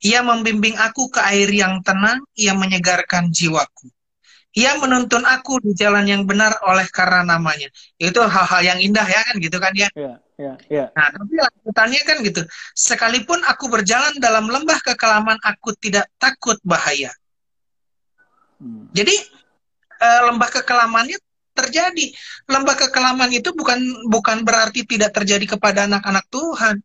Ia 0.00 0.22
membimbing 0.24 0.78
aku 0.78 1.10
ke 1.12 1.20
air 1.20 1.50
yang 1.50 1.82
tenang, 1.82 2.22
ia 2.38 2.54
menyegarkan 2.54 3.28
jiwaku. 3.28 3.90
Ia 4.58 4.74
menuntun 4.82 5.22
aku 5.22 5.62
di 5.62 5.70
jalan 5.78 6.02
yang 6.10 6.26
benar 6.26 6.58
oleh 6.66 6.82
karena 6.90 7.22
namanya. 7.22 7.70
Itu 7.94 8.18
hal-hal 8.26 8.62
yang 8.66 8.78
indah 8.82 9.06
ya 9.06 9.22
kan 9.30 9.36
gitu 9.38 9.56
kan 9.62 9.70
ya. 9.70 9.86
Iya, 9.94 10.14
iya, 10.34 10.52
iya. 10.66 10.84
Nah, 10.98 11.14
tapi 11.14 11.34
lanjutannya 11.38 12.00
kan 12.02 12.16
gitu. 12.26 12.42
Sekalipun 12.74 13.38
aku 13.46 13.70
berjalan 13.70 14.18
dalam 14.18 14.50
lembah 14.50 14.82
kekelaman, 14.82 15.38
aku 15.46 15.78
tidak 15.78 16.10
takut 16.18 16.58
bahaya. 16.66 17.14
Hmm. 18.58 18.90
Jadi 18.90 19.14
uh, 20.02 20.20
lembah 20.34 20.50
kekelamannya 20.50 21.22
terjadi. 21.54 22.06
Lembah 22.50 22.74
kekelaman 22.74 23.30
itu 23.30 23.54
bukan 23.54 23.78
bukan 24.10 24.42
berarti 24.42 24.82
tidak 24.82 25.14
terjadi 25.14 25.54
kepada 25.54 25.86
anak-anak 25.86 26.26
Tuhan. 26.34 26.76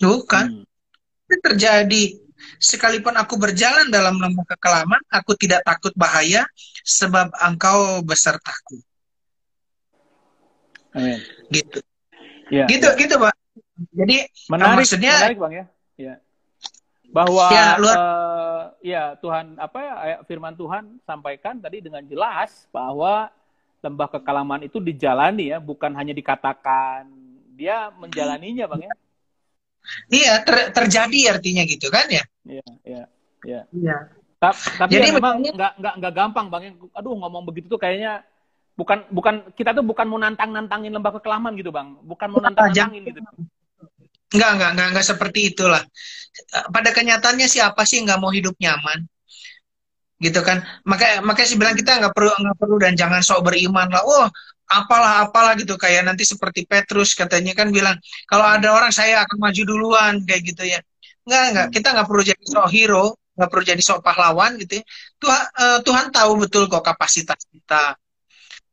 Bukan. 0.00 0.44
Hmm. 0.56 0.64
Itu 1.28 1.36
terjadi 1.52 2.25
Sekalipun 2.60 3.16
aku 3.16 3.40
berjalan 3.40 3.88
dalam 3.88 4.16
lembah 4.20 4.44
kekelaman, 4.56 5.00
aku 5.08 5.32
tidak 5.36 5.64
takut 5.64 5.92
bahaya, 5.96 6.44
sebab 6.84 7.32
engkau 7.40 8.00
besertaku. 8.04 8.80
Amin. 10.96 11.20
Gitu. 11.52 11.78
Ya, 12.48 12.64
gitu, 12.70 12.88
ya. 12.88 12.96
gitu, 12.96 13.14
Pak. 13.20 13.34
Jadi 13.92 14.16
menarik, 14.48 14.76
maksudnya 14.80 15.14
menarik, 15.20 15.38
Bang 15.40 15.52
ya. 15.52 15.64
Ya. 16.00 16.14
Bahwa 17.12 17.46
ya, 17.52 17.66
luar... 17.76 17.96
uh, 17.96 18.62
ya 18.80 19.02
Tuhan 19.20 19.56
apa 19.60 19.78
ya 19.80 19.94
firman 20.24 20.56
Tuhan 20.56 20.96
sampaikan 21.04 21.60
tadi 21.60 21.84
dengan 21.84 22.00
jelas 22.08 22.64
bahwa 22.72 23.28
lembah 23.84 24.08
kekelaman 24.16 24.64
itu 24.64 24.80
dijalani 24.80 25.52
ya, 25.52 25.58
bukan 25.60 25.92
hanya 25.92 26.16
dikatakan. 26.16 27.04
Dia 27.56 27.92
menjalaninya, 27.96 28.68
Bang 28.68 28.84
ya. 28.84 28.92
Iya, 30.10 30.42
ter, 30.42 30.70
terjadi 30.70 31.38
artinya 31.38 31.62
gitu 31.66 31.86
kan 31.90 32.06
ya? 32.10 32.24
Iya, 32.46 32.66
iya, 32.86 33.02
iya. 33.42 33.60
Iya. 33.72 33.96
Tapi 34.36 34.92
Jadi 34.92 35.08
ya 35.10 35.14
memang 35.16 35.34
nggak 35.40 35.72
nggak 35.80 35.94
nggak 35.98 36.12
gampang 36.12 36.46
bang. 36.52 36.76
Aduh 36.92 37.16
ngomong 37.16 37.42
begitu 37.48 37.72
tuh 37.72 37.80
kayaknya 37.80 38.20
bukan 38.76 39.08
bukan 39.08 39.48
kita 39.56 39.72
tuh 39.72 39.80
bukan 39.80 40.04
mau 40.04 40.20
nantang 40.20 40.52
nantangin 40.52 40.92
lembah 40.92 41.16
kekelaman 41.16 41.56
gitu 41.56 41.72
bang. 41.72 41.96
Bukan 42.04 42.28
mau 42.30 42.40
nantang 42.44 42.68
nantangin 42.68 43.02
gitu. 43.08 43.20
Enggak, 44.36 44.50
enggak, 44.58 44.70
enggak, 44.76 44.86
enggak 44.92 45.06
seperti 45.06 45.40
itulah. 45.54 45.82
Pada 46.68 46.90
kenyataannya 46.92 47.48
siapa 47.48 47.82
sih 47.88 48.04
nggak 48.04 48.20
mau 48.20 48.28
hidup 48.28 48.52
nyaman? 48.60 49.08
Gitu 50.20 50.40
kan. 50.44 50.60
Makanya 50.84 51.24
makanya 51.24 51.48
sih 51.48 51.56
bilang 51.56 51.76
kita 51.78 51.96
nggak 51.96 52.12
perlu 52.12 52.32
nggak 52.36 52.56
perlu 52.60 52.76
dan 52.76 52.92
jangan 52.92 53.24
sok 53.24 53.40
beriman 53.48 53.88
lah. 53.88 54.04
Oh, 54.04 54.26
apalah 54.66 55.26
apalah 55.26 55.54
gitu 55.54 55.78
kayak 55.78 56.02
nanti 56.02 56.26
seperti 56.26 56.66
Petrus 56.66 57.14
katanya 57.14 57.54
kan 57.54 57.70
bilang 57.70 57.94
kalau 58.26 58.42
ada 58.42 58.74
orang 58.74 58.90
saya 58.90 59.22
akan 59.22 59.38
maju 59.38 59.62
duluan 59.62 60.14
kayak 60.26 60.42
gitu 60.42 60.66
ya 60.66 60.82
nggak 61.26 61.44
nggak 61.54 61.66
kita 61.74 61.88
nggak 61.94 62.06
perlu 62.06 62.22
jadi 62.22 62.42
sok 62.42 62.68
hero 62.70 63.06
nggak 63.36 63.48
perlu 63.52 63.64
jadi 63.68 63.82
sok 63.84 64.00
pahlawan 64.00 64.56
gitu 64.56 64.80
ya. 64.80 64.84
Tuhan 65.20 65.44
uh, 65.54 65.78
Tuhan 65.84 66.06
tahu 66.10 66.32
betul 66.46 66.66
kok 66.66 66.82
kapasitas 66.82 67.40
kita 67.50 67.94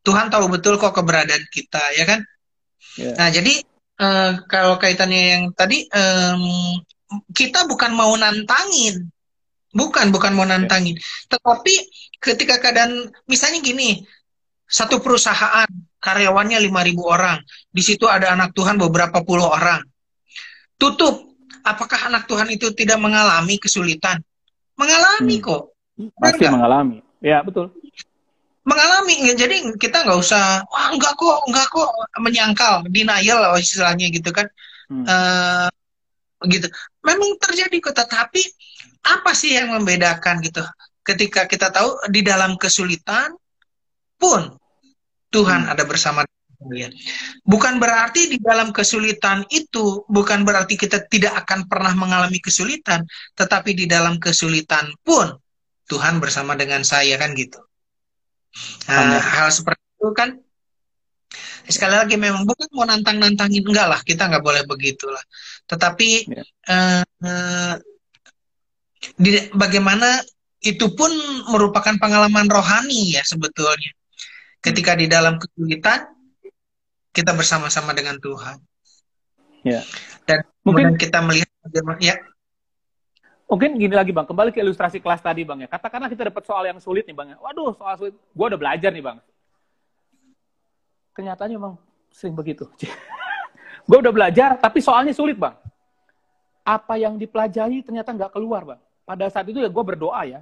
Tuhan 0.04 0.32
tahu 0.32 0.46
betul 0.50 0.80
kok 0.80 0.96
keberadaan 0.96 1.46
kita 1.52 1.84
ya 2.00 2.06
kan 2.08 2.20
yeah. 2.98 3.16
nah 3.20 3.28
jadi 3.30 3.54
uh, 4.02 4.32
kalau 4.48 4.80
kaitannya 4.80 5.22
yang 5.38 5.44
tadi 5.54 5.86
um, 5.92 6.80
kita 7.36 7.70
bukan 7.70 7.92
mau 7.94 8.14
nantangin 8.16 9.10
bukan 9.74 10.10
bukan 10.14 10.32
mau 10.34 10.46
ya. 10.48 10.58
nantangin 10.58 10.96
yeah. 10.96 11.38
tetapi 11.38 11.76
ketika 12.24 12.62
keadaan 12.64 13.12
misalnya 13.28 13.60
gini 13.60 14.06
satu 14.74 14.98
perusahaan 15.06 15.70
karyawannya 16.02 16.58
5.000 16.58 16.98
orang. 17.06 17.38
Di 17.70 17.86
situ 17.86 18.10
ada 18.10 18.34
anak 18.34 18.58
Tuhan 18.58 18.82
beberapa 18.82 19.22
puluh 19.22 19.46
orang. 19.46 19.86
Tutup. 20.82 21.30
Apakah 21.64 22.12
anak 22.12 22.26
Tuhan 22.26 22.50
itu 22.50 22.74
tidak 22.74 22.98
mengalami 22.98 23.62
kesulitan? 23.62 24.20
Mengalami 24.76 25.38
hmm. 25.40 25.46
kok. 25.46 25.64
Pasti 26.18 26.44
mengalami. 26.50 26.98
Ya, 27.22 27.40
betul. 27.46 27.72
Mengalami. 28.68 29.32
Jadi 29.38 29.78
kita 29.80 30.04
nggak 30.04 30.20
usah, 30.20 30.66
wah 30.68 30.92
enggak 30.92 31.16
kok, 31.16 31.38
enggak 31.48 31.68
kok 31.72 31.90
menyangkal, 32.20 32.84
denial 32.90 33.40
lah 33.40 33.56
istilahnya 33.56 34.12
gitu 34.12 34.34
kan. 34.36 34.50
Hmm. 34.92 35.06
Uh, 35.08 35.70
gitu. 36.52 36.68
Memang 37.06 37.40
terjadi 37.40 37.78
kok, 37.80 37.96
tetapi 37.96 38.44
apa 39.08 39.32
sih 39.32 39.56
yang 39.56 39.72
membedakan 39.72 40.44
gitu? 40.44 40.66
Ketika 41.06 41.48
kita 41.48 41.72
tahu 41.72 42.12
di 42.12 42.26
dalam 42.28 42.60
kesulitan 42.60 43.32
pun 44.20 44.60
Tuhan 45.34 45.66
hmm. 45.66 45.74
ada 45.74 45.84
bersama 45.90 46.22
kalian. 46.64 46.94
Bukan 47.44 47.82
berarti 47.82 48.32
di 48.32 48.38
dalam 48.40 48.72
kesulitan 48.72 49.44
itu, 49.52 50.08
bukan 50.08 50.48
berarti 50.48 50.80
kita 50.80 51.04
tidak 51.12 51.44
akan 51.44 51.68
pernah 51.68 51.92
mengalami 51.98 52.40
kesulitan, 52.40 53.04
tetapi 53.36 53.76
di 53.76 53.86
dalam 53.90 54.22
kesulitan 54.22 54.94
pun 55.04 55.34
Tuhan 55.92 56.24
bersama 56.24 56.56
dengan 56.56 56.86
saya 56.88 57.20
kan 57.20 57.36
gitu. 57.36 57.60
Nah, 58.88 59.20
hal 59.20 59.50
seperti 59.50 59.82
itu 60.00 60.10
kan 60.14 60.30
sekali 61.64 61.96
lagi 61.96 62.16
memang 62.20 62.44
bukan 62.44 62.68
mau 62.76 62.86
nantang-nantangin 62.86 63.64
enggak 63.64 63.88
lah 63.88 64.00
kita 64.04 64.28
nggak 64.28 64.44
boleh 64.44 64.64
begitulah 64.68 65.24
tetapi 65.66 66.28
yeah. 66.28 66.46
uh, 66.70 67.04
uh, 67.24 67.74
di, 69.16 69.48
bagaimana 69.56 70.22
itu 70.64 70.92
pun 70.96 71.10
merupakan 71.50 71.96
pengalaman 71.98 72.52
rohani 72.52 73.16
ya 73.16 73.24
sebetulnya 73.24 73.96
ketika 74.64 74.96
di 74.96 75.12
dalam 75.12 75.36
kesulitan 75.36 76.08
kita 77.12 77.36
bersama-sama 77.36 77.92
dengan 77.92 78.16
Tuhan 78.18 78.58
ya 79.68 79.84
dan 80.24 80.48
mungkin 80.64 80.96
kita 80.96 81.20
melihat 81.20 81.52
bagaimana 81.68 82.00
ya 82.00 82.16
Mungkin 83.54 83.78
gini 83.78 83.94
lagi 83.94 84.10
bang, 84.10 84.26
kembali 84.26 84.50
ke 84.50 84.66
ilustrasi 84.66 84.98
kelas 84.98 85.22
tadi 85.22 85.46
bang 85.46 85.62
ya. 85.62 85.70
Katakanlah 85.70 86.10
kita 86.10 86.26
dapat 86.26 86.42
soal 86.42 86.66
yang 86.66 86.82
sulit 86.82 87.06
nih 87.06 87.14
bang 87.14 87.36
ya. 87.36 87.38
Waduh 87.38 87.78
soal 87.78 87.94
sulit, 88.02 88.18
gue 88.18 88.46
udah 88.50 88.58
belajar 88.58 88.90
nih 88.90 89.04
bang. 89.06 89.18
Kenyataannya 91.14 91.60
bang 91.62 91.76
sering 92.10 92.34
begitu. 92.34 92.66
gue 93.90 93.98
udah 94.02 94.10
belajar, 94.10 94.58
tapi 94.58 94.82
soalnya 94.82 95.14
sulit 95.14 95.38
bang. 95.38 95.54
Apa 96.66 96.98
yang 96.98 97.14
dipelajari 97.14 97.86
ternyata 97.86 98.10
nggak 98.10 98.34
keluar 98.34 98.66
bang. 98.66 98.82
Pada 99.06 99.30
saat 99.30 99.46
itu 99.46 99.62
ya 99.62 99.70
gue 99.70 99.84
berdoa 99.86 100.22
ya. 100.26 100.42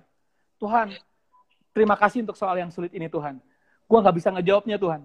Tuhan, 0.56 0.96
terima 1.76 2.00
kasih 2.00 2.24
untuk 2.24 2.40
soal 2.40 2.64
yang 2.64 2.72
sulit 2.72 2.96
ini 2.96 3.12
Tuhan. 3.12 3.44
Gue 3.92 4.00
nggak 4.00 4.16
bisa 4.16 4.32
ngejawabnya 4.32 4.80
Tuhan. 4.80 5.04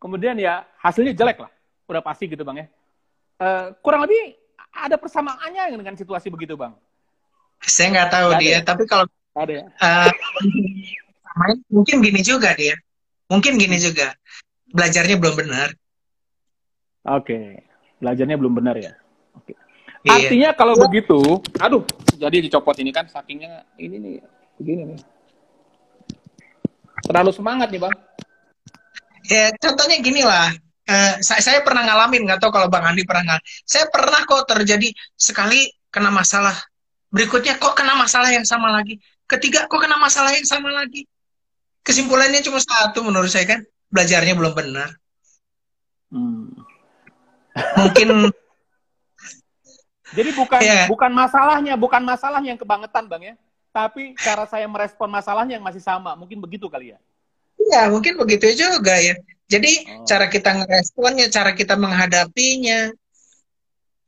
Kemudian 0.00 0.40
ya 0.40 0.64
hasilnya 0.80 1.12
jelek 1.12 1.44
lah. 1.44 1.52
Udah 1.84 2.00
pasti 2.00 2.24
gitu 2.24 2.40
bang 2.40 2.64
ya. 2.64 2.66
Uh, 3.36 3.66
kurang 3.84 4.08
lebih 4.08 4.40
ada 4.72 4.96
persamaannya 4.96 5.76
dengan 5.76 5.92
situasi 5.92 6.32
begitu 6.32 6.56
bang 6.56 6.72
saya 7.64 7.88
nggak 7.96 8.10
tahu 8.12 8.28
dia, 8.40 8.50
ya? 8.50 8.58
tapi 8.60 8.84
kalau 8.84 9.06
ada 9.34 9.52
ya? 9.52 9.64
uh, 9.80 10.12
mungkin 11.72 12.04
gini 12.04 12.20
juga 12.20 12.52
dia. 12.54 12.76
Mungkin 13.26 13.56
gini 13.56 13.80
juga. 13.80 14.14
Belajarnya 14.70 15.16
belum 15.16 15.34
benar. 15.34 15.68
Oke. 17.08 17.24
Okay. 17.24 17.46
Belajarnya 17.98 18.36
belum 18.36 18.52
benar 18.52 18.76
ya. 18.76 18.92
Oke. 19.32 19.54
Okay. 19.54 19.56
Iya. 20.04 20.12
Artinya 20.20 20.48
kalau 20.52 20.74
begitu, 20.76 21.40
aduh, 21.56 21.82
jadi 22.20 22.44
dicopot 22.44 22.76
ini 22.76 22.92
kan 22.92 23.08
sakingnya 23.08 23.64
ini 23.80 23.96
nih, 23.96 24.14
begini 24.60 24.82
nih. 24.92 25.00
Terlalu 27.08 27.32
semangat 27.32 27.72
nih, 27.72 27.80
Bang. 27.80 27.96
Ya, 29.28 29.52
contohnya 29.56 29.98
gini 30.04 30.22
lah. 30.24 30.52
Uh, 30.84 31.16
saya, 31.24 31.40
saya 31.40 31.58
pernah 31.64 31.80
ngalamin, 31.88 32.28
nggak 32.28 32.44
tahu 32.44 32.52
kalau 32.52 32.68
Bang 32.68 32.84
Andi 32.84 33.08
pernah 33.08 33.24
ngalamin. 33.34 33.48
Saya 33.64 33.88
pernah 33.88 34.20
kok 34.28 34.44
terjadi 34.44 34.92
sekali 35.16 35.72
kena 35.88 36.12
masalah 36.12 36.54
Berikutnya 37.14 37.54
kok 37.62 37.78
kena 37.78 37.94
masalah 37.94 38.34
yang 38.34 38.42
sama 38.42 38.74
lagi. 38.74 38.98
Ketiga 39.30 39.70
kok 39.70 39.78
kena 39.78 39.94
masalah 40.02 40.34
yang 40.34 40.42
sama 40.42 40.74
lagi. 40.74 41.06
Kesimpulannya 41.86 42.42
cuma 42.42 42.58
satu 42.58 43.06
menurut 43.06 43.30
saya 43.30 43.46
kan. 43.46 43.62
Belajarnya 43.94 44.34
belum 44.34 44.50
benar. 44.50 44.98
Hmm. 46.10 46.50
Mungkin 47.78 48.34
Jadi 50.14 50.30
bukan 50.34 50.60
yeah. 50.62 50.86
bukan 50.90 51.10
masalahnya, 51.10 51.74
bukan 51.78 52.02
masalahnya 52.02 52.54
yang 52.54 52.60
kebangetan, 52.60 53.06
Bang 53.06 53.22
ya. 53.22 53.34
Tapi 53.70 54.18
cara 54.18 54.46
saya 54.50 54.66
merespon 54.66 55.06
masalahnya 55.06 55.54
yang 55.54 55.66
masih 55.66 55.82
sama. 55.82 56.18
Mungkin 56.18 56.42
begitu 56.42 56.66
kali 56.66 56.94
ya. 56.94 56.98
Iya, 57.64 57.88
mungkin 57.88 58.20
begitu 58.20 58.52
juga 58.52 58.96
ya. 59.00 59.16
Jadi 59.48 59.72
oh. 59.88 60.04
cara 60.08 60.26
kita 60.28 60.50
ngeresponnya, 60.56 61.26
cara 61.28 61.52
kita 61.52 61.76
menghadapinya 61.76 62.92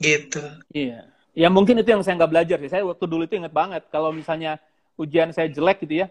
gitu. 0.00 0.42
Iya. 0.72 1.08
Ya 1.36 1.48
mungkin 1.52 1.76
itu 1.76 1.92
yang 1.92 2.00
saya 2.00 2.16
nggak 2.16 2.32
belajar 2.32 2.56
sih. 2.60 2.72
Saya 2.72 2.82
waktu 2.88 3.04
dulu 3.04 3.28
itu 3.28 3.36
inget 3.36 3.52
banget 3.52 3.84
kalau 3.92 4.12
misalnya 4.12 4.56
ujian 4.96 5.32
saya 5.32 5.52
jelek 5.52 5.84
gitu 5.84 6.04
ya. 6.04 6.08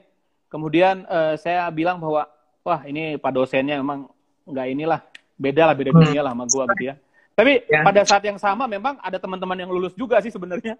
Kemudian 0.49 1.09
uh, 1.09 1.33
saya 1.41 1.65
bilang 1.73 1.97
bahwa 1.97 2.29
wah 2.61 2.81
ini 2.85 3.17
pak 3.17 3.33
dosennya 3.33 3.81
memang 3.81 4.05
nggak 4.45 4.67
inilah 4.69 5.01
beda 5.35 5.63
lah 5.65 5.75
beda 5.75 5.91
hmm. 5.91 5.99
dunia 6.01 6.21
lah 6.21 6.31
sama 6.37 6.45
gua 6.45 6.63
gitu 6.77 6.93
ya. 6.93 6.95
Tapi 7.35 7.53
ya. 7.67 7.81
pada 7.83 8.01
saat 8.05 8.23
yang 8.23 8.37
sama 8.37 8.69
memang 8.69 9.01
ada 9.01 9.17
teman-teman 9.17 9.57
yang 9.57 9.71
lulus 9.73 9.97
juga 9.97 10.21
sih 10.21 10.29
sebenarnya. 10.29 10.77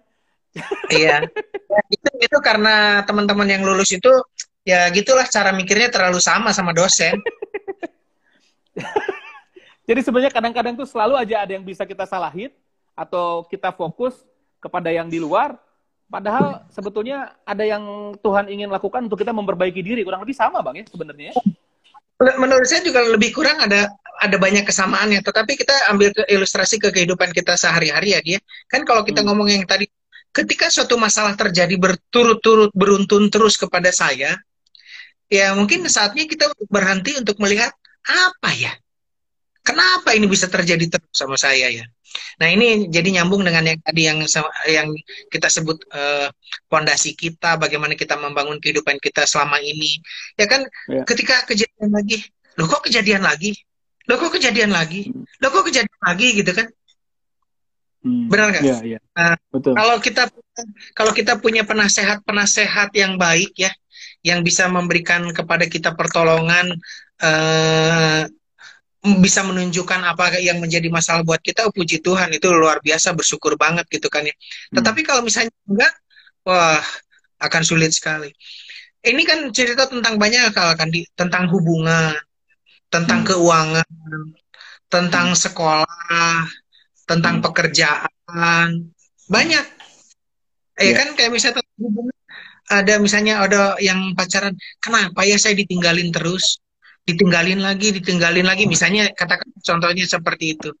Iya. 0.90 1.22
Ya, 1.66 1.82
itu 1.92 2.08
itu 2.24 2.38
karena 2.40 3.04
teman-teman 3.04 3.44
yang 3.44 3.60
lulus 3.60 3.92
itu 3.92 4.08
ya 4.66 4.90
gitulah 4.90 5.24
cara 5.30 5.54
mikirnya 5.54 5.88
terlalu 5.88 6.18
sama 6.18 6.50
sama 6.50 6.74
dosen. 6.74 7.14
Jadi 9.88 10.00
sebenarnya 10.02 10.34
kadang-kadang 10.34 10.74
tuh 10.74 10.90
selalu 10.90 11.14
aja 11.14 11.46
ada 11.46 11.54
yang 11.54 11.62
bisa 11.62 11.86
kita 11.86 12.02
salahin 12.10 12.50
atau 12.98 13.46
kita 13.46 13.70
fokus 13.70 14.18
kepada 14.58 14.90
yang 14.90 15.06
di 15.06 15.22
luar, 15.22 15.54
padahal 16.10 16.66
sebetulnya 16.74 17.38
ada 17.46 17.62
yang 17.62 18.12
Tuhan 18.18 18.50
ingin 18.50 18.66
lakukan 18.66 19.06
untuk 19.06 19.22
kita 19.22 19.30
memperbaiki 19.30 19.78
diri. 19.86 20.02
Kurang 20.02 20.26
lebih 20.26 20.34
sama, 20.34 20.58
Bang, 20.58 20.74
ya 20.74 20.84
sebenarnya. 20.90 21.30
Ya? 21.30 21.34
Menurut 22.34 22.66
saya 22.66 22.82
juga 22.82 23.06
lebih 23.06 23.30
kurang 23.30 23.62
ada 23.62 23.92
ada 24.18 24.36
banyak 24.40 24.66
kesamaannya, 24.66 25.20
tetapi 25.22 25.54
kita 25.54 25.92
ambil 25.92 26.10
ke 26.10 26.24
ilustrasi 26.32 26.80
ke 26.80 26.88
kehidupan 26.90 27.30
kita 27.30 27.54
sehari-hari 27.54 28.16
ya 28.16 28.20
dia. 28.24 28.38
Kan 28.66 28.82
kalau 28.82 29.06
kita 29.06 29.22
hmm. 29.22 29.28
ngomong 29.30 29.48
yang 29.52 29.62
tadi 29.68 29.86
ketika 30.32 30.72
suatu 30.72 30.96
masalah 30.96 31.36
terjadi 31.36 31.76
berturut-turut 31.76 32.72
beruntun 32.72 33.28
terus 33.28 33.60
kepada 33.60 33.92
saya, 33.92 34.34
ya 35.26 35.54
mungkin 35.54 35.86
saatnya 35.86 36.24
kita 36.26 36.50
berhenti 36.70 37.18
untuk 37.18 37.38
melihat 37.42 37.72
apa 38.06 38.50
ya? 38.54 38.72
Kenapa 39.66 40.14
ini 40.14 40.30
bisa 40.30 40.46
terjadi 40.46 40.86
terus 40.86 41.10
sama 41.10 41.34
saya 41.34 41.66
ya? 41.66 41.82
Nah 42.38 42.48
ini 42.48 42.86
jadi 42.86 43.18
nyambung 43.18 43.42
dengan 43.42 43.66
yang 43.66 43.78
tadi 43.82 44.02
yang 44.06 44.18
yang 44.70 44.88
kita 45.26 45.50
sebut 45.50 45.82
pondasi 46.70 47.12
uh, 47.12 47.16
kita, 47.18 47.58
bagaimana 47.58 47.98
kita 47.98 48.14
membangun 48.14 48.62
kehidupan 48.62 49.02
kita 49.02 49.26
selama 49.26 49.58
ini, 49.58 49.98
ya 50.38 50.46
kan? 50.46 50.62
Ya. 50.86 51.02
Ketika 51.02 51.42
kejadian 51.50 51.90
lagi, 51.90 52.22
lo 52.54 52.70
kok 52.70 52.86
kejadian 52.86 53.26
lagi? 53.26 53.58
Lo 54.06 54.22
kok 54.22 54.32
kejadian 54.38 54.70
lagi? 54.70 55.10
Hmm. 55.10 55.26
Lo 55.42 55.50
kok 55.50 55.66
kejadian 55.66 56.00
lagi 56.06 56.28
gitu 56.38 56.52
kan? 56.54 56.66
Hmm. 58.06 58.30
Benar 58.30 58.46
nggak? 58.54 58.62
Ya, 58.62 58.78
ya. 58.86 58.98
Nah, 59.18 59.34
Betul. 59.50 59.74
Kalau 59.74 59.96
kita 59.98 60.22
kalau 60.94 61.12
kita 61.12 61.32
punya 61.42 61.66
penasehat 61.66 62.22
penasehat 62.22 62.94
yang 62.94 63.18
baik 63.18 63.50
ya, 63.58 63.74
yang 64.26 64.42
bisa 64.42 64.66
memberikan 64.66 65.30
kepada 65.30 65.70
kita 65.70 65.94
pertolongan 65.94 66.74
uh, 67.22 68.26
bisa 69.22 69.46
menunjukkan 69.46 70.02
apa 70.02 70.42
yang 70.42 70.58
menjadi 70.58 70.90
masalah 70.90 71.22
buat 71.22 71.38
kita, 71.38 71.70
oh, 71.70 71.70
puji 71.70 72.02
Tuhan 72.02 72.34
itu 72.34 72.50
luar 72.50 72.82
biasa 72.82 73.14
bersyukur 73.14 73.54
banget 73.54 73.86
gitu 73.86 74.10
kan 74.10 74.26
ya. 74.26 74.34
Hmm. 74.34 74.82
Tetapi 74.82 75.06
kalau 75.06 75.22
misalnya 75.22 75.54
enggak, 75.70 75.94
wah 76.42 76.82
akan 77.38 77.62
sulit 77.62 77.94
sekali. 77.94 78.34
Ini 79.06 79.22
kan 79.22 79.38
cerita 79.54 79.86
tentang 79.86 80.18
banyak 80.18 80.50
hal 80.50 80.74
kan 80.74 80.90
di, 80.90 81.06
tentang 81.14 81.46
hubungan, 81.54 82.18
tentang 82.90 83.22
hmm. 83.22 83.28
keuangan, 83.30 83.90
tentang 84.90 85.26
hmm. 85.30 85.38
sekolah, 85.38 86.34
tentang 87.06 87.38
hmm. 87.38 87.44
pekerjaan, 87.46 88.68
banyak. 89.30 89.66
Ya 90.76 90.82
yeah. 90.82 90.96
kan 90.98 91.08
kayak 91.14 91.30
misalnya 91.30 91.62
hubungan 91.78 92.15
ada 92.66 92.98
misalnya 92.98 93.42
ada 93.42 93.78
yang 93.78 94.14
pacaran, 94.18 94.54
kenapa 94.82 95.22
ya 95.22 95.38
saya 95.38 95.54
ditinggalin 95.54 96.10
terus? 96.10 96.58
ditinggalin 97.06 97.62
lagi, 97.62 97.94
ditinggalin 97.94 98.44
lagi. 98.44 98.66
Misalnya 98.66 99.14
katakan 99.14 99.46
contohnya 99.62 100.04
seperti 100.04 100.58
itu. 100.58 100.74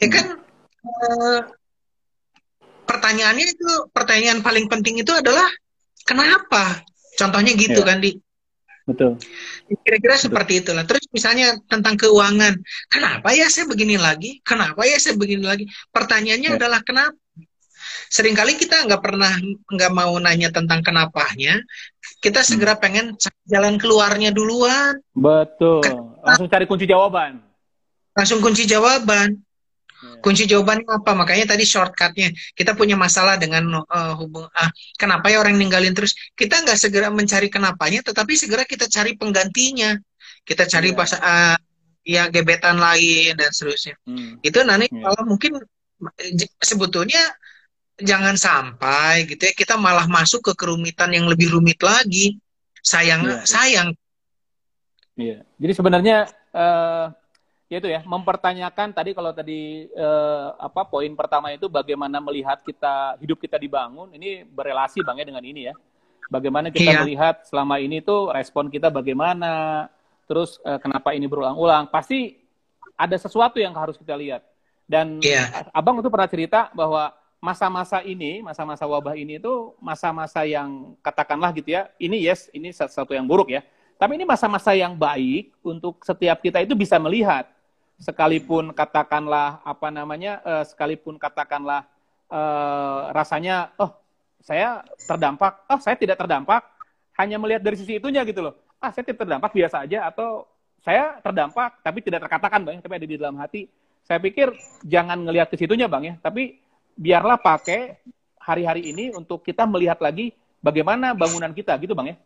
Ya 0.00 0.08
kan 0.08 0.26
eh, 0.82 1.40
pertanyaannya 2.88 3.46
itu 3.46 3.70
pertanyaan 3.92 4.40
paling 4.40 4.66
penting 4.66 5.04
itu 5.04 5.12
adalah 5.12 5.46
kenapa? 6.08 6.80
Contohnya 7.20 7.52
gitu 7.54 7.84
ya. 7.84 7.86
kan 7.86 8.00
di 8.00 8.16
Betul. 8.82 9.14
Kira-kira 9.86 10.18
seperti 10.18 10.58
itulah. 10.58 10.82
Terus 10.82 11.06
misalnya 11.14 11.54
tentang 11.70 11.94
keuangan, 11.94 12.58
kenapa 12.90 13.30
ya 13.30 13.46
saya 13.46 13.70
begini 13.70 13.94
lagi? 13.94 14.42
Kenapa 14.42 14.82
ya 14.82 14.98
saya 14.98 15.14
begini 15.14 15.46
lagi? 15.46 15.70
Pertanyaannya 15.94 16.50
ya. 16.50 16.58
adalah 16.58 16.82
kenapa? 16.82 17.14
Seringkali 18.12 18.60
kita 18.60 18.84
nggak 18.84 19.00
pernah 19.00 19.32
nggak 19.72 19.92
mau 19.96 20.12
nanya 20.20 20.52
tentang 20.52 20.84
kenapanya, 20.84 21.56
kita 22.20 22.44
segera 22.44 22.76
pengen 22.76 23.16
jalan 23.48 23.80
keluarnya 23.80 24.28
duluan. 24.28 25.00
Betul. 25.16 25.80
Langsung 26.20 26.52
cari 26.52 26.68
kunci 26.68 26.84
jawaban. 26.84 27.40
Langsung 28.12 28.44
kunci 28.44 28.68
jawaban. 28.68 29.40
Ya. 30.02 30.18
Kunci 30.20 30.44
jawabannya 30.44 30.84
apa? 30.92 31.14
Makanya 31.14 31.54
tadi 31.54 31.64
shortcutnya 31.64 32.34
kita 32.58 32.74
punya 32.76 32.98
masalah 32.98 33.38
dengan 33.40 33.80
uh, 33.80 34.14
hubung. 34.18 34.44
Ah, 34.52 34.68
kenapa 34.98 35.30
ya 35.30 35.40
orang 35.40 35.56
ninggalin 35.56 35.94
terus? 35.94 36.12
Kita 36.34 36.60
nggak 36.60 36.76
segera 36.76 37.08
mencari 37.08 37.48
kenapanya, 37.48 38.04
tetapi 38.04 38.34
segera 38.34 38.66
kita 38.66 38.90
cari 38.92 39.14
penggantinya. 39.16 39.94
Kita 40.42 40.66
cari 40.66 40.90
ya. 40.90 40.98
pas 40.98 41.10
uh, 41.16 41.56
ya 42.02 42.26
gebetan 42.28 42.82
lain 42.82 43.38
dan 43.38 43.50
seterusnya. 43.54 43.94
Hmm. 44.02 44.42
Itu 44.42 44.60
nanti 44.66 44.90
ya. 44.90 45.06
kalau 45.06 45.22
mungkin 45.22 45.62
sebetulnya 46.58 47.22
jangan 48.02 48.36
sampai 48.36 49.24
gitu 49.30 49.42
ya 49.48 49.54
kita 49.54 49.74
malah 49.78 50.04
masuk 50.10 50.42
ke 50.50 50.52
kerumitan 50.58 51.10
yang 51.14 51.26
lebih 51.30 51.54
rumit 51.54 51.80
lagi. 51.80 52.38
Sayang 52.82 53.22
iya. 53.22 53.38
sayang. 53.46 53.88
Iya. 55.14 55.38
Jadi 55.56 55.72
sebenarnya 55.72 56.16
uh, 56.50 57.06
ya 57.70 57.76
itu 57.80 57.88
ya 57.88 58.04
mempertanyakan 58.04 58.92
tadi 58.92 59.10
kalau 59.16 59.32
tadi 59.32 59.88
uh, 59.96 60.58
apa 60.60 60.84
poin 60.84 61.08
pertama 61.16 61.54
itu 61.54 61.70
bagaimana 61.70 62.20
melihat 62.20 62.60
kita 62.60 63.16
hidup 63.22 63.40
kita 63.40 63.56
dibangun 63.56 64.12
ini 64.12 64.44
berelasi 64.44 65.00
bang 65.00 65.22
ya 65.22 65.26
dengan 65.30 65.44
ini 65.46 65.70
ya. 65.70 65.74
Bagaimana 66.32 66.72
kita 66.72 66.96
iya. 66.96 67.00
melihat 67.04 67.44
selama 67.44 67.76
ini 67.76 68.00
tuh 68.00 68.32
respon 68.32 68.72
kita 68.72 68.88
bagaimana, 68.88 69.84
terus 70.24 70.56
uh, 70.64 70.80
kenapa 70.80 71.12
ini 71.12 71.28
berulang-ulang? 71.28 71.92
Pasti 71.92 72.40
ada 72.96 73.16
sesuatu 73.20 73.60
yang 73.60 73.76
harus 73.76 74.00
kita 74.00 74.16
lihat. 74.16 74.40
Dan 74.88 75.20
Iya. 75.20 75.68
abang 75.76 76.00
itu 76.00 76.08
pernah 76.08 76.28
cerita 76.28 76.72
bahwa 76.72 77.12
masa-masa 77.42 77.98
ini, 78.06 78.38
masa-masa 78.38 78.86
wabah 78.86 79.18
ini 79.18 79.42
itu 79.42 79.74
masa-masa 79.82 80.46
yang 80.46 80.94
katakanlah 81.02 81.50
gitu 81.50 81.74
ya, 81.74 81.90
ini 81.98 82.22
yes, 82.22 82.46
ini 82.54 82.70
sesuatu 82.70 83.10
yang 83.10 83.26
buruk 83.26 83.50
ya. 83.50 83.66
Tapi 83.98 84.14
ini 84.14 84.22
masa-masa 84.22 84.70
yang 84.78 84.94
baik 84.94 85.50
untuk 85.58 85.98
setiap 86.06 86.38
kita 86.38 86.62
itu 86.62 86.78
bisa 86.78 87.02
melihat. 87.02 87.50
Sekalipun 87.98 88.70
katakanlah 88.70 89.58
apa 89.66 89.90
namanya, 89.90 90.38
eh, 90.46 90.64
sekalipun 90.70 91.18
katakanlah 91.18 91.82
eh, 92.30 93.00
rasanya, 93.10 93.74
oh 93.74 93.90
saya 94.38 94.86
terdampak, 95.02 95.66
oh 95.66 95.82
saya 95.82 95.98
tidak 95.98 96.22
terdampak, 96.22 96.62
hanya 97.18 97.42
melihat 97.42 97.66
dari 97.66 97.74
sisi 97.74 97.98
itunya 97.98 98.22
gitu 98.22 98.38
loh. 98.38 98.54
Ah 98.78 98.94
saya 98.94 99.02
tidak 99.02 99.26
terdampak 99.26 99.50
biasa 99.50 99.82
aja 99.82 100.06
atau 100.06 100.46
saya 100.82 101.18
terdampak 101.18 101.82
tapi 101.82 101.98
tidak 102.06 102.22
terkatakan 102.22 102.62
bang, 102.62 102.78
tapi 102.78 102.94
ada 103.02 103.06
di 103.06 103.18
dalam 103.18 103.34
hati. 103.38 103.66
Saya 104.06 104.18
pikir 104.22 104.50
jangan 104.86 105.26
ngelihat 105.26 105.50
ke 105.50 105.58
situnya 105.58 105.90
bang 105.90 106.02
ya, 106.06 106.14
tapi 106.22 106.61
biarlah 106.94 107.38
pakai 107.38 107.98
hari-hari 108.36 108.90
ini 108.90 109.14
untuk 109.14 109.42
kita 109.42 109.64
melihat 109.64 109.98
lagi 109.98 110.32
bagaimana 110.58 111.14
bangunan 111.14 111.50
kita 111.50 111.74
gitu 111.78 111.94
bang 111.94 112.14
ya. 112.14 112.16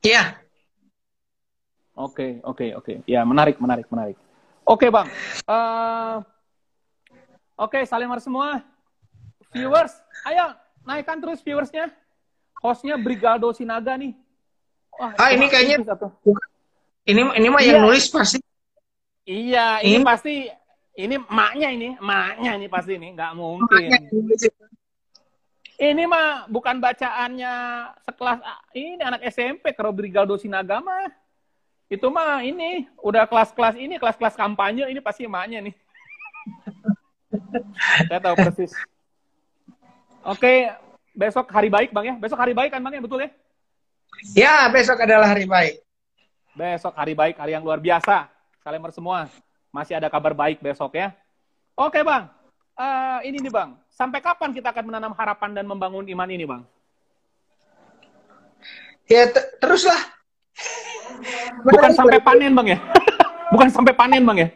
Iya. 0.00 0.22
Oke 1.92 2.40
oke 2.40 2.66
oke, 2.80 2.92
ya 3.04 3.20
menarik 3.28 3.60
menarik 3.60 3.84
menarik. 3.92 4.16
Oke 4.64 4.88
bang, 4.88 5.04
Eh, 5.44 6.16
oke 7.58 7.80
salimar 7.84 8.22
semua, 8.22 8.62
viewers, 9.52 9.92
ayo 10.24 10.54
naikkan 10.86 11.20
terus 11.20 11.42
viewersnya. 11.44 11.90
Hostnya 12.60 12.96
Brigaldo 12.96 13.50
Sinaga 13.52 13.96
nih. 13.96 14.12
Wah, 14.94 15.16
Ah, 15.16 15.32
ini 15.32 15.48
kayaknya- 15.48 15.80
satu. 15.84 16.12
Ini 17.08 17.20
ini 17.36 17.46
mah 17.48 17.60
yang 17.64 17.80
Iya. 17.80 17.84
nulis 17.84 18.04
pasti. 18.08 18.38
Iya, 19.24 19.80
ini 19.80 20.00
Ini- 20.00 20.06
pasti 20.06 20.34
ini 21.04 21.16
emaknya 21.16 21.68
ini, 21.72 21.88
emaknya 21.96 22.50
ini 22.56 22.66
pasti 22.68 22.92
ini 22.96 23.08
nggak 23.16 23.32
mungkin. 23.36 23.88
Ini 25.80 26.04
mah 26.04 26.44
bukan 26.52 26.76
bacaannya 26.76 27.54
sekelas 28.04 28.38
ah, 28.44 28.60
ini 28.76 29.00
anak 29.00 29.24
SMP 29.32 29.72
kalau 29.72 29.96
Brigaldo 29.96 30.36
Sinaga 30.36 30.84
mah. 30.84 31.08
Itu 31.88 32.12
mah 32.12 32.44
ini 32.44 32.84
udah 33.00 33.24
kelas-kelas 33.24 33.80
ini, 33.80 33.96
kelas-kelas 33.96 34.36
kampanye 34.36 34.86
ini 34.92 35.00
pasti 35.00 35.24
emaknya 35.24 35.64
nih. 35.64 35.74
Saya 38.08 38.20
tahu 38.20 38.36
persis. 38.36 38.72
Oke, 40.20 40.68
besok 41.16 41.48
hari 41.48 41.72
baik 41.72 41.90
Bang 41.96 42.06
ya. 42.06 42.14
Besok 42.20 42.38
hari 42.38 42.52
baik 42.52 42.76
kan 42.76 42.84
Bang 42.84 42.92
ya, 42.92 43.00
betul 43.00 43.24
ya? 43.24 43.30
Ya, 44.36 44.54
besok 44.68 45.00
adalah 45.00 45.32
hari 45.32 45.48
baik. 45.48 45.80
Besok 46.52 46.92
hari 46.92 47.16
baik, 47.16 47.40
hari 47.40 47.56
yang 47.56 47.64
luar 47.64 47.80
biasa. 47.80 48.28
Kalian 48.60 48.84
semua 48.92 49.32
masih 49.70 49.98
ada 49.98 50.10
kabar 50.10 50.34
baik 50.34 50.62
besok 50.62 50.98
ya. 50.98 51.14
Oke 51.78 52.02
bang, 52.04 52.28
Eh, 52.80 53.18
ini 53.28 53.44
nih 53.44 53.52
bang. 53.52 53.76
Sampai 53.92 54.24
kapan 54.24 54.56
kita 54.56 54.72
akan 54.72 54.88
menanam 54.88 55.12
harapan 55.12 55.52
dan 55.52 55.68
membangun 55.68 56.08
iman 56.08 56.28
ini 56.32 56.48
bang? 56.48 56.64
Ya 59.04 59.28
te- 59.28 59.52
teruslah. 59.60 60.00
Bukan 61.60 61.92
sampai 61.92 62.16
panen 62.24 62.56
bang 62.56 62.68
ya? 62.72 62.78
Bukan 63.52 63.68
sampai 63.68 63.92
panen 63.92 64.24
bang 64.24 64.38
ya? 64.40 64.48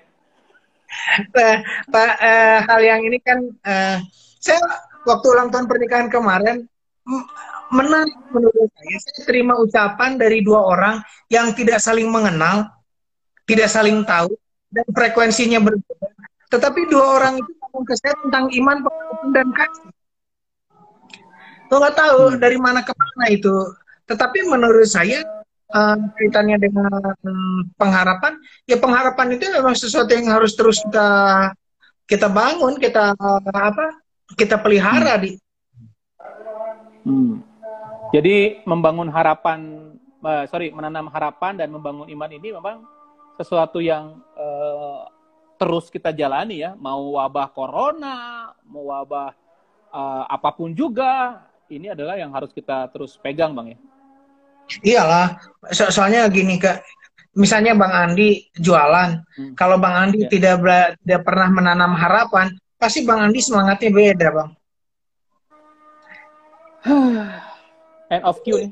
Eh, 1.36 1.56
Pak, 1.92 2.12
eh, 2.24 2.58
hal 2.64 2.80
yang 2.80 3.00
ini 3.04 3.20
kan 3.20 3.44
eh, 3.60 4.00
saya 4.40 4.62
waktu 5.04 5.26
ulang 5.28 5.52
tahun 5.52 5.68
pernikahan 5.68 6.08
kemarin 6.08 6.64
menarik 7.68 8.16
menurut 8.32 8.72
saya. 8.72 8.96
Saya 9.04 9.20
terima 9.28 9.52
ucapan 9.60 10.16
dari 10.16 10.40
dua 10.40 10.64
orang 10.64 10.96
yang 11.28 11.52
tidak 11.52 11.76
saling 11.76 12.08
mengenal, 12.08 12.72
tidak 13.44 13.68
saling 13.68 14.00
tahu, 14.08 14.32
dan 14.74 14.86
frekuensinya 14.90 15.62
berbeda. 15.62 16.08
Tetapi 16.50 16.80
dua 16.90 17.18
orang 17.22 17.34
itu 17.38 17.50
ngomong 17.62 17.84
ke 17.86 17.94
saya 17.98 18.14
tentang 18.26 18.50
iman, 18.50 18.76
pengharapan, 18.82 19.28
dan 19.30 19.46
kasih. 19.54 19.90
Tuh 21.70 21.76
nggak 21.80 21.96
tahu 21.96 22.20
dari 22.36 22.58
mana 22.58 22.82
ke 22.82 22.92
mana 22.92 23.24
itu. 23.30 23.54
Tetapi 24.04 24.38
menurut 24.50 24.86
saya 24.86 25.24
eh, 25.70 25.96
kaitannya 26.18 26.58
dengan 26.60 26.90
pengharapan, 27.78 28.36
ya 28.68 28.76
pengharapan 28.76 29.38
itu 29.38 29.48
memang 29.50 29.74
sesuatu 29.74 30.10
yang 30.12 30.34
harus 30.34 30.52
terus 30.58 30.82
kita 30.84 31.08
kita 32.04 32.28
bangun, 32.28 32.76
kita 32.76 33.16
apa? 33.48 33.86
Kita 34.36 34.60
pelihara 34.60 35.16
di 35.16 35.38
Hmm. 37.04 37.44
Jadi 38.16 38.64
membangun 38.64 39.12
harapan, 39.12 39.92
eh, 40.24 40.44
sorry, 40.48 40.72
menanam 40.72 41.12
harapan 41.12 41.60
dan 41.60 41.68
membangun 41.68 42.08
iman 42.08 42.30
ini 42.32 42.48
memang 42.56 42.80
sesuatu 43.34 43.78
yang 43.82 44.20
eh, 44.34 45.00
terus 45.54 45.90
kita 45.90 46.10
jalani 46.10 46.62
ya. 46.62 46.74
Mau 46.74 47.18
wabah 47.18 47.50
corona, 47.50 48.50
mau 48.66 48.90
wabah 48.90 49.30
eh, 49.90 50.24
apa 50.30 50.50
pun 50.54 50.74
juga, 50.74 51.42
ini 51.70 51.90
adalah 51.90 52.18
yang 52.18 52.30
harus 52.34 52.50
kita 52.50 52.90
terus 52.90 53.16
pegang 53.18 53.54
bang 53.54 53.74
ya. 53.74 53.78
Iyalah, 54.80 55.26
so- 55.70 55.92
soalnya 55.92 56.24
gini 56.32 56.56
Kak. 56.56 56.80
Misalnya 57.34 57.74
Bang 57.74 57.90
Andi 57.90 58.46
jualan, 58.54 59.18
Hmm. 59.34 59.52
kalau 59.58 59.74
Bang 59.76 60.06
Andi 60.06 60.22
Ya. 60.22 60.30
tidak 60.30 60.62
tidak 61.02 61.22
pernah 61.26 61.50
menanam 61.50 61.98
harapan, 61.98 62.54
pasti 62.78 63.02
Bang 63.02 63.26
Andi 63.26 63.42
semangatnya 63.42 63.90
beda, 63.90 64.28
Bang. 64.30 64.50
End 68.14 68.22
of 68.22 68.38
queue 68.46 68.68
nih. 68.68 68.70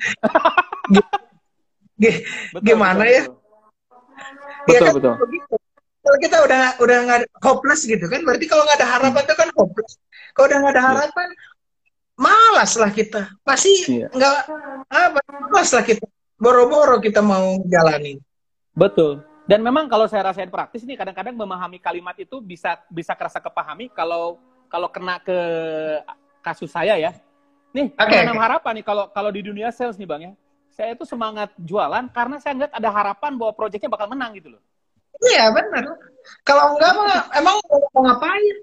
G- 1.99 2.23
Betul, 2.55 2.63
Gimana 2.67 3.03
betul, 3.03 3.15
ya? 3.19 3.23
betul. 3.27 3.42
Ya 4.69 4.79
Betul, 4.79 4.87
kan 4.87 4.95
betul. 4.99 5.15
begitu. 5.27 5.55
Kalau 6.03 6.19
kita 6.19 6.37
udah 6.43 6.63
udah 6.83 6.97
nggak 7.07 7.21
hopeless 7.43 7.83
gitu 7.87 8.05
kan, 8.11 8.21
berarti 8.27 8.47
kalau 8.51 8.67
nggak 8.67 8.79
ada 8.83 8.89
harapan 8.99 9.23
itu 9.23 9.35
kan 9.39 9.49
hopeless. 9.55 9.93
Kalau 10.35 10.47
udah 10.51 10.59
nggak 10.59 10.73
ada 10.75 10.83
Iya. 10.83 10.91
harapan, 10.91 11.29
malas 12.19 12.73
lah 12.75 12.91
kita. 12.91 13.23
Pasti 13.43 13.73
Iya. 13.87 14.07
nggak 14.11 14.35
apa, 14.91 15.21
malas 15.51 15.71
lah 15.71 15.85
kita. 15.87 16.03
Boro-boro 16.39 16.99
kita 16.99 17.23
mau 17.23 17.55
jalanin. 17.71 18.19
Betul. 18.75 19.23
Dan 19.47 19.63
memang 19.63 19.87
kalau 19.87 20.07
saya 20.07 20.31
rasain 20.31 20.51
praktis 20.51 20.83
nih 20.83 20.99
kadang-kadang 20.99 21.35
memahami 21.35 21.79
kalimat 21.79 22.15
itu 22.19 22.39
bisa 22.43 22.79
bisa 22.91 23.15
kerasa 23.15 23.39
kepahami 23.39 23.91
kalau 23.95 24.39
kalau 24.67 24.91
kena 24.91 25.19
ke 25.23 25.39
kasus 26.43 26.71
saya 26.71 26.99
ya. 26.99 27.15
Nih, 27.73 27.95
menanam 27.95 28.37
oke. 28.37 28.43
harapan 28.43 28.73
nih 28.79 28.85
kalau 28.87 29.05
kalau 29.11 29.31
di 29.31 29.41
dunia 29.43 29.71
sales 29.71 29.95
nih 29.99 30.07
Bang 30.07 30.23
ya. 30.23 30.33
Saya 30.73 30.97
itu 30.97 31.05
semangat 31.05 31.53
jualan 31.61 32.09
karena 32.11 32.37
saya 32.41 32.57
ngeliat 32.57 32.73
ada 32.73 32.89
harapan 32.89 33.37
bahwa 33.37 33.53
proyeknya 33.53 33.93
bakal 33.93 34.09
menang 34.09 34.33
gitu 34.41 34.57
loh. 34.57 34.63
Iya 35.21 35.53
benar. 35.53 35.85
Kalau 36.43 36.75
enggak 36.75 36.93
mah 36.97 37.29
emang 37.37 37.57
mau 37.93 38.03
ngapain? 38.09 38.57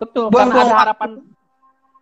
Betul, 0.00 0.26
Buang- 0.32 0.50
karena 0.50 0.64
ada 0.66 0.76
harapan 0.82 1.10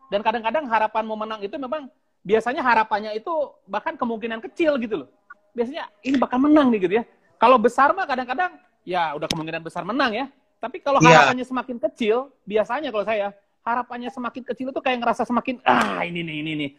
dan 0.09 0.21
kadang-kadang 0.25 0.65
harapan 0.71 1.03
mau 1.05 1.19
menang 1.19 1.41
itu 1.45 1.55
memang 1.61 1.93
biasanya 2.25 2.65
harapannya 2.65 3.13
itu 3.19 3.31
bahkan 3.69 3.95
kemungkinan 3.99 4.41
kecil 4.49 4.81
gitu 4.81 5.05
loh. 5.05 5.09
Biasanya 5.53 5.91
ini 6.01 6.17
bakal 6.17 6.41
menang 6.41 6.73
nih 6.73 6.81
gitu 6.89 6.95
ya. 7.03 7.05
Kalau 7.37 7.61
besar 7.61 7.93
mah 7.93 8.09
kadang-kadang 8.09 8.57
ya 8.87 9.13
udah 9.15 9.29
kemungkinan 9.29 9.61
besar 9.61 9.85
menang 9.85 10.15
ya. 10.15 10.27
Tapi 10.59 10.83
kalau 10.83 10.99
Iya. 10.99 11.23
harapannya 11.23 11.45
semakin 11.47 11.77
kecil, 11.91 12.35
biasanya 12.43 12.91
kalau 12.91 13.07
saya 13.07 13.31
harapannya 13.63 14.11
semakin 14.11 14.43
kecil 14.43 14.67
itu 14.73 14.81
kayak 14.81 14.99
ngerasa 15.05 15.23
semakin 15.29 15.61
ah 15.63 16.03
ini 16.03 16.25
nih 16.25 16.37
ini 16.43 16.53
nih. 16.57 16.71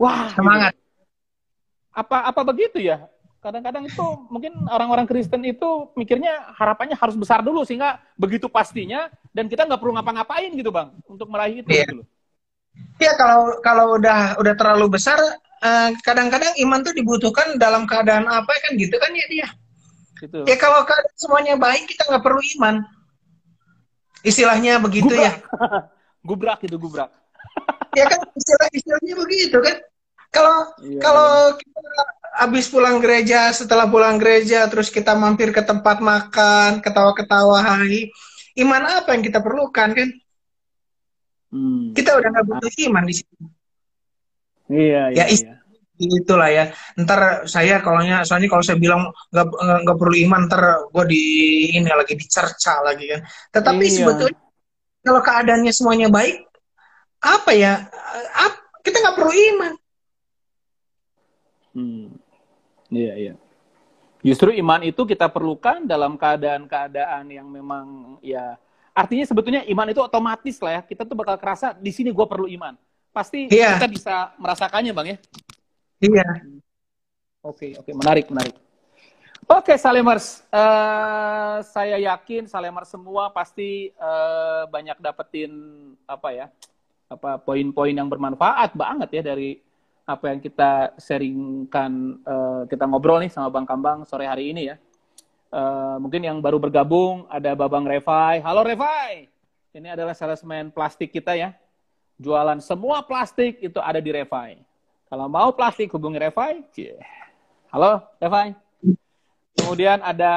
Wah, 0.00 0.32
gitu. 0.32 0.87
Apa 1.98 2.30
apa 2.30 2.40
begitu 2.46 2.78
ya? 2.78 3.10
Kadang-kadang 3.38 3.86
itu 3.86 4.06
mungkin 4.30 4.50
orang-orang 4.66 5.06
Kristen 5.06 5.42
itu 5.46 5.90
mikirnya 5.94 6.54
harapannya 6.58 6.94
harus 6.98 7.14
besar 7.14 7.42
dulu 7.42 7.62
sehingga 7.62 7.98
begitu 8.18 8.46
pastinya 8.50 9.10
dan 9.30 9.46
kita 9.46 9.62
nggak 9.66 9.78
perlu 9.78 9.94
ngapa-ngapain 9.94 10.50
gitu 10.54 10.70
bang 10.74 10.90
untuk 11.06 11.26
meraih 11.30 11.62
itu 11.62 11.70
Iya. 11.70 11.86
gitu 11.86 12.02
loh. 12.02 12.06
Ya 13.02 13.12
kalau 13.14 13.58
kalau 13.62 13.84
udah 13.98 14.38
udah 14.38 14.54
terlalu 14.54 14.98
besar, 14.98 15.18
eh, 15.62 15.90
kadang-kadang 16.02 16.54
iman 16.62 16.82
tuh 16.82 16.94
dibutuhkan 16.94 17.58
dalam 17.58 17.86
keadaan 17.86 18.26
apa 18.26 18.50
kan 18.62 18.74
gitu 18.78 18.94
kan 18.98 19.10
ya 19.14 19.26
dia. 19.30 19.48
Gitu. 20.18 20.42
Ya 20.46 20.56
kalau 20.58 20.82
keadaan 20.82 21.14
semuanya 21.18 21.54
baik 21.58 21.86
kita 21.90 22.10
nggak 22.10 22.22
perlu 22.26 22.42
iman. 22.58 22.82
Istilahnya 24.26 24.82
begitu 24.82 25.14
ya. 25.14 25.38
gubrak 26.26 26.58
itu 26.66 26.74
gubrak. 26.74 27.10
Ya 27.94 28.06
kan 28.10 28.18
istilah 28.34 28.68
istilahnya 28.74 29.14
begitu 29.14 29.58
kan. 29.62 29.76
Kalau 30.28 30.56
Iya, 30.84 31.00
kalau 31.00 31.30
kita 31.56 31.80
habis 32.38 32.66
pulang 32.68 33.00
gereja, 33.00 33.50
setelah 33.50 33.88
pulang 33.88 34.20
gereja, 34.20 34.68
terus 34.68 34.88
kita 34.88 35.16
mampir 35.16 35.50
ke 35.50 35.64
tempat 35.64 35.98
makan, 35.98 36.78
ketawa-ketawa, 36.84 37.58
hai. 37.64 38.12
Iman 38.54 38.82
apa 38.84 39.14
yang 39.16 39.24
kita 39.24 39.40
perlukan 39.40 39.88
kan? 39.94 40.08
Hmm. 41.48 41.96
Kita 41.96 42.12
udah 42.14 42.28
nggak 42.28 42.46
butuh 42.46 42.70
iman 42.86 43.04
di 43.08 43.14
situ. 43.16 43.34
Iya, 44.68 45.16
iya, 45.16 45.16
Ya, 45.16 45.24
is- 45.32 45.42
iya. 45.42 45.56
itulah 45.98 46.46
ya 46.46 46.70
ntar 46.94 47.42
saya 47.50 47.82
kalau 47.82 47.98
soalnya 48.22 48.46
kalau 48.46 48.62
saya 48.62 48.78
bilang 48.78 49.10
nggak 49.34 49.46
nggak- 49.82 49.98
perlu 49.98 50.14
iman 50.28 50.46
ntar 50.46 50.62
gue 50.94 51.04
di 51.10 51.22
ini 51.74 51.90
lagi 51.90 52.14
dicerca 52.14 52.78
lagi 52.86 53.10
kan 53.10 53.26
tetapi 53.50 53.82
Iya. 53.82 53.96
sebetulnya 54.06 54.38
kalau 55.02 55.18
keadaannya 55.18 55.72
semuanya 55.74 56.06
baik 56.06 56.46
apa 57.18 57.50
ya 57.50 57.90
ap- 58.30 58.62
kita 58.78 58.94
nggak 58.94 59.16
perlu 59.18 59.32
iman 59.34 59.72
Hmm. 61.78 62.18
Iya, 62.90 63.14
iya. 63.14 63.34
Justru 64.18 64.50
iman 64.50 64.82
itu 64.82 65.06
kita 65.06 65.30
perlukan 65.30 65.86
dalam 65.86 66.18
keadaan-keadaan 66.18 67.30
yang 67.30 67.46
memang 67.46 68.18
ya 68.18 68.58
artinya 68.90 69.22
sebetulnya 69.22 69.62
iman 69.70 69.86
itu 69.94 70.02
otomatis 70.02 70.58
lah 70.58 70.82
ya. 70.82 70.82
Kita 70.82 71.06
tuh 71.06 71.14
bakal 71.14 71.38
kerasa 71.38 71.70
di 71.78 71.94
sini 71.94 72.10
gue 72.10 72.26
perlu 72.26 72.50
iman. 72.50 72.74
Pasti 73.14 73.46
yeah. 73.46 73.78
kita 73.78 73.86
bisa 73.86 74.34
merasakannya 74.42 74.90
bang 74.90 75.06
ya. 75.06 75.16
Iya. 76.02 76.28
Oke 77.46 77.78
oke 77.78 77.90
menarik 77.94 78.26
menarik. 78.26 78.58
Oke 79.48 79.80
Salemers, 79.80 80.44
uh, 80.52 81.64
saya 81.64 81.96
yakin 81.96 82.44
Salemers 82.44 82.92
semua 82.92 83.32
pasti 83.32 83.88
uh, 83.96 84.68
banyak 84.68 85.00
dapetin 85.00 85.48
apa 86.04 86.28
ya 86.36 86.46
apa 87.08 87.40
poin-poin 87.40 87.96
yang 87.96 88.12
bermanfaat 88.12 88.76
banget 88.76 89.08
ya 89.08 89.22
dari 89.32 89.56
apa 90.08 90.32
yang 90.32 90.40
kita 90.40 90.96
sharingkan 90.96 92.24
uh, 92.24 92.62
kita 92.64 92.88
ngobrol 92.88 93.20
nih 93.20 93.28
sama 93.28 93.52
Bang 93.52 93.68
Kambang 93.68 94.08
sore 94.08 94.24
hari 94.24 94.56
ini 94.56 94.72
ya. 94.72 94.80
Uh, 95.52 96.00
mungkin 96.00 96.24
yang 96.24 96.40
baru 96.40 96.56
bergabung 96.56 97.28
ada 97.28 97.52
Babang 97.52 97.84
Revai. 97.84 98.40
Halo 98.40 98.64
Revai. 98.64 99.28
Ini 99.76 99.92
adalah 99.92 100.16
salesman 100.16 100.72
plastik 100.72 101.12
kita 101.12 101.36
ya. 101.36 101.52
Jualan 102.16 102.56
semua 102.64 103.04
plastik 103.04 103.60
itu 103.60 103.76
ada 103.84 104.00
di 104.00 104.08
Revai. 104.08 104.56
Kalau 105.12 105.28
mau 105.28 105.52
plastik 105.52 105.92
hubungi 105.92 106.16
Revai. 106.16 106.64
Yeah. 106.72 107.04
Halo 107.68 108.00
Revai. 108.16 108.56
Kemudian 109.60 110.00
ada 110.00 110.32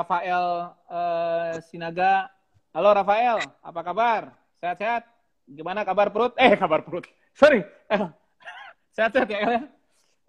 Rafael 0.00 0.72
uh, 0.88 1.60
Sinaga. 1.68 2.32
Halo 2.72 2.96
Rafael, 2.96 3.36
apa 3.60 3.80
kabar? 3.84 4.32
Sehat-sehat? 4.64 5.04
Gimana 5.44 5.84
kabar 5.84 6.08
perut? 6.08 6.32
Eh, 6.40 6.56
kabar 6.56 6.80
perut. 6.80 7.04
Sorry. 7.36 7.60
Sehat-sehat 8.90 9.28
ya, 9.30 9.38
El 9.38 9.52
ya? 9.54 9.62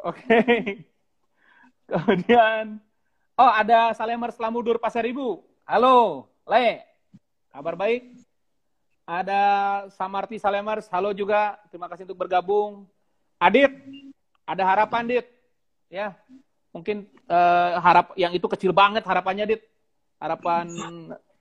Oke. 0.05 0.22
Okay. 0.22 0.59
Kemudian, 1.91 2.78
oh 3.36 3.51
ada 3.51 3.91
Salemer 3.97 4.32
Selamudur 4.32 4.78
Pasar 4.78 5.03
Ibu. 5.03 5.41
Halo, 5.66 6.30
Le. 6.45 6.86
Kabar 7.51 7.76
baik? 7.76 8.22
Ada 9.03 9.41
Samarti 9.91 10.39
Salemers, 10.39 10.88
halo 10.88 11.12
juga. 11.12 11.59
Terima 11.68 11.91
kasih 11.91 12.07
untuk 12.07 12.22
bergabung. 12.22 12.88
Adit, 13.41 13.74
ada 14.47 14.64
harapan, 14.64 15.03
Dit. 15.03 15.28
Ya, 15.91 16.16
mungkin 16.72 17.09
uh, 17.28 17.76
harap 17.82 18.16
yang 18.16 18.32
itu 18.32 18.47
kecil 18.47 18.72
banget 18.72 19.03
harapannya, 19.03 19.57
Dit. 19.57 19.68
Harapan 20.22 20.70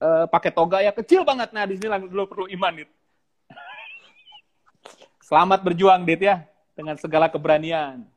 uh, 0.03 0.27
pakai 0.27 0.51
toga 0.51 0.83
ya 0.83 0.91
kecil 0.91 1.23
banget. 1.23 1.53
Nah, 1.53 1.68
di 1.68 1.79
sini 1.79 2.11
dulu 2.11 2.27
perlu 2.27 2.47
iman, 2.51 2.83
Dit. 2.83 2.91
Selamat 5.31 5.62
berjuang, 5.62 6.03
Dit 6.03 6.27
ya 6.27 6.51
dengan 6.81 6.97
segala 6.97 7.28
keberanian. 7.28 8.09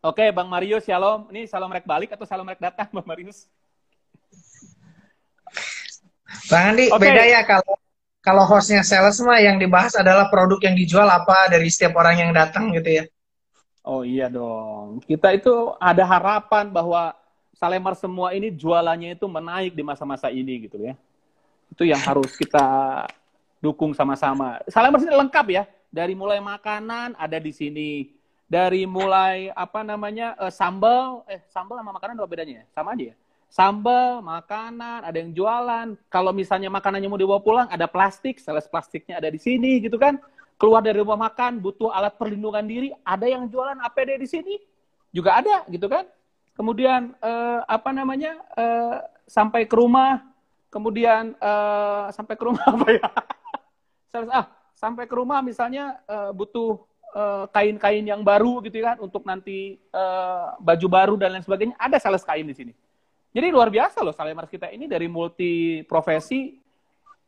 Oke, 0.00 0.32
Bang 0.32 0.48
Marius, 0.48 0.88
shalom. 0.88 1.28
Ini 1.28 1.44
shalom 1.44 1.68
rek 1.68 1.84
balik 1.84 2.16
atau 2.16 2.24
shalom 2.24 2.48
rek 2.48 2.56
datang, 2.56 2.88
Bang 2.96 3.04
Marius? 3.04 3.44
Bang 6.48 6.72
Andi, 6.72 6.88
okay. 6.88 6.96
beda 6.96 7.22
ya 7.28 7.44
kalau 7.44 7.76
kalau 8.24 8.44
hostnya 8.48 8.80
sales 8.80 9.20
mah 9.20 9.44
yang 9.44 9.60
dibahas 9.60 9.92
adalah 9.96 10.32
produk 10.32 10.56
yang 10.64 10.76
dijual 10.76 11.04
apa 11.04 11.52
dari 11.52 11.68
setiap 11.68 12.00
orang 12.00 12.24
yang 12.24 12.30
datang 12.32 12.72
gitu 12.72 13.04
ya. 13.04 13.04
Oh 13.84 14.06
iya 14.06 14.32
dong. 14.32 15.04
Kita 15.04 15.36
itu 15.36 15.76
ada 15.76 16.04
harapan 16.08 16.72
bahwa 16.72 17.12
Salemar 17.60 17.92
semua 17.92 18.32
ini 18.32 18.48
jualannya 18.48 19.20
itu 19.20 19.28
menaik 19.28 19.76
di 19.76 19.84
masa-masa 19.84 20.32
ini 20.32 20.64
gitu 20.64 20.80
ya. 20.80 20.96
Itu 21.68 21.84
yang 21.84 22.00
harus 22.00 22.32
kita 22.40 22.64
dukung 23.60 23.92
sama-sama. 23.92 24.64
Salemar 24.64 24.96
ini 25.00 25.12
lengkap 25.12 25.46
ya 25.52 25.64
dari 25.90 26.14
mulai 26.14 26.38
makanan 26.38 27.18
ada 27.18 27.38
di 27.42 27.50
sini. 27.50 28.14
Dari 28.50 28.82
mulai 28.82 29.46
apa 29.54 29.86
namanya 29.86 30.34
uh, 30.34 30.50
sambal, 30.50 31.22
eh 31.30 31.38
sambal 31.54 31.78
sama 31.78 31.94
makanan 31.94 32.18
apa 32.18 32.26
bedanya? 32.26 32.66
Sama 32.74 32.98
aja 32.98 33.14
ya. 33.14 33.16
Sambal, 33.50 34.22
makanan, 34.22 35.06
ada 35.06 35.18
yang 35.18 35.30
jualan. 35.34 35.94
Kalau 36.10 36.34
misalnya 36.34 36.66
makanannya 36.70 37.10
mau 37.10 37.18
dibawa 37.18 37.42
pulang, 37.42 37.66
ada 37.70 37.86
plastik, 37.86 38.42
sales 38.42 38.66
plastiknya 38.66 39.18
ada 39.22 39.30
di 39.30 39.38
sini 39.38 39.82
gitu 39.82 39.98
kan. 39.98 40.18
Keluar 40.58 40.82
dari 40.82 40.98
rumah 40.98 41.18
makan, 41.18 41.62
butuh 41.62 41.94
alat 41.94 42.14
perlindungan 42.14 42.62
diri, 42.66 42.90
ada 43.06 43.26
yang 43.26 43.46
jualan 43.46 43.78
APD 43.86 44.18
di 44.22 44.28
sini, 44.30 44.54
juga 45.14 45.38
ada 45.38 45.66
gitu 45.70 45.86
kan. 45.86 46.06
Kemudian 46.54 47.14
uh, 47.22 47.62
apa 47.70 47.90
namanya 47.94 48.38
uh, 48.58 48.98
sampai 49.30 49.66
ke 49.66 49.74
rumah, 49.78 50.26
kemudian 50.74 51.38
uh, 51.38 52.10
sampai 52.10 52.34
ke 52.34 52.42
rumah 52.46 52.66
apa 52.74 52.86
ya? 52.98 53.06
ah 54.34 54.59
sampai 54.80 55.04
ke 55.04 55.12
rumah 55.12 55.44
misalnya 55.44 56.00
uh, 56.08 56.32
butuh 56.32 56.80
eh, 57.12 57.44
kain-kain 57.52 58.00
uh, 58.00 58.10
yang 58.16 58.24
baru 58.24 58.64
gitu 58.64 58.80
kan 58.80 58.96
untuk 58.96 59.28
nanti 59.28 59.76
uh, 59.92 60.56
baju 60.56 60.86
baru 60.88 61.14
dan 61.20 61.36
lain 61.36 61.44
sebagainya 61.44 61.76
ada 61.76 62.00
sales 62.00 62.24
kain 62.24 62.48
di 62.48 62.56
sini. 62.56 62.72
Jadi 63.30 63.46
luar 63.52 63.68
biasa 63.68 64.00
loh 64.00 64.16
Salemars 64.16 64.48
kita 64.48 64.72
ini 64.72 64.88
dari 64.88 65.04
multi 65.04 65.84
profesi 65.84 66.56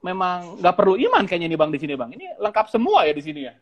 memang 0.00 0.58
nggak 0.58 0.74
perlu 0.74 0.96
iman 0.96 1.28
kayaknya 1.28 1.52
nih 1.52 1.60
bang 1.60 1.70
di 1.70 1.78
sini 1.78 1.94
bang. 1.94 2.10
Ini 2.16 2.26
lengkap 2.40 2.66
semua 2.72 3.04
ya 3.04 3.12
di 3.12 3.22
sini 3.22 3.40
ya. 3.44 3.54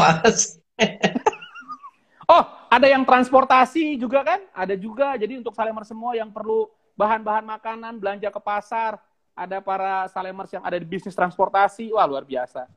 Mas. 0.00 0.56
oh 2.32 2.42
ada 2.72 2.86
yang 2.88 3.04
transportasi 3.04 4.00
juga 4.00 4.24
kan? 4.24 4.40
Ada 4.56 4.74
juga. 4.74 5.20
Jadi 5.20 5.36
untuk 5.36 5.52
Salemars 5.52 5.92
semua 5.92 6.16
yang 6.16 6.32
perlu 6.32 6.64
bahan-bahan 6.96 7.44
makanan 7.44 8.00
belanja 8.00 8.32
ke 8.32 8.40
pasar 8.40 8.96
ada 9.40 9.64
para 9.64 10.04
salemers 10.12 10.52
yang 10.52 10.60
ada 10.60 10.76
di 10.76 10.84
bisnis 10.84 11.16
transportasi, 11.16 11.88
wah 11.96 12.04
luar 12.04 12.28
biasa. 12.28 12.68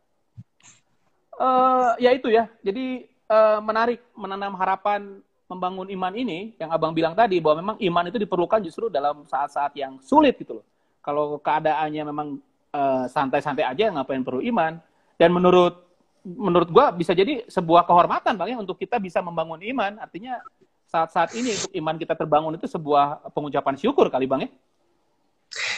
Uh, 1.36 1.92
ya 2.00 2.16
itu 2.16 2.32
ya, 2.32 2.48
jadi 2.64 3.10
uh, 3.28 3.60
menarik 3.60 4.00
menanam 4.16 4.56
harapan 4.56 5.20
membangun 5.50 5.92
iman 5.92 6.14
ini 6.16 6.56
yang 6.56 6.72
abang 6.72 6.96
bilang 6.96 7.14
tadi 7.14 7.38
bahwa 7.44 7.60
memang 7.60 7.78
iman 7.78 8.06
itu 8.10 8.18
diperlukan 8.18 8.64
justru 8.64 8.88
dalam 8.88 9.28
saat-saat 9.28 9.76
yang 9.76 10.00
sulit 10.00 10.40
gitu 10.40 10.62
loh. 10.62 10.66
Kalau 11.04 11.38
keadaannya 11.44 12.04
memang 12.10 12.28
santai 12.74 13.38
santai-santai 13.38 13.66
aja 13.70 13.92
ngapain 13.94 14.24
perlu 14.26 14.42
iman? 14.50 14.82
Dan 15.20 15.30
menurut 15.30 15.84
menurut 16.24 16.72
gua 16.72 16.90
bisa 16.90 17.14
jadi 17.14 17.46
sebuah 17.46 17.86
kehormatan 17.86 18.34
bang 18.34 18.56
ya 18.56 18.58
untuk 18.58 18.80
kita 18.80 18.98
bisa 18.98 19.22
membangun 19.22 19.62
iman. 19.62 20.00
Artinya 20.02 20.42
saat-saat 20.90 21.38
ini 21.38 21.54
untuk 21.54 21.74
iman 21.76 21.96
kita 22.02 22.18
terbangun 22.18 22.58
itu 22.58 22.66
sebuah 22.66 23.30
pengucapan 23.36 23.76
syukur 23.78 24.10
kali 24.10 24.26
bang 24.26 24.48
ya. 24.48 24.52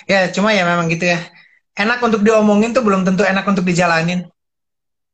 Ya, 0.08 0.32
cuma 0.32 0.56
ya 0.56 0.64
memang 0.64 0.88
gitu 0.88 1.06
ya. 1.08 1.20
Enak 1.76 2.00
untuk 2.00 2.24
diomongin 2.24 2.72
tuh 2.72 2.84
belum 2.84 3.04
tentu 3.04 3.28
enak 3.28 3.44
untuk 3.44 3.68
dijalanin. 3.68 4.28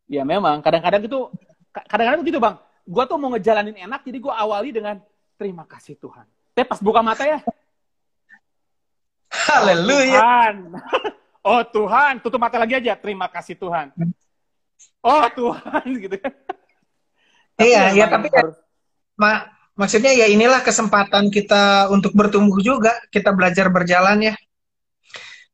Ya 0.06 0.22
memang, 0.22 0.62
kadang-kadang 0.62 1.02
itu, 1.08 1.32
kadang-kadang 1.74 2.22
gitu 2.28 2.38
bang. 2.38 2.56
Gue 2.86 3.04
tuh 3.08 3.18
mau 3.18 3.32
ngejalanin 3.34 3.78
enak, 3.88 4.06
jadi 4.06 4.18
gue 4.22 4.34
awali 4.34 4.70
dengan 4.70 5.00
terima 5.40 5.66
kasih 5.66 5.98
Tuhan. 5.98 6.28
Tapi 6.54 6.68
pas 6.68 6.82
buka 6.84 7.00
mata 7.00 7.24
ya, 7.24 7.40
Haleluya. 9.32 10.20
Oh 10.20 10.22
Tuhan. 10.22 10.56
oh 11.50 11.64
Tuhan, 11.72 12.14
tutup 12.20 12.40
mata 12.44 12.60
lagi 12.60 12.76
aja. 12.76 12.94
Terima 13.00 13.32
kasih 13.32 13.56
Tuhan. 13.56 13.96
Oh 15.02 15.26
Tuhan, 15.32 15.86
gitu 16.04 16.16
kan. 16.20 16.34
Iya, 17.62 17.94
ya, 17.94 18.06
tapi 18.10 18.28
ya, 18.28 18.42
ma 19.16 19.46
maksudnya 19.78 20.12
ya 20.18 20.26
inilah 20.28 20.66
kesempatan 20.66 21.30
kita 21.32 21.88
untuk 21.94 22.12
bertumbuh 22.12 22.60
juga. 22.60 23.00
Kita 23.10 23.32
belajar 23.32 23.72
berjalan 23.72 24.34
ya. 24.34 24.36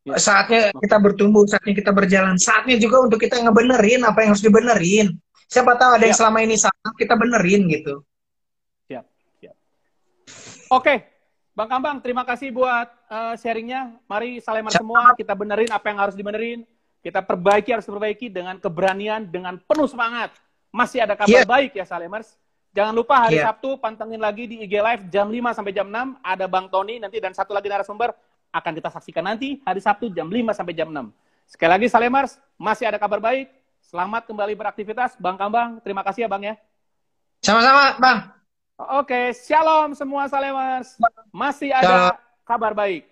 Ya. 0.08 0.16
Saatnya 0.16 0.72
kita 0.72 1.04
bertumbuh, 1.04 1.44
saatnya 1.44 1.76
kita 1.76 1.92
berjalan, 1.92 2.40
saatnya 2.40 2.80
juga 2.80 3.04
untuk 3.04 3.20
kita 3.20 3.44
ngebenerin 3.44 4.08
apa 4.08 4.24
yang 4.24 4.32
harus 4.32 4.46
dibenerin. 4.46 5.20
Siapa 5.52 5.76
tahu 5.76 6.00
ada 6.00 6.06
yang 6.08 6.16
selama 6.16 6.40
ini 6.48 6.56
salah, 6.56 6.92
kita 6.96 7.20
benerin 7.20 7.68
gitu. 7.68 8.08
Siap, 8.88 9.04
siap. 9.44 9.56
Oke, 10.72 11.04
Bang 11.52 11.68
Kambang, 11.68 12.00
terima 12.00 12.24
kasih 12.24 12.56
buat 12.56 12.88
uh, 13.12 13.36
sharingnya. 13.36 14.00
Mari 14.08 14.40
Salemar 14.40 14.72
semua, 14.72 15.12
kita 15.20 15.36
benerin 15.36 15.68
apa 15.76 15.92
yang 15.92 16.00
harus 16.00 16.16
dibenerin. 16.16 16.64
Kita 17.04 17.20
perbaiki, 17.20 17.76
harus 17.76 17.88
perbaiki 17.88 18.32
dengan 18.32 18.56
keberanian, 18.64 19.28
dengan 19.28 19.60
penuh 19.60 19.92
semangat. 19.92 20.32
Masih 20.72 21.04
ada 21.04 21.20
kabar 21.20 21.44
yeah. 21.44 21.48
baik 21.48 21.76
ya 21.76 21.84
Salemers. 21.84 22.36
Jangan 22.76 22.94
lupa 22.94 23.28
hari 23.28 23.42
yeah. 23.42 23.50
Sabtu 23.50 23.80
pantengin 23.80 24.22
lagi 24.22 24.46
di 24.46 24.62
IG 24.64 24.78
Live 24.78 25.04
jam 25.10 25.32
5 25.32 25.58
sampai 25.58 25.74
jam 25.74 25.88
6 25.90 26.20
ada 26.22 26.46
Bang 26.46 26.70
Tony 26.70 27.00
nanti 27.02 27.18
dan 27.18 27.34
satu 27.34 27.56
lagi 27.56 27.72
narasumber 27.72 28.14
akan 28.52 28.72
kita 28.78 28.90
saksikan 28.92 29.24
nanti 29.24 29.60
hari 29.64 29.82
Sabtu 29.84 30.12
jam 30.12 30.28
5 30.28 30.56
sampai 30.56 30.74
jam 30.74 30.90
6. 30.90 31.10
Sekali 31.48 31.72
lagi 31.72 31.88
Salemars, 31.88 32.36
masih 32.60 32.88
ada 32.88 33.00
kabar 33.00 33.24
baik. 33.24 33.48
Selamat 33.80 34.28
kembali 34.28 34.54
beraktivitas, 34.56 35.16
Bang 35.16 35.40
Kambang. 35.40 35.80
Terima 35.80 36.04
kasih 36.04 36.28
ya, 36.28 36.30
Bang 36.30 36.44
ya. 36.44 36.60
Sama-sama, 37.40 37.96
Bang. 37.96 38.20
Oke, 39.00 39.32
shalom 39.34 39.96
semua 39.96 40.28
Salemars. 40.28 41.00
Masih 41.32 41.72
ada 41.72 42.12
shalom. 42.12 42.18
kabar 42.44 42.74
baik. 42.76 43.08